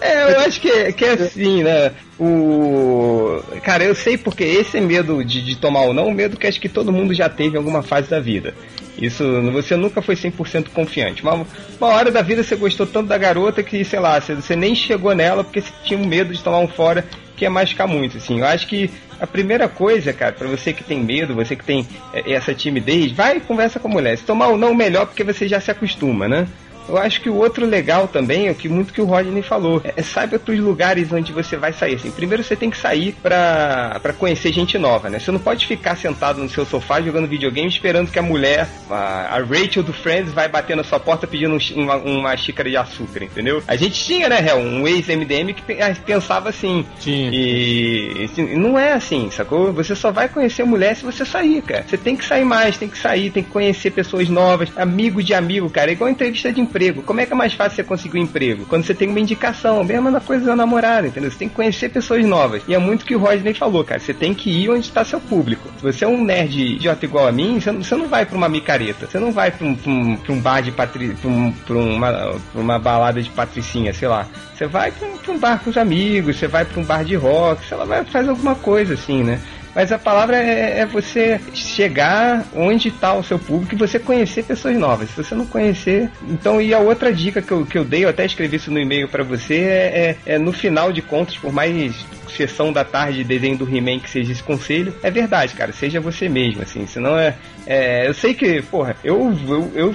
[0.00, 1.92] É, eu acho que, que é assim, né?
[2.18, 3.42] O.
[3.62, 6.60] Cara, eu sei porque esse medo de, de tomar ou não, o medo que acho
[6.60, 8.54] que todo mundo já teve em alguma fase da vida.
[9.00, 9.22] Isso,
[9.52, 11.22] você nunca foi 100% confiante.
[11.22, 11.46] Uma,
[11.78, 14.74] uma hora da vida você gostou tanto da garota que, sei lá, você, você nem
[14.74, 17.04] chegou nela porque você tinha um medo de tomar um fora
[17.36, 18.40] que ia machucar muito, assim.
[18.40, 18.90] Eu acho que
[19.20, 23.12] a primeira coisa, cara, pra você que tem medo, você que tem é, essa timidez,
[23.12, 24.16] vai e conversa com a mulher.
[24.16, 26.46] Se tomar ou não, melhor porque você já se acostuma, né?
[26.88, 29.80] Eu acho que o outro legal também é o que muito que o Rodney falou.
[29.84, 31.94] É, saiba os lugares onde você vai sair.
[31.96, 35.18] Assim, primeiro você tem que sair pra, pra conhecer gente nova, né?
[35.18, 39.36] Você não pode ficar sentado no seu sofá jogando videogame esperando que a mulher, a,
[39.36, 42.76] a Rachel do Friends, vai bater na sua porta pedindo um uma, uma xícara de
[42.76, 43.62] açúcar, entendeu?
[43.66, 46.86] A gente tinha, né, Hel, um ex-MDM que ah, pensava assim.
[47.00, 47.30] Tinha.
[47.32, 49.72] E assim, não é assim, sacou?
[49.72, 51.84] Você só vai conhecer mulher se você sair, cara.
[51.86, 55.34] Você tem que sair mais, tem que sair, tem que conhecer pessoas novas, amigo de
[55.34, 55.90] amigo, cara.
[55.90, 56.75] É igual entrevista de emprego.
[57.04, 58.66] Como é que é mais fácil você conseguir um emprego?
[58.66, 61.30] Quando você tem uma indicação, mesma coisa da namorada, entendeu?
[61.30, 62.62] Você tem que conhecer pessoas novas.
[62.68, 64.00] E é muito o que o Rodney falou, cara.
[64.00, 65.68] Você tem que ir onde está seu público.
[65.76, 68.36] Se você é um nerd idiota igual a mim, você não, você não vai pra
[68.36, 69.06] uma micareta.
[69.06, 71.16] Você não vai pra um, pra um, pra um bar de patri...
[71.24, 74.26] um- uma, uma balada de patricinha, sei lá.
[74.54, 77.66] Você vai pra um, bar com os amigos, você vai pra um bar de rock,
[77.66, 79.40] sei lá, vai fazer alguma coisa assim, né?
[79.76, 84.42] Mas a palavra é, é você chegar onde está o seu público e você conhecer
[84.42, 85.10] pessoas novas.
[85.10, 86.10] Se você não conhecer.
[86.30, 88.80] Então, e a outra dica que eu, que eu dei, eu até escrevi isso no
[88.80, 91.94] e-mail para você, é, é- é no final de contas, por mais
[92.26, 95.72] sessão da tarde desenho do He-Man que seja esse conselho, é verdade, cara.
[95.72, 96.86] Seja você mesmo, assim.
[96.86, 97.34] Senão é.
[97.66, 99.94] é eu sei que, porra, eu, eu, eu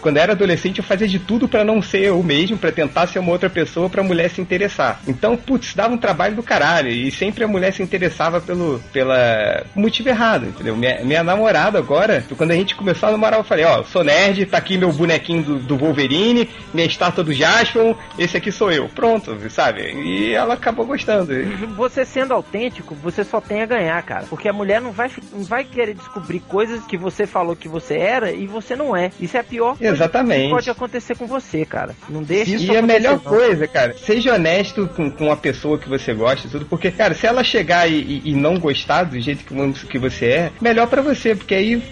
[0.00, 3.06] quando eu era adolescente, eu fazia de tudo pra não ser eu mesmo, pra tentar
[3.06, 5.00] ser uma outra pessoa pra mulher se interessar.
[5.06, 6.88] Então, putz, dava um trabalho do caralho.
[6.88, 10.76] E sempre a mulher se interessava pelo pela motivo errado, entendeu?
[10.76, 14.04] Minha, minha namorada agora, quando a gente começou a namorar, eu falei, ó, eu sou
[14.04, 18.70] nerd, tá aqui meu bonequinho do, do Wolverine, minha estátua do Jaspion, esse aqui sou
[18.70, 18.88] eu.
[18.88, 19.82] Pronto, sabe?
[19.82, 21.32] E ela acabou gostando.
[21.76, 24.26] Você sendo autêntico, você só tem a ganhar, cara.
[24.28, 27.96] Porque a mulher não vai, não vai querer descobrir coisas que você falou que você
[27.96, 29.10] era e você não é.
[29.20, 30.44] Isso é pior Exatamente.
[30.44, 31.94] que pode acontecer com você, cara.
[32.08, 33.18] Não deixe isso E a melhor não.
[33.20, 37.14] coisa, cara, seja honesto com, com a pessoa que você gosta e tudo, porque, cara,
[37.14, 40.86] se ela chegar e, e- e não gostar do jeito que, que você é, melhor
[40.86, 41.82] pra você, porque aí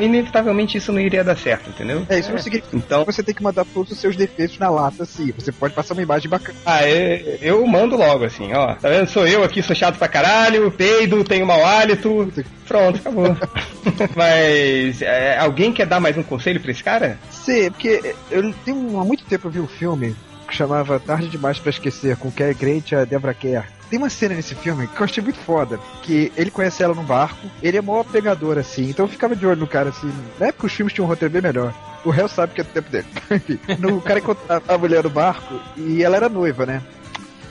[0.00, 2.06] inevitavelmente isso não iria dar certo, entendeu?
[2.08, 4.70] É, isso não significa Então, que você tem que mandar todos os seus defeitos na
[4.70, 5.32] lata, sim.
[5.38, 6.58] Você pode passar uma imagem bacana.
[6.64, 8.74] ah, eu, eu mando logo, assim, ó.
[8.74, 9.08] Tá vendo?
[9.08, 12.32] Sou eu aqui, sou chato pra caralho, peido, tenho mau hálito.
[12.66, 13.36] Pronto, acabou.
[14.16, 17.18] Mas, é, alguém quer dar mais um conselho pra esse cara?
[17.30, 20.14] Sim, porque eu tenho há muito tempo eu vi um filme
[20.46, 23.64] que chamava Tarde Demais pra Esquecer, com o Cary Grant e a Deborah Kerr.
[23.88, 27.04] Tem uma cena nesse filme que eu achei muito foda, que ele conhece ela num
[27.04, 30.46] barco, ele é maior pegador, assim, então eu ficava de olho no cara, assim, na
[30.46, 31.74] época os filmes tinham um roteiro bem melhor.
[32.04, 33.06] O réu sabe que é do tempo dele.
[33.78, 36.82] No cara encontra a mulher no barco e ela era noiva, né?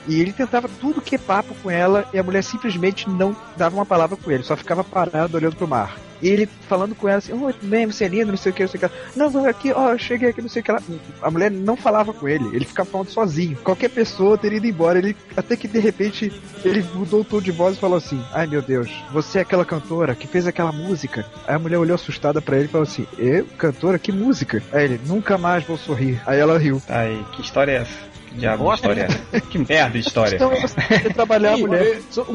[0.07, 3.75] E ele tentava tudo que é papo com ela e a mulher simplesmente não dava
[3.75, 5.95] uma palavra com ele, só ficava parado olhando pro mar.
[6.21, 8.61] E ele falando com ela assim, oh, bem, você é lindo, não sei o que,
[8.63, 8.95] não sei o que.
[9.15, 10.71] Não, vou aqui, ó, eu cheguei aqui, não sei o que.
[11.21, 13.57] A mulher não falava com ele, ele ficava falando sozinho.
[13.63, 14.99] Qualquer pessoa teria ido embora.
[14.99, 16.31] Ele, até que de repente
[16.63, 19.65] ele mudou o tom de voz e falou assim: Ai meu Deus, você é aquela
[19.65, 21.25] cantora que fez aquela música.
[21.47, 24.61] Aí a mulher olhou assustada pra ele e falou assim: Eu, cantora, que música?
[24.71, 26.21] Aí ele, nunca mais vou sorrir.
[26.25, 26.81] Aí ela riu.
[26.87, 28.10] Ai, que história é essa?
[28.31, 28.87] Que diabo de Bosta.
[28.91, 29.39] história é?
[29.51, 30.35] Que merda de história.
[30.35, 31.81] Então você tem que trabalhar a mulher.
[31.81, 32.33] é, só um-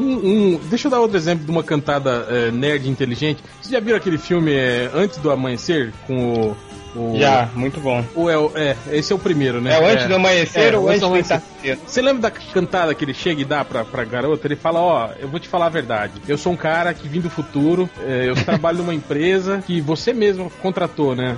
[0.55, 3.43] um- deixa eu dar outro exemplo de uma cantada é, nerd inteligente.
[3.61, 6.57] Vocês já viram aquele filme é, Antes do Amanhecer com o
[6.95, 7.99] O- Já, muito bom.
[8.29, 9.75] É, o- é, esse é o primeiro, né?
[9.75, 11.35] É o antes do amanhecer É, ou antes do amanhecer.
[11.37, 11.77] entardecer?
[11.85, 14.47] Você lembra da cantada que ele chega e dá pra, pra garota?
[14.47, 16.13] Ele fala, ó, eu vou te falar a verdade.
[16.27, 20.11] Eu sou um cara que vim do futuro, é, eu trabalho numa empresa que você
[20.11, 21.37] mesmo contratou, né?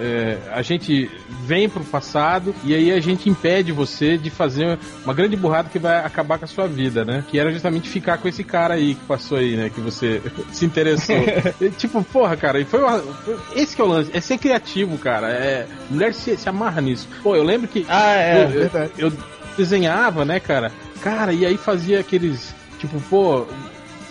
[0.00, 1.10] É, a gente
[1.44, 5.78] vem pro passado e aí a gente impede você de fazer uma grande burrada que
[5.78, 7.24] vai acabar com a sua vida, né?
[7.28, 9.70] Que era justamente ficar com esse cara aí que passou aí, né?
[9.74, 10.22] Que você
[10.52, 11.16] se interessou.
[11.60, 14.38] E, tipo, porra, cara, e foi, uma- foi- esse que é o lance, é ser
[14.38, 15.28] criativo, cara.
[15.30, 17.08] É, mulher se, se amarra nisso.
[17.22, 18.44] Pô, eu lembro que Ah, é.
[18.44, 19.12] eu, eu- eu
[19.56, 20.70] desenhava, né, cara?
[21.02, 23.46] Cara, e aí fazia aqueles, tipo, pô,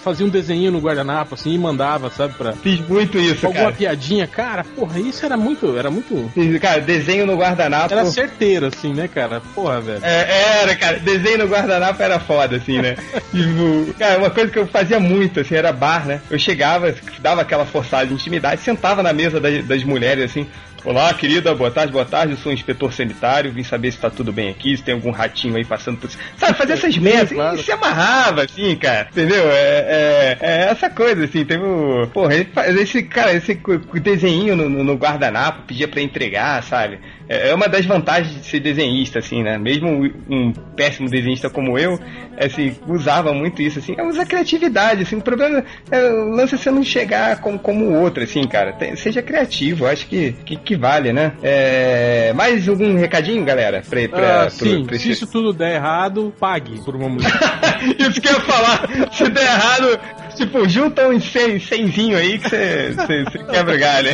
[0.07, 3.75] fazia um desenho no guardanapo assim e mandava, sabe, pra Fiz muito isso, alguma cara.
[3.75, 4.25] piadinha.
[4.27, 7.93] Cara, porra, isso era muito, era muito Fiz, Cara, desenho no guardanapo.
[7.93, 9.41] era certeiro assim, né, cara?
[9.53, 9.99] Porra, velho.
[10.03, 12.95] É, era, cara, desenho no guardanapo era foda, assim, né?
[13.31, 16.21] Tipo, cara, uma coisa que eu fazia muito, assim, era bar, né?
[16.29, 20.47] Eu chegava, dava aquela forçada de intimidade, sentava na mesa das, das mulheres, assim,
[20.87, 24.09] Olá, querida, boa tarde, boa tarde, eu sou um inspetor sanitário, vim saber se tá
[24.09, 26.09] tudo bem aqui, se tem algum ratinho aí passando por...
[26.37, 27.59] Sabe, fazer essas merdas, claro.
[27.59, 29.51] e se amarrava, assim, cara, entendeu?
[29.51, 32.07] É, é, é essa coisa, assim, teve o...
[32.13, 32.35] Porra,
[32.79, 33.59] esse, cara, esse
[34.01, 36.99] desenho no, no- no guardanapo, pedia pra entregar, sabe?
[37.29, 39.57] É é uma das vantagens de ser desenhista, assim, né?
[39.57, 41.99] Mesmo um péssimo desenhista como eu,
[42.39, 46.57] assim, usava muito isso, assim, é usar criatividade, assim, o problema é o lance é
[46.57, 48.73] você não chegar como, como o outro, assim, cara.
[48.73, 51.33] Tem- seja criativo, acho que, que, que vale, né?
[51.43, 53.81] É, mais algum recadinho, galera?
[53.87, 57.09] Pra, pra, Ah, pro- sim, pra se esse- isso tudo der errado, pague por uma
[57.09, 57.27] mulher.
[57.99, 58.87] Isso que eu ia falar.
[59.13, 59.99] Se der errado,
[60.35, 64.09] tipo, junta uns 100, 100 aí que você quebra o galho?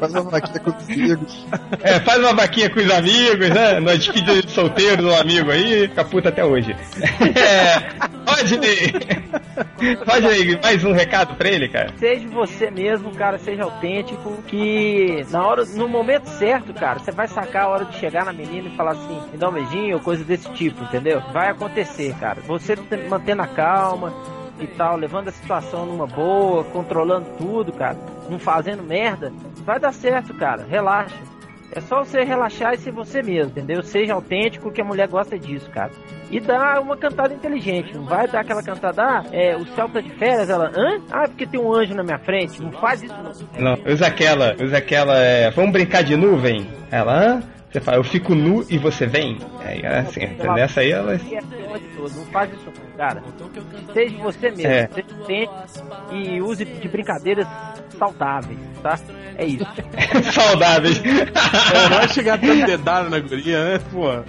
[0.00, 1.46] Faz uma vaquinha com os amigos.
[1.82, 3.80] É, faz uma vaquinha com os amigos, né?
[3.80, 6.76] Na despedida de solteiro do amigo aí, fica puta até hoje.
[7.36, 8.92] É, Rodney!
[10.06, 11.92] Rodney, mais um recado pra ele, cara?
[11.98, 17.28] Seja você mesmo, cara, seja autêntico, que na hora, no momento certo, cara, você vai
[17.28, 20.00] sacar a hora de chegar na menina e falar assim, me dá um beijinho ou
[20.02, 21.20] coisa desse tipo, entendeu?
[21.32, 22.40] Vai acontecer, cara.
[22.46, 24.12] Você te- mantendo a calma
[24.60, 27.96] e tal, levando a situação numa boa, controlando tudo, cara,
[28.28, 29.32] não fazendo merda,
[29.64, 30.64] vai dar certo, cara.
[30.68, 31.14] Relaxa.
[31.74, 33.82] É só você relaxar e ser você mesmo, entendeu?
[33.82, 35.90] Seja autêntico, que a mulher gosta disso, cara.
[36.30, 37.94] E dá uma cantada inteligente.
[37.94, 41.00] Não vai dar aquela cantada, ah, é, o céu tá de férias, ela, hã?
[41.10, 42.62] Ah, porque tem um anjo na minha frente.
[42.62, 43.14] Não faz isso,
[43.60, 43.74] não.
[43.76, 46.66] Não, usa aquela, usa aquela, é, vamos brincar de nuvem?
[46.90, 47.42] Ela, hã?
[47.74, 49.36] Você fala, eu fico nu e você vem?
[49.60, 50.20] É assim,
[50.54, 51.16] nessa aí ela...
[51.16, 53.20] E é acima de tudo, Não faz isso, cara.
[53.92, 54.88] Seja você mesmo, É.
[56.12, 57.48] e use de brincadeiras
[57.98, 58.96] saudáveis, tá?
[59.36, 59.66] É isso.
[60.32, 61.02] Saudáveis.
[61.04, 64.02] É, vai chegar dando dedada na guria, né, pô?
[64.04, 64.22] Vai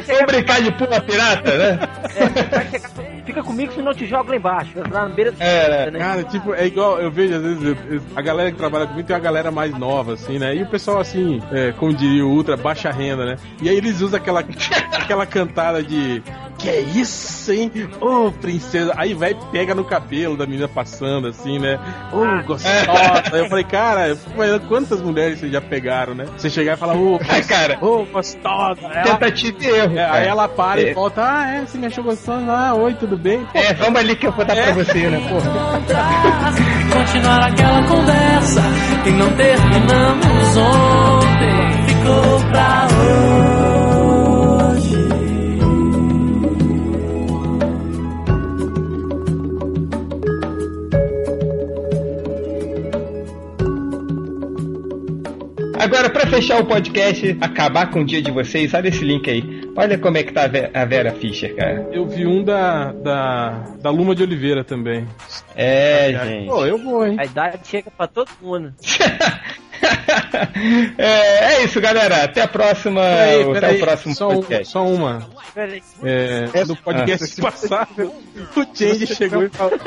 [0.00, 1.78] Vamos chegar, brincar de pula pirata, né?
[2.16, 2.90] é, vai chegar,
[3.24, 5.98] fica comigo se não te jogo lá embaixo, lá na beira do É, né?
[5.98, 9.06] Cara, tipo, é igual, eu vejo às vezes, eu- eu- a galera que trabalha comigo
[9.06, 10.54] tem uma galera mais nova, assim, né?
[10.54, 13.36] E o pessoal, assim, é, como diria o Ultra, baixa renda, né?
[13.60, 14.40] E aí eles usam aquela,
[14.92, 16.22] aquela cantada de
[16.60, 17.70] que é isso, hein?
[18.00, 18.92] Ô, princesa.
[18.96, 21.78] Aí vai e pega no cabelo da menina passando, assim, né?
[22.12, 23.22] Ô, gostosa.
[23.32, 24.16] Aí eu falei, cara,
[24.68, 26.26] quantas mulheres vocês já pegaram, né?
[26.36, 28.80] Você chegar e falar, ô, Ai, cara, ô, gostosa.
[28.82, 29.98] Ela, tentativa e erro.
[29.98, 30.90] é, aí ela para É.
[30.90, 32.44] e volta, ah, é, você me achou gostosa?
[32.52, 33.40] Ah, oi, tudo bem?
[33.52, 35.50] Pô, É, vamos ali que eu vou dar pra você, né, porra?
[36.92, 38.62] Continuar aquela conversa
[39.04, 41.84] que não terminamos ontem.
[41.86, 43.59] Ficou pra hoje.
[55.80, 59.62] Agora, pra fechar o podcast, acabar com o dia de vocês, olha esse link aí.
[59.74, 61.88] Olha como é que tá a Ve- a Vera Fischer, cara.
[61.90, 63.50] Eu vi um da, da,
[63.80, 65.06] da Luma de Oliveira também.
[65.56, 66.46] É, gente.
[66.48, 67.16] Pô, eu vou, hein?
[67.18, 68.74] A idade chega pra todo mundo.
[70.98, 72.24] é, é isso, galera.
[72.24, 73.00] Até a próxima.
[73.00, 74.68] Peraí, até peraí, o próximo só, um- podcast.
[74.72, 75.28] só uma.
[76.02, 78.12] É, no podcast passado,
[78.56, 79.78] o Change chegou e falou.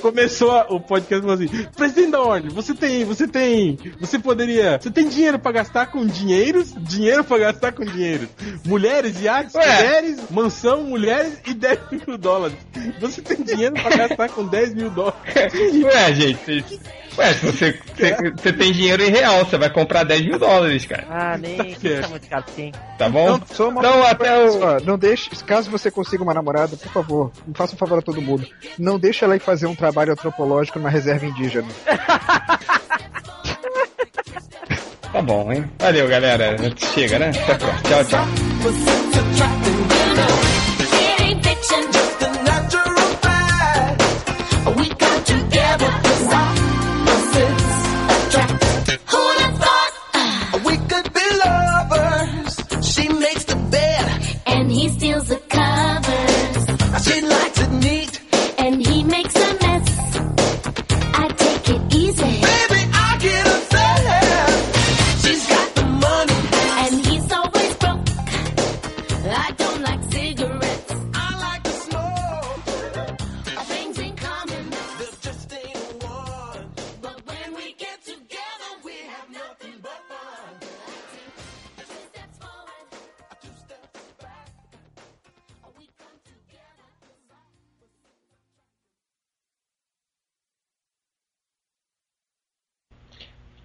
[0.00, 4.78] Começou a- o podcast falou assim: Presidente da Ordem, você tem, você tem, você poderia,
[4.80, 8.28] você tem dinheiro pra gastar com dinheiros, dinheiro pra gastar com dinheiros,
[8.64, 12.56] mulheres, iates, mulheres, mansão, mulheres e 10 mil dólares.
[13.00, 15.18] Você tem dinheiro pra gastar com 10 mil dólares.
[15.82, 16.80] Ué, gente.
[17.18, 20.86] Ué, se você, você, você tem dinheiro em real, você vai comprar 10 mil dólares,
[20.86, 21.04] cara.
[21.10, 22.02] Ah, nem certo.
[22.02, 22.72] tá muito caro assim.
[22.96, 23.40] Tá bom?
[23.52, 24.62] Só uma Então, até o.
[24.62, 28.22] Ó, não deixe, caso você consiga uma namorada, por favor, faça um favor a todo
[28.22, 28.46] mundo.
[28.78, 31.66] Não deixe ela ir fazer um trabalho antropológico numa reserva indígena.
[35.10, 35.64] Tá bom, hein?
[35.78, 36.54] Valeu, galera.
[36.76, 37.30] Chega, né?
[37.30, 37.82] Até a próxima.
[37.82, 38.28] Tchau, tchau.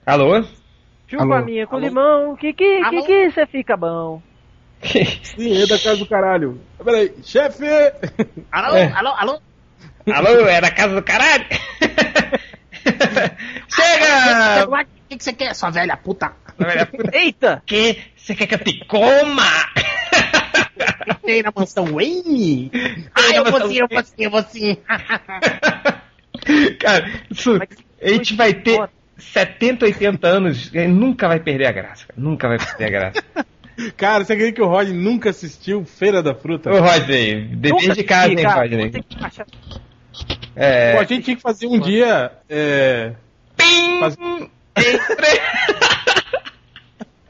[0.06, 0.44] Alô?
[1.08, 1.34] Chupa Alô?
[1.36, 3.06] a minha com limão, que que, que Alô?
[3.06, 4.22] que você fica bom.
[5.24, 6.60] Sim, é da casa do caralho.
[6.84, 7.64] Peraí, chefe!
[8.52, 8.92] Alô, É.
[8.92, 9.42] alô, alô?
[10.12, 11.46] Alô, é da casa do caralho?
[13.70, 14.68] Chega!
[14.68, 16.34] O que, que você quer, sua velha puta?
[17.14, 17.64] Eita!
[17.66, 18.02] Que?
[18.16, 19.44] Você quer que eu te coma?
[21.26, 22.70] Tem na mansão Wayne?
[23.16, 24.78] Ah, eu vou sim, eu vou sim, eu vou sim.
[26.80, 27.58] Cara, isso,
[28.02, 32.06] a gente vai ter 70, 80 anos nunca vai perder a graça.
[32.08, 32.20] cara.
[32.20, 33.24] Nunca vai perder a graça.
[33.98, 36.72] Cara, você acredita que o Rod nunca assistiu Feira da Fruta?
[36.72, 38.92] Ô, Rodney, dever de casa, hein, Rodney?
[40.56, 40.94] É.
[40.94, 42.32] Pô, a gente tinha que fazer um dia.
[42.48, 43.14] É...
[43.58, 44.00] Pim!
[44.00, 44.16] Faz-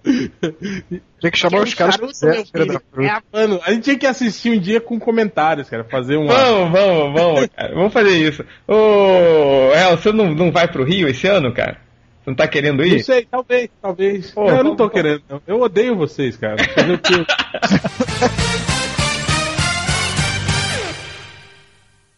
[0.04, 2.22] Tinha que chamar os caras.
[2.24, 5.84] É a Mano, a gente tinha que assistir um dia com comentários, cara.
[5.86, 6.28] Fazer um.
[6.28, 7.74] Vamos, vamos, vamos, cara.
[7.74, 8.44] Vamos fazer isso.
[8.68, 11.78] Ô, El, você não, não vai pro Rio esse ano, cara?
[12.24, 13.04] Você não tá querendo Não ir?
[13.04, 14.34] sei, talvez, talvez.
[14.36, 15.42] Não, eu não tô querendo, não.
[15.46, 16.58] Eu odeio vocês, cara.
[16.74, 17.26] Fazer o quê?